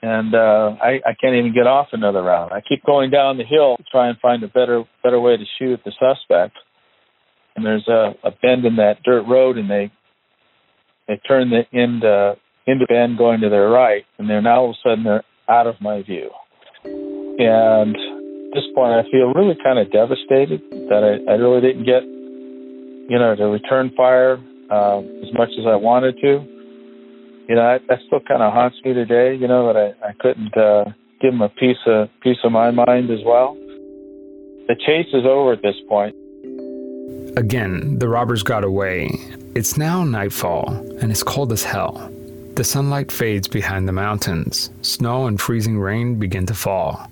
And 0.00 0.34
uh, 0.34 0.76
I, 0.82 1.00
I 1.06 1.14
can't 1.20 1.34
even 1.34 1.54
get 1.54 1.66
off 1.66 1.88
another 1.92 2.22
round. 2.22 2.52
I 2.52 2.60
keep 2.60 2.84
going 2.84 3.10
down 3.10 3.38
the 3.38 3.44
hill 3.44 3.76
to 3.76 3.84
try 3.90 4.08
and 4.08 4.18
find 4.18 4.42
a 4.42 4.48
better 4.48 4.84
better 5.02 5.20
way 5.20 5.36
to 5.36 5.44
shoot 5.58 5.74
at 5.74 5.84
the 5.84 5.92
suspect 5.98 6.56
and 7.56 7.64
there's 7.64 7.86
a, 7.88 8.14
a 8.24 8.30
bend 8.42 8.64
in 8.64 8.76
that 8.76 9.02
dirt 9.04 9.24
road, 9.28 9.58
and 9.58 9.70
they 9.70 9.90
they 11.08 11.20
turn 11.28 11.50
the 11.50 11.64
end 11.76 12.02
into 12.02 12.36
into 12.66 12.86
bend 12.86 13.18
going 13.18 13.40
to 13.40 13.48
their 13.48 13.68
right, 13.68 14.04
and 14.18 14.28
they're 14.28 14.42
now 14.42 14.62
all 14.62 14.70
of 14.70 14.76
a 14.76 14.88
sudden 14.88 15.04
they're 15.04 15.24
out 15.48 15.66
of 15.66 15.80
my 15.80 16.02
view. 16.02 16.30
And 16.84 17.94
at 17.96 18.54
this 18.54 18.64
point, 18.74 18.92
I 18.92 19.02
feel 19.10 19.32
really 19.34 19.56
kind 19.62 19.78
of 19.78 19.92
devastated 19.92 20.62
that 20.88 21.02
I, 21.02 21.32
I 21.32 21.34
really 21.34 21.60
didn't 21.60 21.84
get, 21.84 22.02
you 22.02 23.18
know, 23.18 23.34
to 23.36 23.44
return 23.46 23.92
fire 23.96 24.38
uh, 24.70 24.98
as 24.98 25.32
much 25.34 25.50
as 25.58 25.66
I 25.66 25.76
wanted 25.76 26.16
to. 26.22 26.46
You 27.48 27.54
know, 27.56 27.62
I, 27.62 27.78
that 27.88 27.98
still 28.06 28.20
kind 28.26 28.42
of 28.42 28.52
haunts 28.52 28.78
me 28.84 28.94
today. 28.94 29.36
You 29.36 29.48
know 29.48 29.72
that 29.72 29.76
I, 29.76 30.08
I 30.08 30.12
couldn't 30.18 30.56
uh, 30.56 30.84
give 31.20 31.32
them 31.32 31.42
a 31.42 31.50
piece 31.50 31.76
of 31.86 32.08
piece 32.22 32.38
of 32.44 32.52
my 32.52 32.70
mind 32.70 33.10
as 33.10 33.20
well. 33.26 33.54
The 34.66 34.76
chase 34.86 35.12
is 35.12 35.26
over 35.28 35.52
at 35.52 35.60
this 35.60 35.76
point. 35.88 36.14
Again, 37.36 37.98
the 37.98 38.08
robbers 38.08 38.42
got 38.42 38.62
away. 38.62 39.10
It's 39.56 39.76
now 39.76 40.04
nightfall, 40.04 40.68
and 41.00 41.10
it's 41.10 41.22
cold 41.22 41.52
as 41.52 41.64
hell. 41.64 42.10
The 42.54 42.62
sunlight 42.62 43.10
fades 43.10 43.48
behind 43.48 43.88
the 43.88 43.92
mountains. 43.92 44.70
Snow 44.82 45.26
and 45.26 45.40
freezing 45.40 45.78
rain 45.78 46.18
begin 46.18 46.46
to 46.46 46.54
fall. 46.54 47.10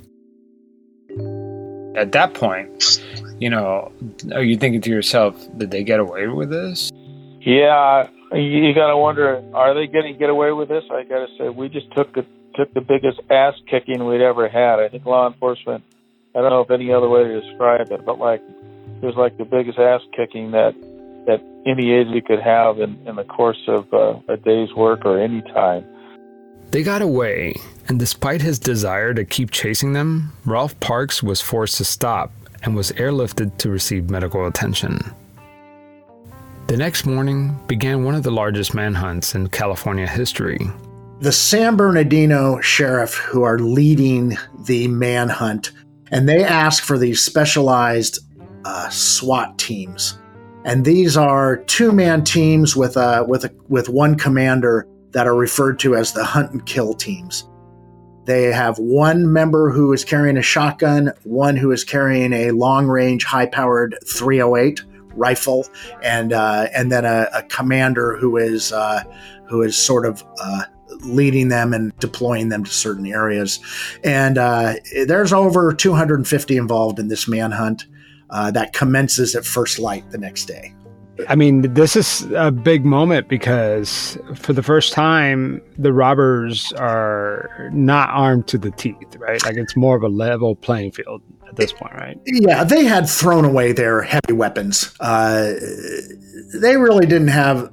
At 1.96 2.12
that 2.12 2.34
point, 2.34 3.02
you 3.40 3.50
know, 3.50 3.90
are 4.32 4.44
you 4.44 4.56
thinking 4.56 4.80
to 4.82 4.90
yourself, 4.90 5.34
did 5.58 5.72
they 5.72 5.82
get 5.82 5.98
away 5.98 6.28
with 6.28 6.50
this? 6.50 6.92
Yeah, 7.40 8.08
you 8.32 8.72
got 8.74 8.88
to 8.88 8.96
wonder, 8.96 9.42
are 9.52 9.74
they 9.74 9.88
going 9.88 10.12
to 10.12 10.18
get 10.18 10.30
away 10.30 10.52
with 10.52 10.68
this? 10.68 10.84
I 10.90 11.02
got 11.02 11.26
to 11.26 11.36
say, 11.36 11.48
we 11.48 11.68
just 11.68 11.92
took 11.96 12.14
the 12.14 12.24
took 12.54 12.72
the 12.74 12.80
biggest 12.80 13.18
ass 13.30 13.54
kicking 13.68 14.04
we'd 14.04 14.20
ever 14.20 14.48
had. 14.48 14.78
I 14.78 14.88
think 14.88 15.06
law 15.06 15.26
enforcement. 15.26 15.82
I 16.34 16.40
don't 16.40 16.50
know 16.50 16.60
if 16.60 16.70
any 16.70 16.92
other 16.92 17.08
way 17.08 17.24
to 17.24 17.40
describe 17.40 17.90
it, 17.90 18.04
but 18.04 18.18
like 18.18 18.42
it 19.02 19.06
was 19.06 19.16
like 19.16 19.36
the 19.36 19.44
biggest 19.44 19.78
ass 19.78 20.00
kicking 20.16 20.52
that 20.52 20.74
that 21.26 21.42
any 21.66 21.92
agency 21.92 22.20
could 22.20 22.40
have 22.40 22.80
in, 22.80 22.96
in 23.06 23.16
the 23.16 23.24
course 23.24 23.60
of 23.68 23.92
uh, 23.92 24.18
a 24.28 24.36
day's 24.36 24.72
work 24.74 25.04
or 25.04 25.20
any 25.20 25.42
time. 25.42 25.84
They 26.70 26.82
got 26.82 27.02
away, 27.02 27.54
and 27.88 27.98
despite 27.98 28.40
his 28.40 28.58
desire 28.58 29.14
to 29.14 29.24
keep 29.24 29.50
chasing 29.50 29.92
them, 29.92 30.32
Rolf 30.44 30.78
Parks 30.80 31.22
was 31.22 31.40
forced 31.40 31.76
to 31.76 31.84
stop 31.84 32.32
and 32.62 32.74
was 32.74 32.92
airlifted 32.92 33.56
to 33.58 33.70
receive 33.70 34.10
medical 34.10 34.46
attention. 34.46 34.98
The 36.68 36.76
next 36.76 37.04
morning 37.04 37.58
began 37.66 38.04
one 38.04 38.14
of 38.14 38.22
the 38.22 38.30
largest 38.30 38.72
manhunts 38.72 39.34
in 39.34 39.48
California 39.48 40.06
history. 40.06 40.58
The 41.20 41.32
San 41.32 41.76
Bernardino 41.76 42.60
sheriff 42.60 43.14
who 43.14 43.42
are 43.42 43.58
leading 43.58 44.36
the 44.64 44.88
manhunt, 44.88 45.72
and 46.10 46.28
they 46.28 46.42
ask 46.42 46.82
for 46.82 46.98
these 46.98 47.22
specialized 47.22 48.20
uh, 48.64 48.88
SWAT 48.88 49.58
teams, 49.58 50.18
and 50.64 50.84
these 50.84 51.16
are 51.16 51.58
two-man 51.64 52.24
teams 52.24 52.76
with 52.76 52.96
a 52.96 53.24
with 53.28 53.44
a 53.44 53.54
with 53.68 53.88
one 53.88 54.16
commander 54.16 54.86
that 55.10 55.26
are 55.26 55.36
referred 55.36 55.78
to 55.80 55.94
as 55.94 56.12
the 56.12 56.24
hunt 56.24 56.52
and 56.52 56.64
kill 56.66 56.94
teams. 56.94 57.48
They 58.24 58.44
have 58.44 58.78
one 58.78 59.32
member 59.32 59.70
who 59.70 59.92
is 59.92 60.04
carrying 60.04 60.36
a 60.36 60.42
shotgun, 60.42 61.12
one 61.24 61.56
who 61.56 61.72
is 61.72 61.82
carrying 61.82 62.32
a 62.32 62.52
long-range, 62.52 63.24
high-powered 63.24 63.98
308 64.06 64.82
rifle, 65.14 65.66
and 66.02 66.32
uh, 66.32 66.68
and 66.74 66.90
then 66.90 67.04
a, 67.04 67.28
a, 67.34 67.42
commander 67.44 68.16
who 68.16 68.36
is 68.36 68.72
uh, 68.72 69.02
who 69.48 69.62
is 69.62 69.76
sort 69.76 70.06
of 70.06 70.24
uh, 70.40 70.62
leading 71.00 71.48
them 71.48 71.72
and 71.72 71.96
deploying 71.98 72.48
them 72.48 72.64
to 72.64 72.70
certain 72.70 73.06
areas. 73.06 73.60
And 74.04 74.38
uh, 74.38 74.74
there's 75.06 75.32
over 75.32 75.72
250 75.72 76.56
involved 76.56 76.98
in 76.98 77.08
this 77.08 77.26
manhunt 77.26 77.86
uh, 78.32 78.50
that 78.50 78.72
commences 78.72 79.36
at 79.36 79.44
first 79.44 79.78
light 79.78 80.10
the 80.10 80.18
next 80.18 80.46
day. 80.46 80.74
I 81.28 81.36
mean, 81.36 81.74
this 81.74 81.94
is 81.94 82.22
a 82.34 82.50
big 82.50 82.84
moment 82.84 83.28
because 83.28 84.18
for 84.34 84.52
the 84.52 84.62
first 84.62 84.92
time, 84.92 85.62
the 85.78 85.92
robbers 85.92 86.72
are 86.72 87.68
not 87.72 88.08
armed 88.10 88.48
to 88.48 88.58
the 88.58 88.70
teeth, 88.70 89.16
right? 89.18 89.42
Like 89.44 89.56
it's 89.56 89.76
more 89.76 89.94
of 89.94 90.02
a 90.02 90.08
level 90.08 90.56
playing 90.56 90.92
field 90.92 91.22
at 91.46 91.56
this 91.56 91.72
point, 91.72 91.92
right? 91.94 92.18
Yeah, 92.26 92.64
they 92.64 92.84
had 92.84 93.08
thrown 93.08 93.44
away 93.44 93.72
their 93.72 94.02
heavy 94.02 94.32
weapons. 94.32 94.94
Uh, 94.98 95.52
they 96.54 96.76
really 96.76 97.06
didn't 97.06 97.28
have. 97.28 97.70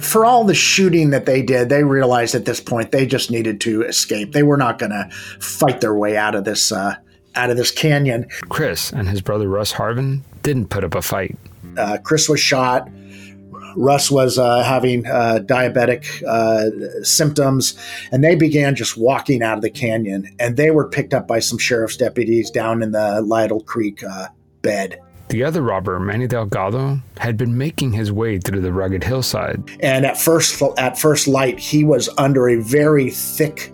For 0.00 0.24
all 0.24 0.44
the 0.44 0.54
shooting 0.54 1.10
that 1.10 1.26
they 1.26 1.42
did, 1.42 1.68
they 1.68 1.82
realized 1.82 2.36
at 2.36 2.44
this 2.44 2.60
point 2.60 2.92
they 2.92 3.06
just 3.06 3.30
needed 3.30 3.60
to 3.62 3.82
escape. 3.82 4.32
They 4.32 4.44
were 4.44 4.56
not 4.56 4.78
going 4.78 4.92
to 4.92 5.10
fight 5.40 5.80
their 5.80 5.94
way 5.94 6.16
out 6.16 6.36
of 6.36 6.44
this 6.44 6.70
uh, 6.70 6.94
out 7.36 7.50
of 7.50 7.56
this 7.56 7.70
canyon. 7.70 8.26
Chris 8.48 8.92
and 8.92 9.08
his 9.08 9.20
brother 9.20 9.48
Russ 9.48 9.72
Harven 9.72 10.22
didn't 10.42 10.68
put 10.68 10.84
up 10.84 10.94
a 10.94 11.02
fight. 11.02 11.36
Uh, 11.76 11.98
Chris 12.02 12.28
was 12.28 12.40
shot. 12.40 12.88
Russ 13.76 14.10
was 14.10 14.38
uh, 14.38 14.62
having 14.62 15.06
uh, 15.06 15.40
diabetic 15.42 16.22
uh, 16.22 17.02
symptoms, 17.02 17.76
and 18.12 18.22
they 18.22 18.36
began 18.36 18.76
just 18.76 18.96
walking 18.96 19.42
out 19.42 19.56
of 19.56 19.62
the 19.62 19.70
canyon. 19.70 20.32
And 20.38 20.56
they 20.56 20.70
were 20.70 20.88
picked 20.88 21.12
up 21.12 21.26
by 21.26 21.40
some 21.40 21.58
sheriff's 21.58 21.96
deputies 21.96 22.50
down 22.50 22.82
in 22.82 22.92
the 22.92 23.20
Lytle 23.20 23.60
Creek 23.60 24.04
uh, 24.04 24.28
bed. 24.62 25.00
The 25.28 25.42
other 25.42 25.62
robber, 25.62 25.98
Manny 25.98 26.28
Delgado, 26.28 27.00
had 27.16 27.36
been 27.36 27.58
making 27.58 27.92
his 27.92 28.12
way 28.12 28.38
through 28.38 28.60
the 28.60 28.72
rugged 28.72 29.02
hillside. 29.02 29.62
And 29.80 30.06
at 30.06 30.18
first, 30.18 30.62
at 30.76 30.98
first 30.98 31.26
light, 31.26 31.58
he 31.58 31.82
was 31.82 32.08
under 32.18 32.48
a 32.48 32.62
very 32.62 33.10
thick 33.10 33.73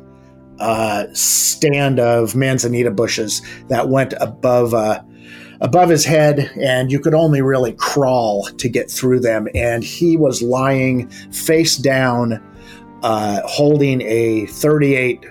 uh, 0.61 1.07
stand 1.13 1.99
of 1.99 2.37
manzanita 2.37 2.91
bushes 2.91 3.43
that 3.69 3.89
went 3.89 4.15
above 4.21 4.75
uh, 4.75 5.03
above 5.61 5.91
his 5.91 6.05
head, 6.05 6.51
and 6.61 6.91
you 6.91 6.99
could 6.99 7.15
only 7.15 7.43
really 7.43 7.73
crawl 7.75 8.45
to 8.45 8.69
get 8.69 8.91
through 8.91 9.21
them. 9.21 9.47
And 9.55 9.85
he 9.85 10.17
was 10.17 10.41
lying 10.41 11.09
face 11.33 11.77
down, 11.77 12.43
uh, 13.03 13.43
holding 13.45 14.01
a 14.03 14.47
38 14.47 15.25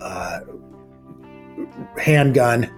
uh, 0.00 0.40
handgun 1.98 2.70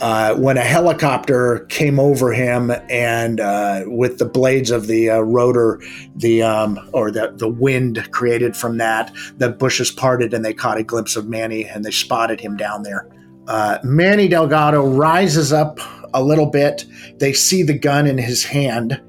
uh, 0.00 0.34
when 0.36 0.56
a 0.56 0.62
helicopter 0.62 1.60
came 1.68 1.98
over 1.98 2.32
him 2.32 2.70
and 2.88 3.40
uh, 3.40 3.82
with 3.86 4.18
the 4.18 4.24
blades 4.24 4.70
of 4.70 4.86
the 4.86 5.10
uh, 5.10 5.18
rotor, 5.20 5.80
the 6.14 6.42
um, 6.42 6.78
or 6.92 7.10
the 7.10 7.32
the 7.36 7.48
wind 7.48 8.08
created 8.12 8.56
from 8.56 8.78
that, 8.78 9.12
the 9.38 9.50
bushes 9.50 9.90
parted 9.90 10.32
and 10.32 10.44
they 10.44 10.54
caught 10.54 10.78
a 10.78 10.84
glimpse 10.84 11.16
of 11.16 11.28
Manny 11.28 11.64
and 11.64 11.84
they 11.84 11.90
spotted 11.90 12.40
him 12.40 12.56
down 12.56 12.84
there. 12.84 13.08
Uh, 13.48 13.78
Manny 13.82 14.28
Delgado 14.28 14.86
rises 14.86 15.52
up 15.52 15.80
a 16.14 16.22
little 16.22 16.46
bit. 16.46 16.84
They 17.18 17.32
see 17.32 17.62
the 17.62 17.76
gun 17.76 18.06
in 18.06 18.18
his 18.18 18.44
hand, 18.44 19.00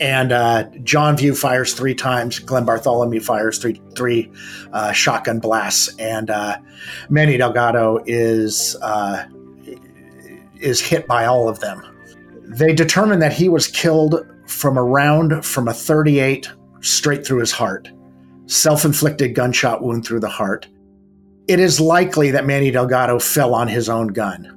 and 0.00 0.30
uh, 0.30 0.64
John 0.84 1.16
View 1.16 1.34
fires 1.34 1.74
three 1.74 1.94
times. 1.94 2.38
Glenn 2.38 2.64
Bartholomew 2.64 3.20
fires 3.20 3.58
three 3.58 3.80
three 3.96 4.30
shotgun 4.92 5.40
blasts, 5.40 5.94
and 5.98 6.30
Manny 7.08 7.36
Delgado 7.36 8.02
is 8.06 8.76
is 10.60 10.80
hit 10.80 11.06
by 11.06 11.26
all 11.26 11.48
of 11.48 11.60
them. 11.60 11.82
They 12.44 12.74
determine 12.74 13.18
that 13.20 13.32
he 13.32 13.48
was 13.48 13.66
killed 13.66 14.26
from 14.46 14.76
a 14.76 14.82
round 14.82 15.44
from 15.44 15.68
a 15.68 15.74
38 15.74 16.48
straight 16.80 17.26
through 17.26 17.40
his 17.40 17.52
heart, 17.52 17.90
self 18.46 18.84
inflicted 18.84 19.34
gunshot 19.34 19.82
wound 19.82 20.04
through 20.04 20.20
the 20.20 20.28
heart. 20.28 20.68
It 21.48 21.60
is 21.60 21.80
likely 21.80 22.30
that 22.32 22.46
Manny 22.46 22.70
Delgado 22.70 23.18
fell 23.18 23.54
on 23.54 23.68
his 23.68 23.88
own 23.88 24.08
gun. 24.08 24.52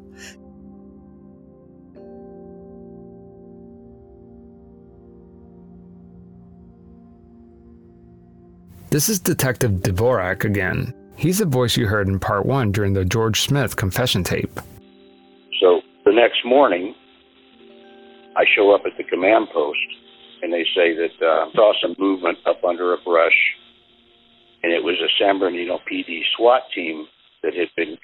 This 8.91 9.07
is 9.07 9.19
Detective 9.19 9.71
Dvorak 9.71 10.43
again. 10.43 10.95
He's 11.15 11.37
the 11.37 11.45
voice 11.45 11.77
you 11.77 11.85
heard 11.85 12.07
in 12.07 12.17
part 12.17 12.47
one 12.47 12.71
during 12.71 12.93
the 12.93 13.05
George 13.05 13.41
Smith 13.41 13.75
confession 13.75 14.23
tape. 14.23 14.59
Next 16.19 16.43
morning, 16.43 16.95
I 18.35 18.43
show 18.53 18.75
up 18.75 18.81
at 18.85 18.91
the 18.97 19.05
command 19.05 19.47
post, 19.53 19.79
and 20.41 20.51
they 20.51 20.65
say 20.75 20.93
that 20.93 21.15
uh, 21.25 21.45
saw 21.55 21.71
some 21.81 21.95
movement 21.97 22.39
up 22.45 22.61
under 22.67 22.93
a 22.93 22.97
brush, 22.97 23.39
and 24.61 24.73
it 24.73 24.83
was 24.83 24.97
a 24.99 25.07
San 25.17 25.39
Bernardino 25.39 25.79
PD 25.89 26.19
SWAT 26.35 26.63
team 26.75 27.05
that 27.41 27.53
had 27.55 27.69
been 27.77 27.97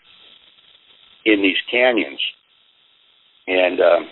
in 1.25 1.41
these 1.41 1.59
canyons, 1.69 2.21
and 3.47 3.81
um, 3.81 4.07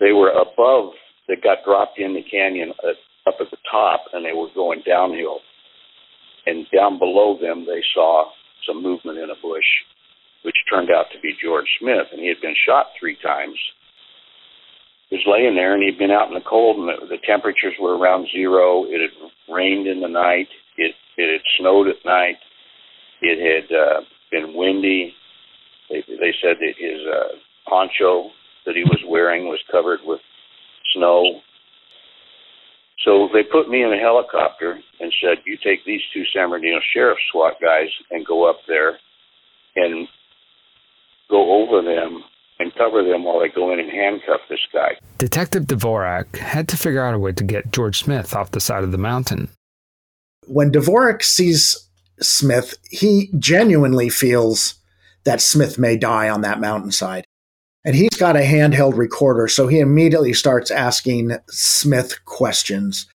they 0.00 0.10
were 0.10 0.30
above. 0.30 0.94
They 1.28 1.36
got 1.36 1.58
dropped 1.64 2.00
in 2.00 2.12
the 2.12 2.24
canyon 2.28 2.72
at, 2.82 2.96
up 3.32 3.38
at 3.40 3.52
the 3.52 3.58
top, 3.70 4.06
and 4.14 4.26
they 4.26 4.32
were 4.32 4.48
going 4.52 4.82
downhill. 4.84 5.38
And 6.44 6.66
down 6.74 6.98
below 6.98 7.38
them, 7.40 7.66
they 7.66 7.82
saw 7.94 8.32
some 8.66 8.82
movement 8.82 9.18
in 9.18 9.30
a 9.30 9.40
bush 9.40 9.62
which 10.46 10.54
turned 10.70 10.94
out 10.94 11.06
to 11.10 11.18
be 11.18 11.34
George 11.42 11.66
Smith, 11.80 12.06
and 12.12 12.20
he 12.22 12.28
had 12.28 12.40
been 12.40 12.54
shot 12.64 12.94
three 12.94 13.18
times. 13.20 13.58
He 15.10 15.16
was 15.16 15.26
laying 15.26 15.56
there, 15.56 15.74
and 15.74 15.82
he'd 15.82 15.98
been 15.98 16.14
out 16.14 16.28
in 16.28 16.34
the 16.34 16.48
cold, 16.48 16.78
and 16.78 16.86
the, 16.86 17.18
the 17.18 17.26
temperatures 17.26 17.74
were 17.82 17.98
around 17.98 18.28
zero. 18.30 18.84
It 18.86 19.02
had 19.02 19.52
rained 19.52 19.88
in 19.88 19.98
the 19.98 20.08
night. 20.08 20.46
It 20.78 20.94
it 21.16 21.32
had 21.32 21.42
snowed 21.58 21.88
at 21.88 21.98
night. 22.04 22.38
It 23.22 23.42
had 23.42 23.74
uh, 23.74 24.00
been 24.30 24.54
windy. 24.54 25.14
They, 25.90 26.04
they 26.06 26.32
said 26.38 26.62
that 26.62 26.74
his 26.78 27.00
uh, 27.10 27.42
poncho 27.68 28.30
that 28.66 28.76
he 28.76 28.84
was 28.84 29.02
wearing 29.08 29.46
was 29.46 29.62
covered 29.70 30.00
with 30.04 30.20
snow. 30.94 31.42
So 33.04 33.28
they 33.32 33.42
put 33.42 33.68
me 33.68 33.82
in 33.82 33.92
a 33.92 33.98
helicopter 33.98 34.78
and 35.00 35.12
said, 35.20 35.42
"You 35.44 35.58
take 35.58 35.84
these 35.84 36.02
two 36.14 36.22
San 36.32 36.50
Bernardino 36.50 36.78
Sheriff 36.94 37.18
SWAT 37.32 37.54
guys 37.60 37.90
and 38.12 38.24
go 38.24 38.48
up 38.48 38.60
there 38.68 38.98
and 39.76 40.08
go 41.30 41.62
over 41.62 41.82
them 41.82 42.22
and 42.58 42.74
cover 42.74 43.02
them 43.02 43.24
while 43.24 43.40
they 43.40 43.48
go 43.48 43.72
in 43.72 43.80
and 43.80 43.90
handcuff 43.90 44.40
this 44.48 44.60
guy. 44.72 44.96
Detective 45.18 45.64
Dvorak 45.64 46.36
had 46.36 46.68
to 46.68 46.76
figure 46.76 47.04
out 47.04 47.14
a 47.14 47.18
way 47.18 47.32
to 47.32 47.44
get 47.44 47.72
George 47.72 47.98
Smith 47.98 48.34
off 48.34 48.52
the 48.52 48.60
side 48.60 48.84
of 48.84 48.92
the 48.92 48.98
mountain. 48.98 49.48
When 50.46 50.70
Dvorak 50.70 51.22
sees 51.22 51.88
Smith, 52.20 52.76
he 52.90 53.30
genuinely 53.38 54.08
feels 54.08 54.76
that 55.24 55.40
Smith 55.40 55.78
may 55.78 55.96
die 55.96 56.28
on 56.30 56.40
that 56.42 56.60
mountainside. 56.60 57.24
And 57.84 57.94
he's 57.94 58.16
got 58.18 58.36
a 58.36 58.40
handheld 58.40 58.96
recorder, 58.96 59.48
so 59.48 59.68
he 59.68 59.78
immediately 59.78 60.32
starts 60.32 60.70
asking 60.70 61.32
Smith 61.48 62.24
questions. 62.24 63.06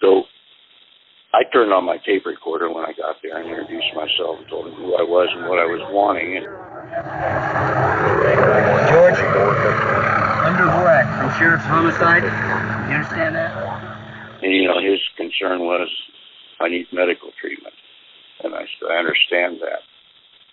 So 0.00 0.24
I 1.32 1.44
turned 1.52 1.72
on 1.72 1.84
my 1.84 1.98
tape 1.98 2.26
recorder 2.26 2.68
when 2.72 2.84
I 2.84 2.92
got 2.92 3.16
there 3.22 3.38
and 3.38 3.48
introduced 3.48 3.94
myself 3.94 4.38
and 4.38 4.48
told 4.48 4.66
him 4.66 4.74
who 4.74 4.96
I 4.96 5.02
was 5.02 5.28
and 5.36 5.48
what 5.48 5.58
I 5.58 5.66
was 5.66 5.80
wanting. 5.92 6.36
And 6.38 6.46
George, 8.90 9.14
under 10.42 10.64
Dvorak 10.66 11.06
from 11.18 11.38
Sheriff's 11.38 11.64
Homicide. 11.64 12.24
You 12.24 12.96
understand 12.96 13.36
that? 13.36 13.52
And, 14.42 14.52
you 14.52 14.66
know, 14.66 14.80
his 14.80 14.98
concern 15.16 15.60
was, 15.60 15.88
I 16.60 16.68
need 16.68 16.86
medical 16.92 17.30
treatment. 17.40 17.74
And 18.42 18.54
I 18.54 18.62
said, 18.62 18.90
I 18.90 18.96
understand 18.96 19.60
that, 19.60 19.80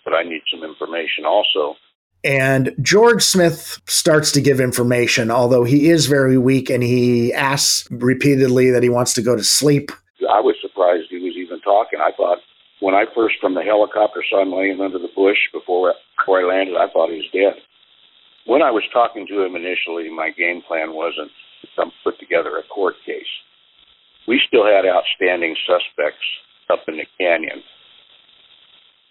but 0.04 0.14
I 0.14 0.22
need 0.22 0.42
some 0.50 0.62
information 0.62 1.24
also. 1.24 1.76
And 2.22 2.74
George 2.82 3.22
Smith 3.22 3.80
starts 3.86 4.30
to 4.32 4.40
give 4.40 4.60
information, 4.60 5.30
although 5.30 5.64
he 5.64 5.88
is 5.88 6.06
very 6.06 6.38
weak 6.38 6.70
and 6.70 6.82
he 6.82 7.32
asks 7.32 7.88
repeatedly 7.90 8.70
that 8.70 8.82
he 8.82 8.88
wants 8.88 9.12
to 9.14 9.22
go 9.22 9.34
to 9.34 9.42
sleep. 9.42 9.90
I 10.30 10.40
was 10.40 10.56
surprised 10.60 11.06
he 11.10 11.18
was 11.18 11.34
even 11.36 11.60
talking. 11.60 12.00
I 12.00 12.12
thought 12.16 12.37
when 12.80 12.94
I 12.94 13.04
first 13.14 13.36
from 13.40 13.54
the 13.54 13.62
helicopter 13.62 14.22
saw 14.30 14.42
him 14.42 14.52
laying 14.52 14.80
under 14.80 14.98
the 14.98 15.12
bush 15.14 15.38
before 15.52 15.94
before 16.18 16.40
I 16.40 16.44
landed, 16.44 16.76
I 16.76 16.90
thought 16.92 17.10
he 17.10 17.22
was 17.22 17.32
dead. 17.32 17.62
When 18.46 18.62
I 18.62 18.70
was 18.70 18.82
talking 18.92 19.26
to 19.26 19.44
him 19.44 19.56
initially, 19.56 20.10
my 20.10 20.30
game 20.30 20.62
plan 20.66 20.94
wasn't 20.94 21.30
to 21.76 21.84
put 22.04 22.18
together 22.18 22.56
a 22.56 22.62
court 22.68 22.94
case. 23.04 23.32
We 24.26 24.40
still 24.46 24.64
had 24.64 24.84
outstanding 24.86 25.54
suspects 25.66 26.24
up 26.70 26.80
in 26.88 26.96
the 26.96 27.06
canyon, 27.18 27.62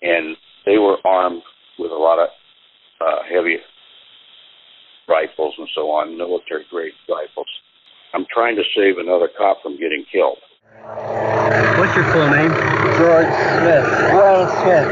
and 0.01 0.37
they 0.65 0.77
were 0.77 0.97
armed 1.05 1.41
with 1.79 1.91
a 1.91 1.95
lot 1.95 2.19
of 2.19 2.29
uh, 3.01 3.23
heavy 3.23 3.57
rifles 5.07 5.55
and 5.57 5.67
so 5.73 5.89
on, 5.89 6.17
military 6.17 6.65
grade 6.69 6.93
rifles. 7.09 7.47
I'm 8.13 8.25
trying 8.33 8.55
to 8.55 8.63
save 8.75 8.97
another 8.97 9.29
cop 9.37 9.61
from 9.61 9.73
getting 9.73 10.05
killed. 10.11 10.37
What's 11.77 11.95
your 11.95 12.05
full 12.11 12.29
name? 12.29 12.53
George 12.97 13.31
Smith. 13.59 13.85
Wayne 14.17 14.49
Smith. 14.61 14.87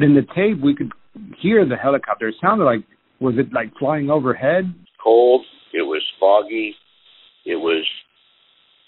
In 0.00 0.14
the 0.14 0.26
tape, 0.34 0.60
we 0.62 0.74
could 0.74 0.92
hear 1.40 1.66
the 1.66 1.76
helicopter. 1.76 2.28
It 2.28 2.36
sounded 2.40 2.64
like, 2.64 2.80
was 3.20 3.34
it 3.38 3.52
like 3.52 3.72
flying 3.78 4.10
overhead? 4.10 4.72
Cold. 5.02 5.44
It 5.72 5.82
was 5.82 6.02
foggy. 6.18 6.74
It 7.44 7.56
was 7.56 7.86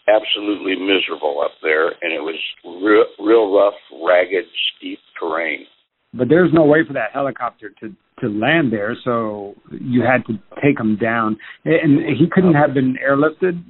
absolutely 0.08 0.76
miserable 0.76 1.42
up 1.44 1.52
there, 1.62 1.88
and 1.88 2.12
it 2.12 2.20
was 2.20 2.38
real, 2.64 3.04
real 3.24 3.52
rough, 3.54 3.74
ragged, 4.04 4.44
steep 4.76 4.98
terrain. 5.20 5.66
But 6.14 6.28
there's 6.28 6.52
no 6.52 6.64
way 6.64 6.80
for 6.86 6.92
that 6.94 7.12
helicopter 7.12 7.72
to 7.80 7.94
to 8.20 8.28
land 8.28 8.72
there, 8.72 8.96
so 9.04 9.54
you 9.70 10.02
had 10.02 10.24
to 10.26 10.34
take 10.62 10.78
him 10.78 10.96
down. 10.96 11.36
And 11.64 11.98
he 12.16 12.26
couldn't 12.30 12.54
have 12.54 12.72
been 12.72 12.96
airlifted. 12.96 13.60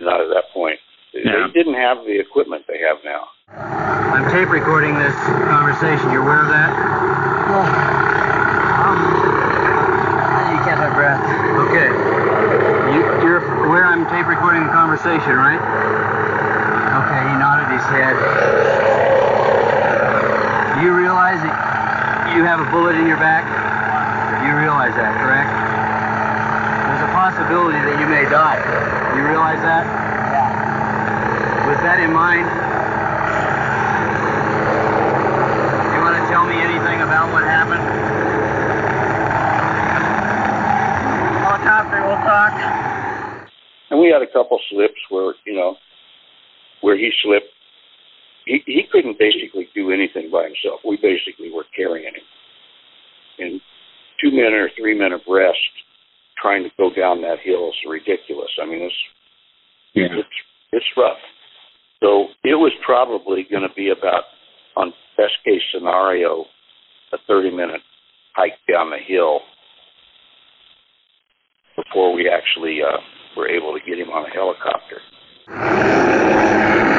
Not 0.00 0.20
at 0.20 0.28
that 0.28 0.44
point. 0.54 0.78
Yeah. 1.14 1.46
They 1.46 1.52
didn't 1.52 1.74
have 1.74 2.04
the 2.04 2.18
equipment 2.18 2.64
they 2.66 2.78
have 2.80 2.98
now. 3.04 3.28
I'm 3.52 4.30
tape 4.32 4.48
recording 4.48 4.96
this 4.98 5.14
conversation. 5.48 6.10
You're 6.10 6.22
aware 6.24 6.42
of 6.42 6.48
that? 6.48 6.72
Well 7.52 7.68
um, 8.82 8.96
you 10.56 10.60
can't 10.64 10.80
have 10.80 10.94
breath. 10.96 11.20
Okay. 11.68 11.88
You, 12.96 13.04
you're 13.24 13.44
aware 13.68 13.84
I'm 13.84 14.08
tape 14.08 14.26
recording 14.26 14.64
the 14.64 14.72
conversation, 14.72 15.36
right? 15.36 15.60
Okay, 15.60 17.20
he 17.28 17.34
nodded 17.36 17.68
his 17.72 17.84
head. 17.92 18.16
You 20.82 20.96
realize 20.96 21.40
that 21.44 22.32
you 22.34 22.44
have 22.44 22.60
a 22.60 22.68
bullet 22.72 22.96
in 22.96 23.06
your 23.06 23.16
back? 23.20 23.44
You 24.44 24.56
realize 24.56 24.94
that, 24.96 25.12
correct? 25.20 25.52
There's 26.88 27.04
a 27.04 27.12
possibility 27.12 27.78
that 27.78 28.00
you 28.00 28.06
may 28.08 28.24
die. 28.28 28.58
You 29.16 29.24
realize 29.28 29.60
that? 29.60 30.01
Yeah. 31.82 31.90
With 31.90 31.90
that 31.90 31.98
in 31.98 32.12
mind, 32.14 32.46
you 35.90 36.00
want 36.00 36.14
to 36.14 36.24
tell 36.30 36.46
me 36.46 36.54
anything 36.62 37.02
about 37.02 37.32
what 37.32 37.42
happened? 37.42 37.82
Helicopter 41.42 42.02
will 42.06 42.22
talk. 42.22 42.52
And 43.90 44.00
we 44.00 44.08
had 44.08 44.22
a 44.22 44.30
couple 44.30 44.58
slips 44.70 44.98
where, 45.10 45.34
you 45.44 45.54
know, 45.54 45.76
where 46.80 46.96
he 46.96 47.10
slipped. 47.22 47.50
He, 48.46 48.62
he 48.66 48.82
couldn't 48.90 49.18
basically 49.18 49.68
do 49.74 49.90
anything 49.90 50.30
by 50.30 50.44
himself. 50.44 50.80
We 50.86 50.96
basically 50.96 51.50
were 51.52 51.66
carrying 51.76 52.14
him. 52.14 52.22
And 53.38 53.60
two 54.22 54.30
men 54.30 54.52
or 54.54 54.70
three 54.78 54.96
men 54.98 55.12
abreast 55.12 55.58
trying 56.40 56.64
to 56.64 56.70
go 56.76 56.90
down 56.94 57.22
that 57.22 57.38
hill 57.42 57.68
is 57.68 57.74
ridiculous. 57.88 58.50
I 58.60 58.66
mean, 58.66 58.82
it's, 58.82 58.94
Yeah. 59.94 60.08
it's, 60.18 60.36
it's 60.72 60.86
rough. 60.96 61.18
So 62.02 62.26
it 62.42 62.58
was 62.58 62.72
probably 62.84 63.46
going 63.48 63.62
to 63.62 63.72
be 63.76 63.90
about, 63.90 64.24
on 64.76 64.92
best 65.16 65.38
case 65.44 65.62
scenario, 65.72 66.44
a 67.12 67.18
30 67.28 67.54
minute 67.54 67.80
hike 68.34 68.58
down 68.66 68.90
the 68.90 68.98
hill 68.98 69.40
before 71.76 72.12
we 72.12 72.28
actually 72.28 72.80
uh, 72.82 72.98
were 73.36 73.48
able 73.48 73.72
to 73.72 73.80
get 73.86 73.98
him 74.02 74.10
on 74.10 74.26
a 74.26 74.30
helicopter. 74.34 74.98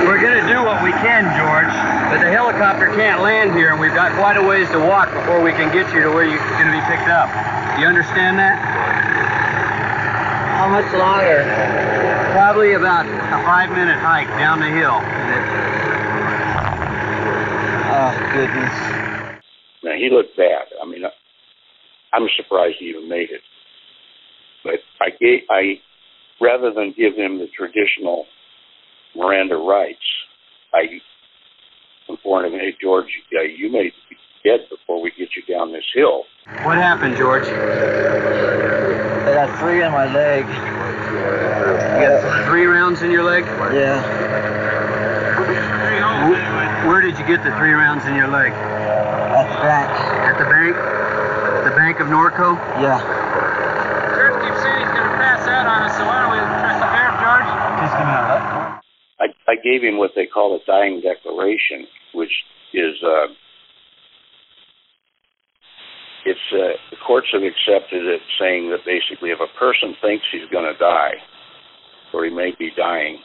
We're 0.07 0.21
going 0.23 0.39
to 0.39 0.47
do 0.47 0.63
what 0.63 0.79
we 0.83 0.91
can, 1.03 1.27
George, 1.35 1.73
but 2.07 2.23
the 2.23 2.31
helicopter 2.31 2.87
can't 2.95 3.21
land 3.21 3.51
here, 3.59 3.71
and 3.71 3.81
we've 3.81 3.93
got 3.93 4.15
quite 4.15 4.37
a 4.37 4.43
ways 4.43 4.69
to 4.71 4.79
walk 4.79 5.11
before 5.11 5.43
we 5.43 5.51
can 5.51 5.67
get 5.73 5.91
you 5.93 6.01
to 6.01 6.09
where 6.15 6.23
you're 6.23 6.39
going 6.39 6.71
to 6.71 6.75
be 6.79 6.83
picked 6.87 7.11
up. 7.11 7.27
Do 7.75 7.81
you 7.81 7.87
understand 7.87 8.39
that? 8.39 8.55
How 10.55 10.69
much 10.69 10.87
longer? 10.95 11.82
Probably 12.33 12.73
about 12.73 13.05
a 13.05 13.45
five-minute 13.45 13.99
hike 13.99 14.27
down 14.41 14.59
the 14.59 14.65
hill. 14.65 14.97
Oh, 17.93 18.09
goodness. 18.33 18.73
Now 19.83 19.93
he 19.93 20.09
looked 20.09 20.35
bad. 20.35 20.65
I 20.81 20.85
mean, 20.89 21.03
I'm 22.11 22.27
surprised 22.35 22.77
he 22.79 22.85
even 22.85 23.07
made 23.07 23.29
it. 23.29 23.41
But 24.63 24.81
I 24.99 25.09
gave, 25.19 25.41
I, 25.49 25.79
rather 26.41 26.73
than 26.73 26.95
give 26.97 27.13
him 27.13 27.37
the 27.37 27.47
traditional 27.55 28.25
Miranda 29.15 29.55
rights, 29.55 30.01
I 30.73 30.89
informed 32.09 32.51
him, 32.51 32.59
"Hey 32.59 32.75
George, 32.81 33.05
uh, 33.37 33.41
you 33.41 33.71
may 33.71 33.93
be 34.09 34.17
dead 34.43 34.61
before 34.71 35.01
we 35.03 35.11
get 35.11 35.29
you 35.35 35.43
down 35.53 35.71
this 35.71 35.85
hill." 35.93 36.23
What 36.63 36.77
happened, 36.77 37.15
George? 37.15 37.45
I 37.45 39.33
got 39.33 39.59
three 39.59 39.83
in 39.83 39.91
my 39.91 40.05
leg. 40.11 40.72
You 42.03 42.09
got 42.09 42.51
three 42.51 42.67
rounds 42.67 43.01
in 43.01 43.11
your 43.11 43.23
leg? 43.23 43.45
Yeah. 43.71 44.03
Where 46.83 46.99
did 46.99 47.15
you 47.15 47.23
get 47.23 47.39
the 47.47 47.55
three 47.55 47.71
rounds 47.71 48.03
in 48.03 48.13
your 48.19 48.27
leg? 48.27 48.51
At 48.51 49.47
the 49.47 49.55
bank. 49.63 49.87
At 49.87 50.35
the 50.35 50.43
bank? 50.43 50.75
The 51.63 51.71
Bank 51.79 52.03
of 52.03 52.07
Norco? 52.11 52.59
Yeah. 52.83 52.99
George 54.19 54.35
keeps 54.43 54.59
saying 54.59 54.83
he's 54.83 54.91
going 54.91 55.07
to 55.07 55.15
pass 55.15 55.47
out 55.47 55.63
on 55.63 55.87
us, 55.87 55.95
so 55.95 56.03
why 56.03 56.27
don't 56.27 56.35
we 56.35 56.43
persevere, 56.43 57.07
George? 57.23 57.47
Just 57.79 57.95
a 57.95 58.03
minute. 58.03 58.43
I, 59.23 59.27
I 59.47 59.55
gave 59.63 59.79
him 59.79 59.95
what 59.95 60.11
they 60.13 60.27
call 60.27 60.59
a 60.59 60.61
dying 60.67 60.99
declaration, 60.99 61.87
which 62.11 62.35
is 62.73 62.99
uh, 62.99 63.31
it's 66.27 66.47
uh, 66.51 66.75
the 66.91 66.99
courts 67.07 67.31
have 67.31 67.47
accepted 67.47 68.03
it, 68.03 68.19
saying 68.37 68.75
that 68.75 68.83
basically 68.83 69.31
if 69.31 69.39
a 69.39 69.47
person 69.57 69.95
thinks 70.03 70.25
he's 70.35 70.51
going 70.51 70.67
to 70.67 70.77
die 70.77 71.23
or 72.13 72.25
he 72.25 72.31
may 72.31 72.51
be 72.57 72.71
dying, 72.77 73.19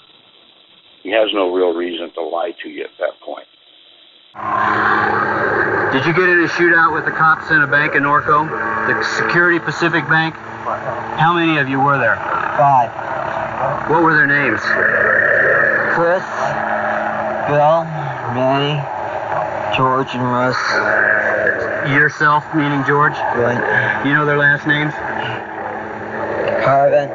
he 1.03 1.11
has 1.11 1.29
no 1.33 1.53
real 1.55 1.75
reason 1.75 2.11
to 2.15 2.23
lie 2.23 2.53
to 2.63 2.69
you 2.69 2.85
at 2.85 2.91
that 2.99 3.21
point. 3.21 3.47
Did 5.93 6.07
you 6.07 6.13
get 6.13 6.29
in 6.29 6.45
a 6.45 6.49
shootout 6.49 6.95
with 6.95 7.05
the 7.05 7.11
cops 7.11 7.51
in 7.51 7.63
a 7.63 7.67
bank 7.67 7.95
in 7.95 8.03
Norco? 8.03 8.49
The 8.87 9.03
Security 9.05 9.59
Pacific 9.59 10.09
Bank? 10.09 10.35
How 10.35 11.33
many 11.35 11.59
of 11.59 11.69
you 11.69 11.81
were 11.81 11.99
there? 11.99 12.17
Five. 12.17 12.91
What 13.91 14.03
were 14.03 14.15
their 14.15 14.27
names? 14.27 14.61
Chris, 15.97 16.23
Bill, 17.49 17.85
Manny, 18.37 18.77
George, 19.77 20.09
and 20.13 20.23
Russ. 20.23 20.59
Yourself, 21.91 22.45
meaning 22.55 22.85
George? 22.87 23.15
Right. 23.15 24.05
You 24.05 24.13
know 24.13 24.27
their 24.27 24.37
last 24.37 24.67
names? 24.67 24.93
Harven 26.65 27.09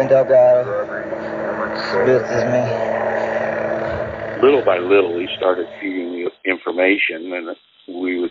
and 0.00 0.08
Delgado. 0.08 0.75
Is 2.04 2.44
me. 2.46 2.68
little 4.42 4.62
by 4.64 4.78
little, 4.78 5.18
he 5.18 5.26
started 5.36 5.66
feeding 5.80 6.12
me 6.12 6.28
information, 6.44 7.32
and 7.32 7.56
we 7.88 8.20
would. 8.20 8.30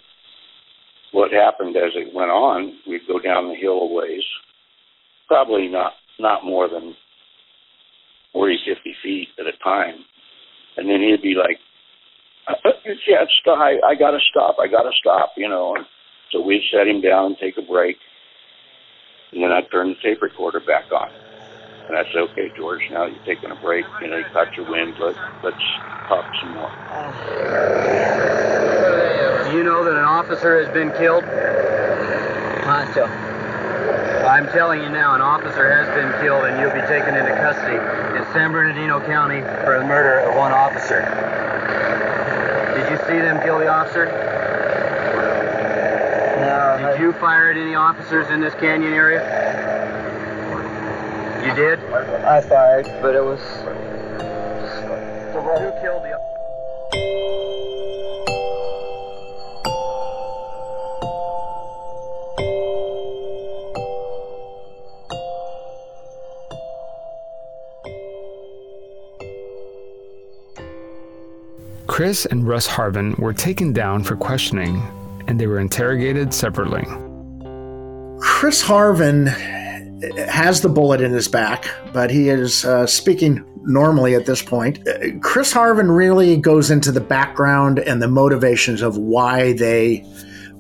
What 1.11 1.31
happened 1.31 1.75
as 1.77 1.91
it 1.95 2.13
went 2.13 2.29
on, 2.29 2.73
we'd 2.87 3.07
go 3.07 3.19
down 3.19 3.47
the 3.47 3.55
hill 3.55 3.79
a 3.79 3.93
ways, 3.93 4.23
probably 5.27 5.67
not 5.67 5.93
not 6.19 6.45
more 6.45 6.69
than 6.69 6.95
40, 8.33 8.57
50 8.67 8.95
feet 9.01 9.27
at 9.39 9.45
a 9.47 9.57
time, 9.63 10.03
and 10.77 10.89
then 10.89 11.01
he'd 11.01 11.21
be 11.21 11.35
like, 11.35 11.57
"Uh, 12.47 12.71
"Yeah, 13.07 13.25
stop! 13.41 13.59
I, 13.59 13.79
I 13.85 13.95
gotta 13.95 14.19
stop! 14.29 14.57
I 14.59 14.67
gotta 14.67 14.91
stop!" 14.99 15.33
You 15.37 15.49
know. 15.49 15.75
And 15.75 15.85
so 16.31 16.41
we'd 16.41 16.63
set 16.71 16.87
him 16.87 17.01
down, 17.01 17.35
take 17.41 17.57
a 17.57 17.61
break, 17.61 17.97
and 19.31 19.41
then 19.41 19.51
I'd 19.51 19.71
turn 19.71 19.89
the 19.89 19.95
tape 20.03 20.21
recorder 20.21 20.59
back 20.59 20.91
on. 20.91 21.09
And 21.87 21.97
I 21.97 22.03
said, 22.11 22.21
okay, 22.31 22.51
George, 22.57 22.81
now 22.89 23.05
you're 23.05 23.23
taking 23.25 23.51
a 23.51 23.55
break. 23.55 23.85
You 24.01 24.07
know, 24.07 24.17
you 24.17 24.25
got 24.33 24.55
your 24.57 24.69
wind. 24.69 24.95
Let, 24.99 25.15
let's 25.43 25.57
talk 26.07 26.25
some 26.41 26.53
more. 26.53 26.71
Do 29.45 29.57
you 29.57 29.63
know 29.63 29.83
that 29.83 29.93
an 29.93 30.03
officer 30.05 30.63
has 30.63 30.73
been 30.73 30.91
killed? 30.93 31.23
Poncho. 32.63 33.05
I'm 34.25 34.47
telling 34.47 34.81
you 34.81 34.89
now, 34.89 35.13
an 35.13 35.21
officer 35.21 35.69
has 35.69 35.87
been 35.93 36.11
killed 36.19 36.45
and 36.45 36.59
you'll 36.59 36.73
be 36.73 36.81
taken 36.87 37.15
into 37.15 37.31
custody 37.37 37.77
in 38.17 38.25
San 38.33 38.51
Bernardino 38.51 38.99
County 39.05 39.41
for 39.63 39.77
the 39.77 39.85
murder 39.85 40.27
of 40.27 40.35
one 40.35 40.51
officer. 40.51 41.05
Did 42.73 42.89
you 42.89 42.97
see 43.05 43.21
them 43.21 43.39
kill 43.43 43.59
the 43.59 43.67
officer? 43.67 44.05
No. 46.41 46.91
Did 46.91 46.99
you 46.99 47.13
fire 47.13 47.51
at 47.51 47.57
any 47.57 47.75
officers 47.75 48.29
in 48.31 48.41
this 48.41 48.55
canyon 48.55 48.93
area? 48.93 49.64
You 51.45 51.53
did? 51.53 51.79
I 51.79 52.41
fired, 52.41 52.85
but 53.03 53.13
it 53.13 53.23
was. 53.23 53.39
Who 55.31 55.71
killed 55.79 56.01
the 56.01 56.15
Chris 71.85 72.25
and 72.25 72.47
Russ 72.47 72.65
Harven 72.65 73.15
were 73.19 73.33
taken 73.33 73.71
down 73.71 74.03
for 74.03 74.15
questioning, 74.15 74.81
and 75.27 75.39
they 75.39 75.45
were 75.45 75.59
interrogated 75.59 76.33
separately. 76.33 76.85
Chris 78.19 78.63
Harven 78.63 79.54
has 80.29 80.61
the 80.61 80.69
bullet 80.69 81.01
in 81.01 81.11
his 81.11 81.27
back, 81.27 81.67
but 81.93 82.09
he 82.09 82.29
is 82.29 82.65
uh, 82.65 82.85
speaking 82.85 83.43
normally 83.63 84.15
at 84.15 84.25
this 84.25 84.41
point. 84.41 84.87
Uh, 84.87 85.17
Chris 85.21 85.53
Harven 85.53 85.95
really 85.95 86.37
goes 86.37 86.71
into 86.71 86.91
the 86.91 87.01
background 87.01 87.79
and 87.79 88.01
the 88.01 88.07
motivations 88.07 88.81
of 88.81 88.97
why 88.97 89.53
they 89.53 90.05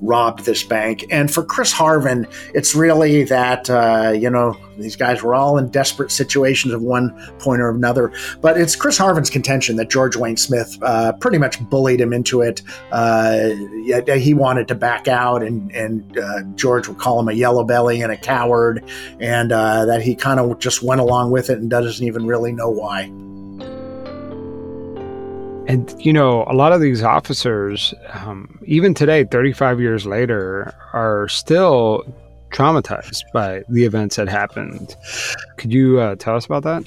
robbed 0.01 0.45
this 0.45 0.63
bank. 0.63 1.05
And 1.11 1.31
for 1.31 1.43
Chris 1.43 1.71
Harven, 1.71 2.27
it's 2.53 2.75
really 2.75 3.23
that, 3.23 3.69
uh, 3.69 4.13
you 4.15 4.29
know, 4.29 4.57
these 4.77 4.95
guys 4.95 5.23
were 5.23 5.35
all 5.35 5.57
in 5.57 5.69
desperate 5.69 6.11
situations 6.11 6.73
of 6.73 6.81
one 6.81 7.13
point 7.39 7.61
or 7.61 7.69
another. 7.69 8.11
But 8.41 8.59
it's 8.59 8.75
Chris 8.75 8.97
Harven's 8.97 9.29
contention 9.29 9.75
that 9.77 9.89
George 9.89 10.15
Wayne 10.15 10.37
Smith 10.37 10.77
uh, 10.81 11.13
pretty 11.13 11.37
much 11.37 11.59
bullied 11.69 12.01
him 12.01 12.13
into 12.13 12.41
it. 12.41 12.61
Uh, 12.91 13.49
yeah, 13.83 14.15
he 14.15 14.33
wanted 14.33 14.67
to 14.69 14.75
back 14.75 15.07
out, 15.07 15.43
and, 15.43 15.71
and 15.71 16.17
uh, 16.17 16.43
George 16.55 16.87
would 16.87 16.97
call 16.97 17.19
him 17.19 17.27
a 17.27 17.33
yellow 17.33 17.63
belly 17.63 18.01
and 18.01 18.11
a 18.11 18.17
coward, 18.17 18.83
and 19.19 19.51
uh, 19.51 19.85
that 19.85 20.01
he 20.01 20.15
kind 20.15 20.39
of 20.39 20.59
just 20.59 20.81
went 20.81 21.01
along 21.01 21.31
with 21.31 21.49
it 21.49 21.57
and 21.57 21.69
doesn't 21.69 22.05
even 22.05 22.25
really 22.25 22.51
know 22.51 22.69
why. 22.69 23.11
And, 25.67 25.93
you 25.97 26.13
know, 26.13 26.45
a 26.47 26.53
lot 26.53 26.73
of 26.73 26.81
these 26.81 27.01
officers, 27.01 27.93
um, 28.11 28.59
even 28.65 28.93
today, 28.93 29.23
35 29.23 29.79
years 29.79 30.05
later, 30.05 30.75
are 30.93 31.27
still 31.27 32.05
traumatized 32.55 33.23
by 33.33 33.63
the 33.69 33.85
events 33.85 34.15
that 34.15 34.29
happened. 34.29 34.95
Could 35.57 35.73
you 35.73 35.99
uh, 35.99 36.15
tell 36.15 36.35
us 36.35 36.45
about 36.45 36.63
that? 36.63 36.83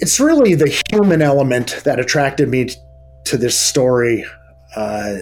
It's 0.00 0.18
really 0.18 0.54
the 0.54 0.82
human 0.90 1.22
element 1.22 1.82
that 1.84 2.00
attracted 2.00 2.48
me 2.48 2.70
to 3.24 3.36
this 3.36 3.58
story 3.58 4.24
uh, 4.74 5.14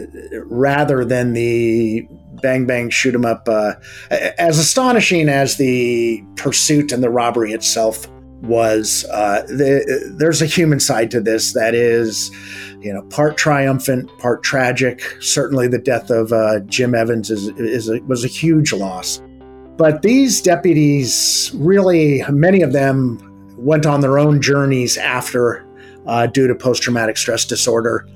rather 0.44 1.04
than 1.04 1.32
the 1.32 2.06
bang 2.40 2.66
bang 2.66 2.88
shoot 2.88 3.14
'em 3.14 3.24
up. 3.24 3.48
Uh, 3.48 3.74
as 4.38 4.58
astonishing 4.58 5.28
as 5.28 5.56
the 5.56 6.22
pursuit 6.36 6.92
and 6.92 7.02
the 7.02 7.10
robbery 7.10 7.52
itself 7.52 8.06
was, 8.42 9.04
uh, 9.10 9.42
the, 9.48 10.14
there's 10.16 10.40
a 10.40 10.46
human 10.46 10.80
side 10.80 11.10
to 11.10 11.20
this 11.20 11.52
that 11.52 11.74
is, 11.74 12.30
you 12.80 12.92
know, 12.92 13.02
part 13.10 13.36
triumphant, 13.36 14.08
part 14.18 14.42
tragic. 14.42 15.02
Certainly, 15.20 15.68
the 15.68 15.78
death 15.78 16.10
of 16.10 16.32
uh, 16.32 16.60
Jim 16.60 16.94
Evans 16.94 17.30
is, 17.30 17.48
is 17.58 17.88
a, 17.90 18.00
was 18.02 18.24
a 18.24 18.28
huge 18.28 18.72
loss. 18.72 19.20
But 19.80 20.02
these 20.02 20.42
deputies, 20.42 21.52
really, 21.54 22.22
many 22.28 22.60
of 22.60 22.74
them 22.74 23.18
went 23.56 23.86
on 23.86 24.02
their 24.02 24.18
own 24.18 24.42
journeys 24.42 24.98
after, 24.98 25.64
uh, 26.06 26.26
due 26.26 26.46
to 26.46 26.54
post 26.54 26.82
traumatic 26.82 27.16
stress 27.16 27.46
disorder. 27.46 28.06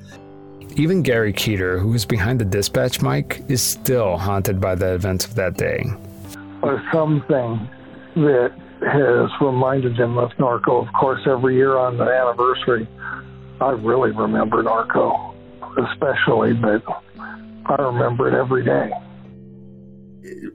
Even 0.77 1.01
Gary 1.01 1.33
Keeter, 1.33 1.81
who 1.81 1.89
was 1.89 2.05
behind 2.05 2.39
the 2.39 2.45
dispatch 2.45 3.01
mic, 3.01 3.43
is 3.49 3.63
still 3.63 4.19
haunted 4.19 4.61
by 4.61 4.75
the 4.75 4.93
events 4.93 5.25
of 5.25 5.37
that 5.37 5.57
day. 5.57 5.87
or 6.61 6.83
something 6.93 7.67
that 8.17 8.53
has 8.83 9.31
reminded 9.41 9.99
him 9.99 10.19
of 10.19 10.33
Norco. 10.33 10.87
Of 10.87 10.93
course, 10.93 11.23
every 11.27 11.55
year 11.57 11.79
on 11.79 11.97
the 11.97 12.05
anniversary, 12.05 12.87
I 13.63 13.71
really 13.71 14.11
remember 14.11 14.63
Norco, 14.63 15.35
especially, 15.79 16.53
but 16.53 16.83
I 17.65 17.83
remember 17.83 18.29
it 18.29 18.35
every 18.35 18.65
day. 18.67 18.91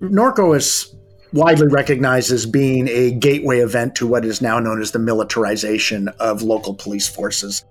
Norco 0.02 0.56
is 0.56 0.96
widely 1.34 1.68
recognized 1.68 2.32
as 2.32 2.46
being 2.46 2.88
a 2.88 3.12
gateway 3.12 3.60
event 3.60 3.96
to 3.96 4.08
what 4.08 4.26
is 4.26 4.42
now 4.42 4.60
known 4.60 4.82
as 4.82 4.92
the 4.92 5.00
militarization 5.00 6.10
of 6.20 6.42
local 6.42 6.74
police 6.74 7.08
forces. 7.08 7.66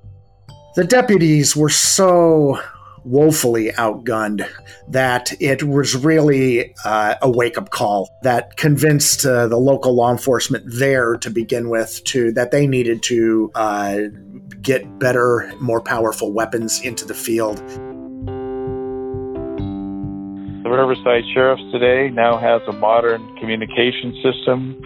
The 0.77 0.85
deputies 0.85 1.57
were 1.57 1.71
so 1.71 2.61
woefully 3.05 3.71
outgunned 3.73 4.47
that 4.89 5.33
it 5.41 5.63
was 5.63 5.97
really 5.97 6.75
uh, 6.85 7.15
a 7.23 7.31
wake 7.31 7.57
up 7.57 7.71
call 7.71 8.09
that 8.23 8.57
convinced 8.57 9.25
uh, 9.25 9.47
the 9.49 9.57
local 9.57 9.95
law 9.95 10.11
enforcement 10.11 10.65
there 10.67 11.17
to 11.17 11.31
begin 11.31 11.71
with 11.71 12.03
to 12.05 12.33
that 12.33 12.51
they 12.51 12.67
needed 12.67 13.03
to 13.05 13.51
uh, 13.55 13.99
get 14.61 14.99
better, 14.99 15.51
more 15.61 15.81
powerful 15.81 16.33
weapons 16.33 16.83
into 16.83 17.05
the 17.05 17.15
field. 17.15 17.63
The 20.69 20.77
Riverside 20.77 21.25
Sheriff's 21.33 21.63
today 21.73 22.11
now 22.11 22.37
has 22.37 22.61
a 22.69 22.73
modern 22.73 23.27
communication 23.39 24.13
system 24.23 24.77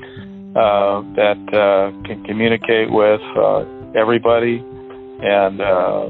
uh, 0.54 1.02
that 1.18 1.42
uh, 1.52 1.90
can 2.06 2.22
communicate 2.22 2.88
with 2.88 3.20
uh, 3.36 3.64
everybody, 3.92 4.58
and 4.58 5.60
uh, 5.60 6.06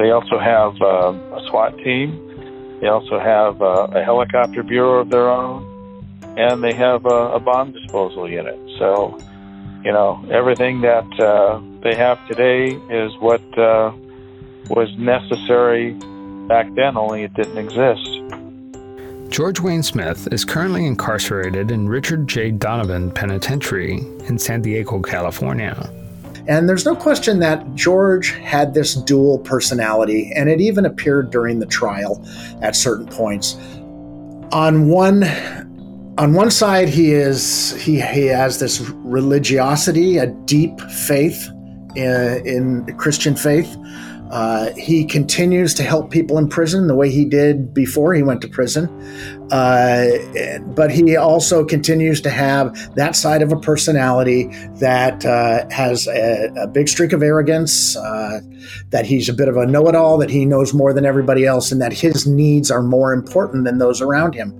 they 0.00 0.12
also 0.12 0.38
have 0.38 0.80
uh, 0.80 1.12
a 1.12 1.46
SWAT 1.50 1.76
team. 1.84 2.78
They 2.80 2.86
also 2.86 3.18
have 3.18 3.60
uh, 3.60 3.88
a 3.92 4.02
helicopter 4.02 4.62
bureau 4.62 5.02
of 5.02 5.10
their 5.10 5.28
own, 5.28 5.62
and 6.38 6.64
they 6.64 6.72
have 6.72 7.04
a, 7.04 7.36
a 7.36 7.40
bomb 7.40 7.72
disposal 7.72 8.30
unit. 8.30 8.58
So, 8.78 9.18
you 9.84 9.92
know, 9.92 10.24
everything 10.32 10.80
that 10.80 11.04
they 11.82 11.94
have 11.96 12.16
today 12.26 12.68
is 12.88 13.12
what 13.20 13.42
was 14.70 14.88
necessary 14.96 15.98
back 16.48 16.74
then, 16.74 16.96
only 16.96 17.22
it 17.22 17.34
didn't 17.34 17.58
exist. 17.58 18.22
George 19.30 19.60
Wayne 19.60 19.82
Smith 19.82 20.26
is 20.32 20.44
currently 20.44 20.86
incarcerated 20.86 21.70
in 21.70 21.88
Richard 21.88 22.26
J. 22.26 22.50
Donovan 22.50 23.10
Penitentiary 23.10 23.98
in 24.26 24.38
San 24.38 24.62
Diego, 24.62 25.00
California. 25.00 25.88
And 26.48 26.66
there's 26.66 26.86
no 26.86 26.96
question 26.96 27.40
that 27.40 27.74
George 27.74 28.30
had 28.30 28.72
this 28.72 28.94
dual 28.94 29.38
personality, 29.40 30.32
and 30.34 30.48
it 30.48 30.62
even 30.62 30.86
appeared 30.86 31.30
during 31.30 31.58
the 31.58 31.66
trial 31.66 32.24
at 32.62 32.74
certain 32.74 33.06
points. 33.06 33.54
On 34.50 34.88
one 34.88 35.24
on 36.16 36.32
one 36.32 36.50
side 36.50 36.88
he 36.88 37.12
is 37.12 37.80
he, 37.80 38.00
he 38.00 38.26
has 38.26 38.58
this 38.58 38.80
religiosity, 38.80 40.16
a 40.16 40.26
deep 40.26 40.80
faith 40.80 41.48
in, 41.94 42.46
in 42.46 42.96
Christian 42.96 43.36
faith. 43.36 43.76
Uh, 44.30 44.72
he 44.74 45.04
continues 45.04 45.72
to 45.74 45.82
help 45.82 46.10
people 46.10 46.36
in 46.38 46.48
prison 46.48 46.86
the 46.86 46.94
way 46.94 47.10
he 47.10 47.24
did 47.24 47.72
before 47.72 48.12
he 48.14 48.22
went 48.22 48.42
to 48.42 48.48
prison. 48.48 48.86
Uh, 49.50 50.18
but 50.74 50.90
he 50.90 51.16
also 51.16 51.64
continues 51.64 52.20
to 52.20 52.28
have 52.28 52.94
that 52.94 53.16
side 53.16 53.40
of 53.40 53.50
a 53.52 53.56
personality 53.56 54.44
that 54.76 55.24
uh, 55.24 55.66
has 55.70 56.06
a, 56.08 56.52
a, 56.58 56.66
big 56.66 56.86
streak 56.88 57.14
of 57.14 57.22
arrogance, 57.22 57.96
uh, 57.96 58.40
that 58.90 59.06
he's 59.06 59.28
a 59.30 59.32
bit 59.32 59.48
of 59.48 59.56
a 59.56 59.66
know 59.66 59.88
it 59.88 59.94
all, 59.94 60.18
that 60.18 60.28
he 60.28 60.44
knows 60.44 60.74
more 60.74 60.92
than 60.92 61.06
everybody 61.06 61.46
else, 61.46 61.72
and 61.72 61.80
that 61.80 61.94
his 61.94 62.26
needs 62.26 62.70
are 62.70 62.82
more 62.82 63.14
important 63.14 63.64
than 63.64 63.78
those 63.78 64.02
around 64.02 64.34
him. 64.34 64.52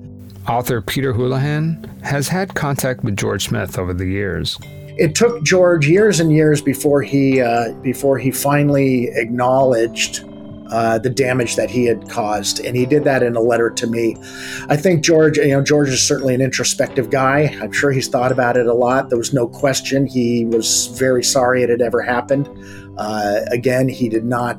Author 0.48 0.80
Peter 0.80 1.12
Houlahan 1.12 2.02
has 2.02 2.28
had 2.28 2.54
contact 2.54 3.04
with 3.04 3.14
George 3.18 3.48
Smith 3.48 3.78
over 3.78 3.92
the 3.92 4.06
years 4.06 4.58
it 4.98 5.14
took 5.14 5.42
George 5.44 5.86
years 5.86 6.18
and 6.18 6.32
years 6.32 6.60
before 6.60 7.02
he 7.02 7.40
uh, 7.40 7.72
before 7.82 8.18
he 8.18 8.30
finally 8.30 9.08
acknowledged 9.14 10.24
uh, 10.70 10.98
the 10.98 11.08
damage 11.08 11.56
that 11.56 11.70
he 11.70 11.84
had 11.84 12.10
caused, 12.10 12.60
and 12.60 12.76
he 12.76 12.84
did 12.84 13.04
that 13.04 13.22
in 13.22 13.36
a 13.36 13.40
letter 13.40 13.70
to 13.70 13.86
me. 13.86 14.16
I 14.68 14.76
think 14.76 15.02
George, 15.02 15.38
you 15.38 15.48
know, 15.48 15.62
George 15.62 15.88
is 15.88 16.06
certainly 16.06 16.34
an 16.34 16.40
introspective 16.40 17.10
guy. 17.10 17.56
I'm 17.62 17.72
sure 17.72 17.90
he's 17.90 18.08
thought 18.08 18.32
about 18.32 18.56
it 18.56 18.66
a 18.66 18.74
lot. 18.74 19.08
There 19.08 19.16
was 19.16 19.32
no 19.32 19.48
question 19.48 20.06
he 20.06 20.44
was 20.44 20.88
very 20.88 21.24
sorry 21.24 21.62
it 21.62 21.70
had 21.70 21.80
ever 21.80 22.02
happened. 22.02 22.48
Uh, 22.98 23.40
again, 23.50 23.88
he 23.88 24.08
did 24.08 24.24
not 24.24 24.58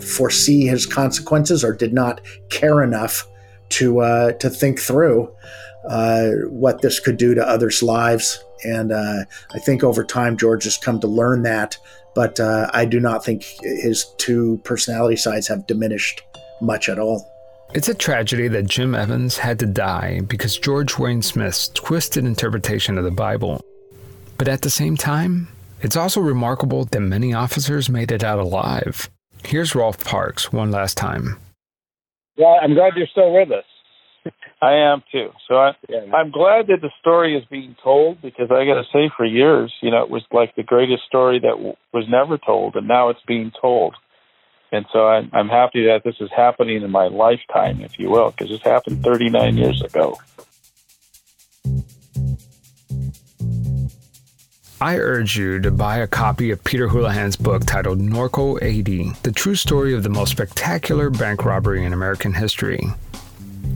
foresee 0.00 0.66
his 0.66 0.86
consequences 0.86 1.64
or 1.64 1.72
did 1.72 1.92
not 1.92 2.20
care 2.50 2.82
enough 2.82 3.26
to 3.70 4.00
uh, 4.00 4.32
to 4.32 4.50
think 4.50 4.78
through 4.78 5.34
uh, 5.88 6.30
what 6.48 6.82
this 6.82 7.00
could 7.00 7.16
do 7.16 7.34
to 7.34 7.46
others' 7.46 7.82
lives. 7.82 8.42
And 8.64 8.92
uh, 8.92 9.24
I 9.52 9.58
think 9.58 9.82
over 9.82 10.04
time, 10.04 10.36
George 10.36 10.64
has 10.64 10.76
come 10.76 11.00
to 11.00 11.06
learn 11.06 11.42
that. 11.42 11.76
But 12.14 12.40
uh, 12.40 12.70
I 12.74 12.84
do 12.84 13.00
not 13.00 13.24
think 13.24 13.44
his 13.62 14.06
two 14.18 14.60
personality 14.64 15.16
sides 15.16 15.46
have 15.48 15.66
diminished 15.66 16.22
much 16.60 16.88
at 16.88 16.98
all. 16.98 17.30
It's 17.74 17.88
a 17.88 17.94
tragedy 17.94 18.48
that 18.48 18.66
Jim 18.66 18.94
Evans 18.94 19.38
had 19.38 19.58
to 19.58 19.66
die 19.66 20.20
because 20.26 20.58
George 20.58 20.98
Wayne 20.98 21.22
Smith's 21.22 21.68
twisted 21.68 22.24
interpretation 22.24 22.96
of 22.96 23.04
the 23.04 23.10
Bible. 23.10 23.60
But 24.38 24.48
at 24.48 24.62
the 24.62 24.70
same 24.70 24.96
time, 24.96 25.48
it's 25.82 25.96
also 25.96 26.20
remarkable 26.20 26.86
that 26.86 27.00
many 27.00 27.34
officers 27.34 27.88
made 27.88 28.10
it 28.10 28.24
out 28.24 28.38
alive. 28.38 29.10
Here's 29.44 29.74
Rolf 29.74 30.02
Parks 30.02 30.52
one 30.52 30.70
last 30.70 30.96
time. 30.96 31.38
Well, 32.36 32.58
I'm 32.62 32.74
glad 32.74 32.94
you're 32.96 33.06
still 33.06 33.32
with 33.32 33.50
us. 33.50 33.64
I 34.60 34.74
am 34.74 35.02
too. 35.12 35.30
So 35.46 35.56
I, 35.56 35.72
yeah. 35.88 36.12
I'm 36.12 36.30
glad 36.30 36.66
that 36.66 36.80
the 36.80 36.90
story 37.00 37.36
is 37.36 37.44
being 37.50 37.76
told 37.82 38.20
because 38.20 38.50
I 38.50 38.64
got 38.64 38.74
to 38.74 38.84
say, 38.92 39.10
for 39.16 39.24
years, 39.24 39.72
you 39.80 39.90
know, 39.90 40.02
it 40.02 40.10
was 40.10 40.22
like 40.32 40.56
the 40.56 40.62
greatest 40.62 41.04
story 41.06 41.38
that 41.38 41.50
w- 41.50 41.76
was 41.92 42.06
never 42.08 42.38
told, 42.38 42.74
and 42.76 42.88
now 42.88 43.08
it's 43.10 43.22
being 43.26 43.52
told. 43.60 43.94
And 44.72 44.84
so 44.92 45.06
I'm, 45.06 45.30
I'm 45.32 45.48
happy 45.48 45.86
that 45.86 46.02
this 46.04 46.16
is 46.20 46.28
happening 46.34 46.82
in 46.82 46.90
my 46.90 47.06
lifetime, 47.06 47.80
if 47.80 47.98
you 47.98 48.10
will, 48.10 48.30
because 48.30 48.50
this 48.50 48.62
happened 48.62 49.02
39 49.02 49.56
years 49.56 49.80
ago. 49.80 50.18
I 54.80 54.96
urge 54.98 55.36
you 55.36 55.58
to 55.60 55.72
buy 55.72 55.98
a 55.98 56.06
copy 56.06 56.52
of 56.52 56.62
Peter 56.62 56.86
Houlahan's 56.86 57.34
book 57.34 57.64
titled 57.66 57.98
Norco 57.98 58.62
'80, 58.62 59.10
the 59.24 59.32
true 59.32 59.56
story 59.56 59.92
of 59.92 60.04
the 60.04 60.08
most 60.08 60.30
spectacular 60.30 61.10
bank 61.10 61.44
robbery 61.44 61.84
in 61.84 61.92
American 61.92 62.32
history. 62.32 62.86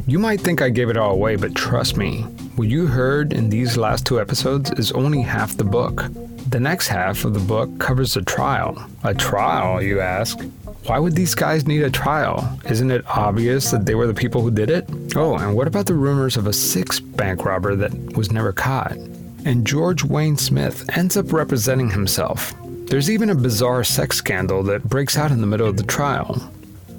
You 0.06 0.18
might 0.18 0.40
think 0.40 0.60
I 0.60 0.68
gave 0.68 0.90
it 0.90 0.96
all 0.96 1.12
away, 1.12 1.36
but 1.36 1.54
trust 1.54 1.96
me, 1.96 2.22
what 2.56 2.66
you 2.66 2.86
heard 2.86 3.32
in 3.32 3.48
these 3.48 3.76
last 3.76 4.04
two 4.04 4.20
episodes 4.20 4.72
is 4.72 4.90
only 4.92 5.22
half 5.22 5.56
the 5.56 5.64
book. 5.64 6.04
The 6.48 6.58
next 6.58 6.88
half 6.88 7.24
of 7.24 7.34
the 7.34 7.40
book 7.40 7.78
covers 7.78 8.16
a 8.16 8.22
trial. 8.22 8.84
A 9.04 9.14
trial, 9.14 9.80
you 9.80 10.00
ask? 10.00 10.40
Why 10.86 10.98
would 10.98 11.14
these 11.14 11.36
guys 11.36 11.68
need 11.68 11.82
a 11.82 11.90
trial? 11.90 12.58
Isn't 12.68 12.90
it 12.90 13.06
obvious 13.06 13.70
that 13.70 13.86
they 13.86 13.94
were 13.94 14.08
the 14.08 14.12
people 14.12 14.42
who 14.42 14.50
did 14.50 14.70
it? 14.70 14.88
Oh, 15.14 15.36
and 15.36 15.54
what 15.54 15.68
about 15.68 15.86
the 15.86 15.94
rumors 15.94 16.36
of 16.36 16.48
a 16.48 16.52
sixth 16.52 17.00
bank 17.16 17.44
robber 17.44 17.76
that 17.76 18.16
was 18.16 18.32
never 18.32 18.52
caught? 18.52 18.96
And 19.44 19.64
George 19.64 20.02
Wayne 20.02 20.36
Smith 20.36 20.84
ends 20.96 21.16
up 21.16 21.32
representing 21.32 21.90
himself. 21.90 22.52
There's 22.86 23.08
even 23.08 23.30
a 23.30 23.36
bizarre 23.36 23.84
sex 23.84 24.16
scandal 24.16 24.64
that 24.64 24.88
breaks 24.88 25.16
out 25.16 25.30
in 25.30 25.40
the 25.40 25.46
middle 25.46 25.68
of 25.68 25.76
the 25.76 25.84
trial. 25.84 26.52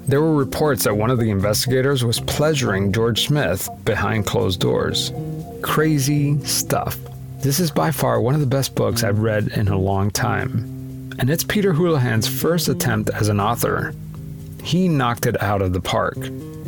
There 0.06 0.20
were 0.20 0.34
reports 0.34 0.84
that 0.84 0.96
one 0.96 1.10
of 1.10 1.18
the 1.18 1.30
investigators 1.30 2.04
was 2.04 2.20
pleasuring 2.20 2.92
George 2.92 3.26
Smith 3.26 3.70
behind 3.86 4.26
closed 4.26 4.60
doors. 4.60 5.12
Crazy 5.62 6.38
stuff. 6.44 6.98
This 7.40 7.58
is 7.58 7.70
by 7.70 7.90
far 7.90 8.20
one 8.20 8.34
of 8.34 8.40
the 8.40 8.46
best 8.46 8.74
books 8.74 9.02
I've 9.02 9.20
read 9.20 9.48
in 9.48 9.68
a 9.68 9.78
long 9.78 10.10
time. 10.10 11.10
And 11.18 11.30
it's 11.30 11.42
Peter 11.42 11.72
Houlahan's 11.72 12.28
first 12.28 12.68
attempt 12.68 13.08
as 13.10 13.28
an 13.28 13.40
author. 13.40 13.94
He 14.62 14.88
knocked 14.88 15.24
it 15.24 15.42
out 15.42 15.62
of 15.62 15.72
the 15.72 15.80
park. 15.80 16.18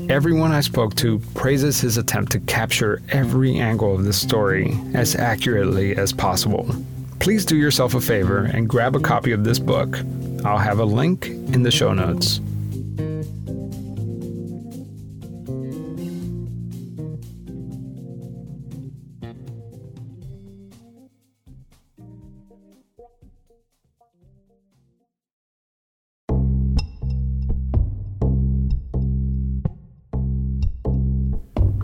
Everyone 0.08 0.52
I 0.52 0.60
spoke 0.62 0.94
to 0.96 1.18
praises 1.34 1.78
his 1.78 1.98
attempt 1.98 2.32
to 2.32 2.40
capture 2.40 3.02
every 3.10 3.58
angle 3.58 3.94
of 3.94 4.04
this 4.04 4.20
story 4.20 4.78
as 4.94 5.14
accurately 5.14 5.94
as 5.94 6.10
possible. 6.10 6.74
Please 7.18 7.44
do 7.44 7.56
yourself 7.56 7.92
a 7.94 8.00
favor 8.00 8.44
and 8.44 8.68
grab 8.68 8.96
a 8.96 9.00
copy 9.00 9.32
of 9.32 9.44
this 9.44 9.58
book. 9.58 9.98
I'll 10.42 10.56
have 10.56 10.78
a 10.78 10.84
link 10.84 11.26
in 11.26 11.62
the 11.62 11.70
show 11.70 11.92
notes. 11.92 12.40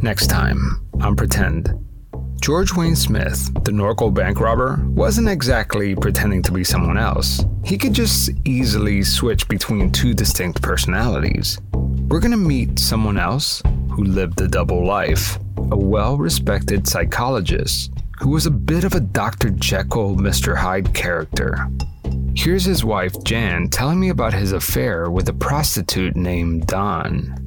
Next 0.02 0.26
time 0.26 0.84
on 1.00 1.14
Pretend. 1.14 1.72
George 2.40 2.74
Wayne 2.74 2.96
Smith, 2.96 3.54
the 3.62 3.70
Norco 3.70 4.12
bank 4.12 4.40
robber, 4.40 4.80
wasn't 4.88 5.28
exactly 5.28 5.94
pretending 5.94 6.42
to 6.42 6.50
be 6.50 6.64
someone 6.64 6.98
else. 6.98 7.44
He 7.64 7.78
could 7.78 7.92
just 7.92 8.32
easily 8.44 9.04
switch 9.04 9.46
between 9.46 9.92
two 9.92 10.12
distinct 10.12 10.60
personalities. 10.60 11.60
We're 12.08 12.18
gonna 12.18 12.36
meet 12.36 12.80
someone 12.80 13.16
else 13.16 13.62
who 13.92 14.02
lived 14.02 14.40
a 14.40 14.48
double 14.48 14.84
life, 14.84 15.38
a 15.70 15.76
well 15.76 16.16
respected 16.16 16.88
psychologist 16.88 17.92
who 18.18 18.30
was 18.30 18.46
a 18.46 18.50
bit 18.50 18.82
of 18.82 18.96
a 18.96 19.00
Dr. 19.00 19.50
Jekyll, 19.50 20.16
Mr. 20.16 20.56
Hyde 20.56 20.92
character. 20.92 21.68
Here's 22.34 22.64
his 22.64 22.84
wife, 22.84 23.14
Jan, 23.22 23.68
telling 23.68 24.00
me 24.00 24.08
about 24.08 24.34
his 24.34 24.50
affair 24.50 25.12
with 25.12 25.28
a 25.28 25.32
prostitute 25.32 26.16
named 26.16 26.66
Dawn 26.66 27.41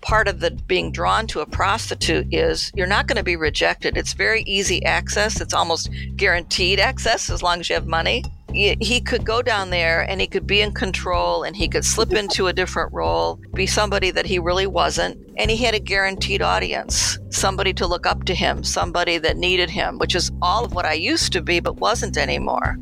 part 0.00 0.28
of 0.28 0.40
the 0.40 0.50
being 0.50 0.92
drawn 0.92 1.26
to 1.28 1.40
a 1.40 1.46
prostitute 1.46 2.32
is 2.32 2.70
you're 2.74 2.86
not 2.86 3.06
going 3.06 3.16
to 3.16 3.22
be 3.22 3.36
rejected. 3.36 3.96
It's 3.96 4.12
very 4.12 4.42
easy 4.42 4.84
access. 4.84 5.40
It's 5.40 5.54
almost 5.54 5.90
guaranteed 6.16 6.80
access 6.80 7.30
as 7.30 7.42
long 7.42 7.60
as 7.60 7.68
you 7.68 7.74
have 7.74 7.86
money. 7.86 8.24
He 8.52 9.00
could 9.00 9.24
go 9.24 9.42
down 9.42 9.70
there 9.70 10.00
and 10.10 10.20
he 10.20 10.26
could 10.26 10.46
be 10.46 10.60
in 10.60 10.72
control 10.72 11.44
and 11.44 11.54
he 11.54 11.68
could 11.68 11.84
slip 11.84 12.12
into 12.20 12.48
a 12.48 12.52
different 12.52 12.92
role, 12.92 13.38
be 13.54 13.66
somebody 13.66 14.10
that 14.10 14.26
he 14.26 14.38
really 14.38 14.66
wasn't. 14.66 15.18
And 15.36 15.50
he 15.50 15.56
had 15.58 15.74
a 15.74 15.80
guaranteed 15.80 16.42
audience, 16.42 17.18
somebody 17.30 17.72
to 17.74 17.86
look 17.86 18.06
up 18.06 18.24
to 18.24 18.34
him, 18.34 18.64
somebody 18.64 19.18
that 19.18 19.36
needed 19.36 19.70
him, 19.70 19.98
which 19.98 20.14
is 20.14 20.32
all 20.42 20.64
of 20.64 20.74
what 20.74 20.84
I 20.84 20.94
used 20.94 21.32
to 21.32 21.42
be 21.42 21.60
but 21.60 21.76
wasn't 21.76 22.16
anymore. 22.16 22.76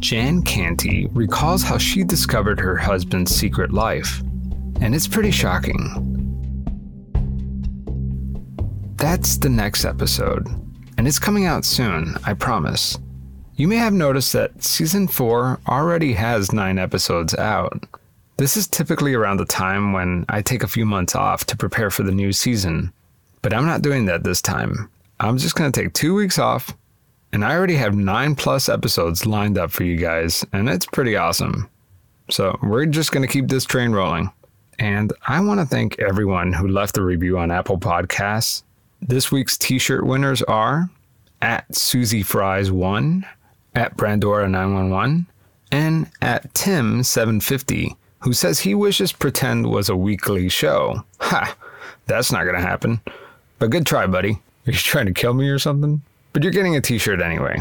Jan 0.00 0.42
Canty 0.42 1.06
recalls 1.14 1.62
how 1.62 1.78
she 1.78 2.04
discovered 2.04 2.60
her 2.60 2.76
husband's 2.76 3.34
secret 3.34 3.72
life, 3.72 4.20
and 4.82 4.94
it's 4.94 5.08
pretty 5.08 5.30
shocking. 5.30 6.23
That's 9.04 9.36
the 9.36 9.50
next 9.50 9.84
episode, 9.84 10.48
and 10.96 11.06
it's 11.06 11.18
coming 11.18 11.44
out 11.44 11.66
soon, 11.66 12.16
I 12.24 12.32
promise. 12.32 12.98
You 13.54 13.68
may 13.68 13.76
have 13.76 13.92
noticed 13.92 14.32
that 14.32 14.64
season 14.64 15.08
4 15.08 15.60
already 15.68 16.14
has 16.14 16.54
9 16.54 16.78
episodes 16.78 17.34
out. 17.34 17.84
This 18.38 18.56
is 18.56 18.66
typically 18.66 19.12
around 19.12 19.36
the 19.36 19.44
time 19.44 19.92
when 19.92 20.24
I 20.30 20.40
take 20.40 20.62
a 20.62 20.66
few 20.66 20.86
months 20.86 21.14
off 21.14 21.44
to 21.44 21.56
prepare 21.56 21.90
for 21.90 22.02
the 22.02 22.14
new 22.14 22.32
season, 22.32 22.94
but 23.42 23.52
I'm 23.52 23.66
not 23.66 23.82
doing 23.82 24.06
that 24.06 24.24
this 24.24 24.40
time. 24.40 24.90
I'm 25.20 25.36
just 25.36 25.54
going 25.54 25.70
to 25.70 25.82
take 25.82 25.92
2 25.92 26.14
weeks 26.14 26.38
off 26.38 26.74
and 27.34 27.44
I 27.44 27.54
already 27.54 27.76
have 27.76 27.94
nine 27.94 28.34
plus 28.34 28.70
episodes 28.70 29.26
lined 29.26 29.58
up 29.58 29.70
for 29.70 29.84
you 29.84 29.98
guys, 29.98 30.46
and 30.54 30.66
it's 30.66 30.86
pretty 30.86 31.14
awesome. 31.14 31.68
So 32.30 32.58
we're 32.62 32.86
just 32.86 33.12
going 33.12 33.20
to 33.20 33.30
keep 33.30 33.48
this 33.48 33.66
train 33.66 33.92
rolling. 33.92 34.32
And 34.78 35.12
I 35.26 35.40
want 35.40 35.60
to 35.60 35.66
thank 35.66 35.98
everyone 35.98 36.54
who 36.54 36.68
left 36.68 36.96
a 36.96 37.02
review 37.02 37.36
on 37.36 37.50
Apple 37.50 37.78
Podcasts. 37.78 38.62
This 39.06 39.30
week's 39.30 39.58
t 39.58 39.78
shirt 39.78 40.06
winners 40.06 40.40
are 40.44 40.88
at 41.42 41.76
Susie 41.76 42.22
Fries 42.22 42.72
1, 42.72 43.26
at 43.74 43.98
Brandora 43.98 44.50
911, 44.50 45.26
and 45.70 46.10
at 46.22 46.54
Tim 46.54 47.02
750, 47.02 47.96
who 48.20 48.32
says 48.32 48.60
he 48.60 48.74
wishes 48.74 49.12
Pretend 49.12 49.66
was 49.66 49.90
a 49.90 49.96
weekly 49.96 50.48
show. 50.48 51.04
Ha! 51.20 51.54
That's 52.06 52.32
not 52.32 52.44
to 52.44 52.58
happen. 52.58 53.02
But 53.58 53.68
good 53.68 53.84
try, 53.84 54.06
buddy. 54.06 54.40
Are 54.66 54.72
you 54.72 54.78
trying 54.78 55.04
to 55.04 55.12
kill 55.12 55.34
me 55.34 55.50
or 55.50 55.58
something? 55.58 56.00
But 56.32 56.42
you're 56.42 56.50
getting 56.50 56.76
a 56.76 56.80
t 56.80 56.96
shirt 56.96 57.20
anyway. 57.20 57.58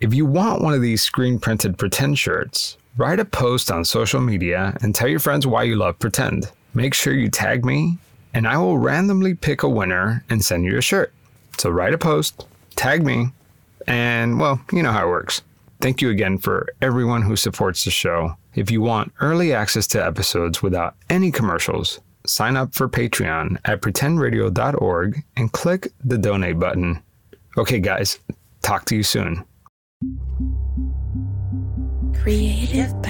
If 0.00 0.14
you 0.14 0.24
want 0.24 0.62
one 0.62 0.72
of 0.72 0.80
these 0.80 1.02
screen 1.02 1.38
printed 1.38 1.76
pretend 1.76 2.18
shirts, 2.18 2.78
write 2.96 3.20
a 3.20 3.26
post 3.26 3.70
on 3.70 3.84
social 3.84 4.22
media 4.22 4.78
and 4.80 4.94
tell 4.94 5.08
your 5.08 5.20
friends 5.20 5.46
why 5.46 5.64
you 5.64 5.76
love 5.76 5.98
pretend. 5.98 6.50
Make 6.72 6.94
sure 6.94 7.12
you 7.12 7.28
tag 7.28 7.66
me, 7.66 7.98
and 8.34 8.46
I 8.46 8.56
will 8.58 8.78
randomly 8.78 9.34
pick 9.34 9.62
a 9.62 9.68
winner 9.68 10.24
and 10.30 10.44
send 10.44 10.64
you 10.64 10.78
a 10.78 10.82
shirt. 10.82 11.12
So 11.58 11.70
write 11.70 11.94
a 11.94 11.98
post, 11.98 12.46
tag 12.76 13.04
me, 13.04 13.32
and 13.86 14.40
well, 14.40 14.60
you 14.72 14.82
know 14.82 14.92
how 14.92 15.06
it 15.06 15.10
works. 15.10 15.42
Thank 15.80 16.02
you 16.02 16.10
again 16.10 16.38
for 16.38 16.68
everyone 16.82 17.22
who 17.22 17.36
supports 17.36 17.84
the 17.84 17.90
show. 17.90 18.36
If 18.54 18.70
you 18.70 18.80
want 18.80 19.12
early 19.20 19.52
access 19.52 19.86
to 19.88 20.04
episodes 20.04 20.62
without 20.62 20.94
any 21.08 21.30
commercials, 21.30 22.00
sign 22.26 22.56
up 22.56 22.74
for 22.74 22.88
Patreon 22.88 23.58
at 23.64 23.80
pretendradio.org 23.80 25.22
and 25.36 25.52
click 25.52 25.92
the 26.04 26.18
donate 26.18 26.58
button. 26.58 27.02
Okay, 27.56 27.78
guys, 27.78 28.18
talk 28.62 28.84
to 28.86 28.96
you 28.96 29.02
soon. 29.02 29.44
Creative 32.22 33.00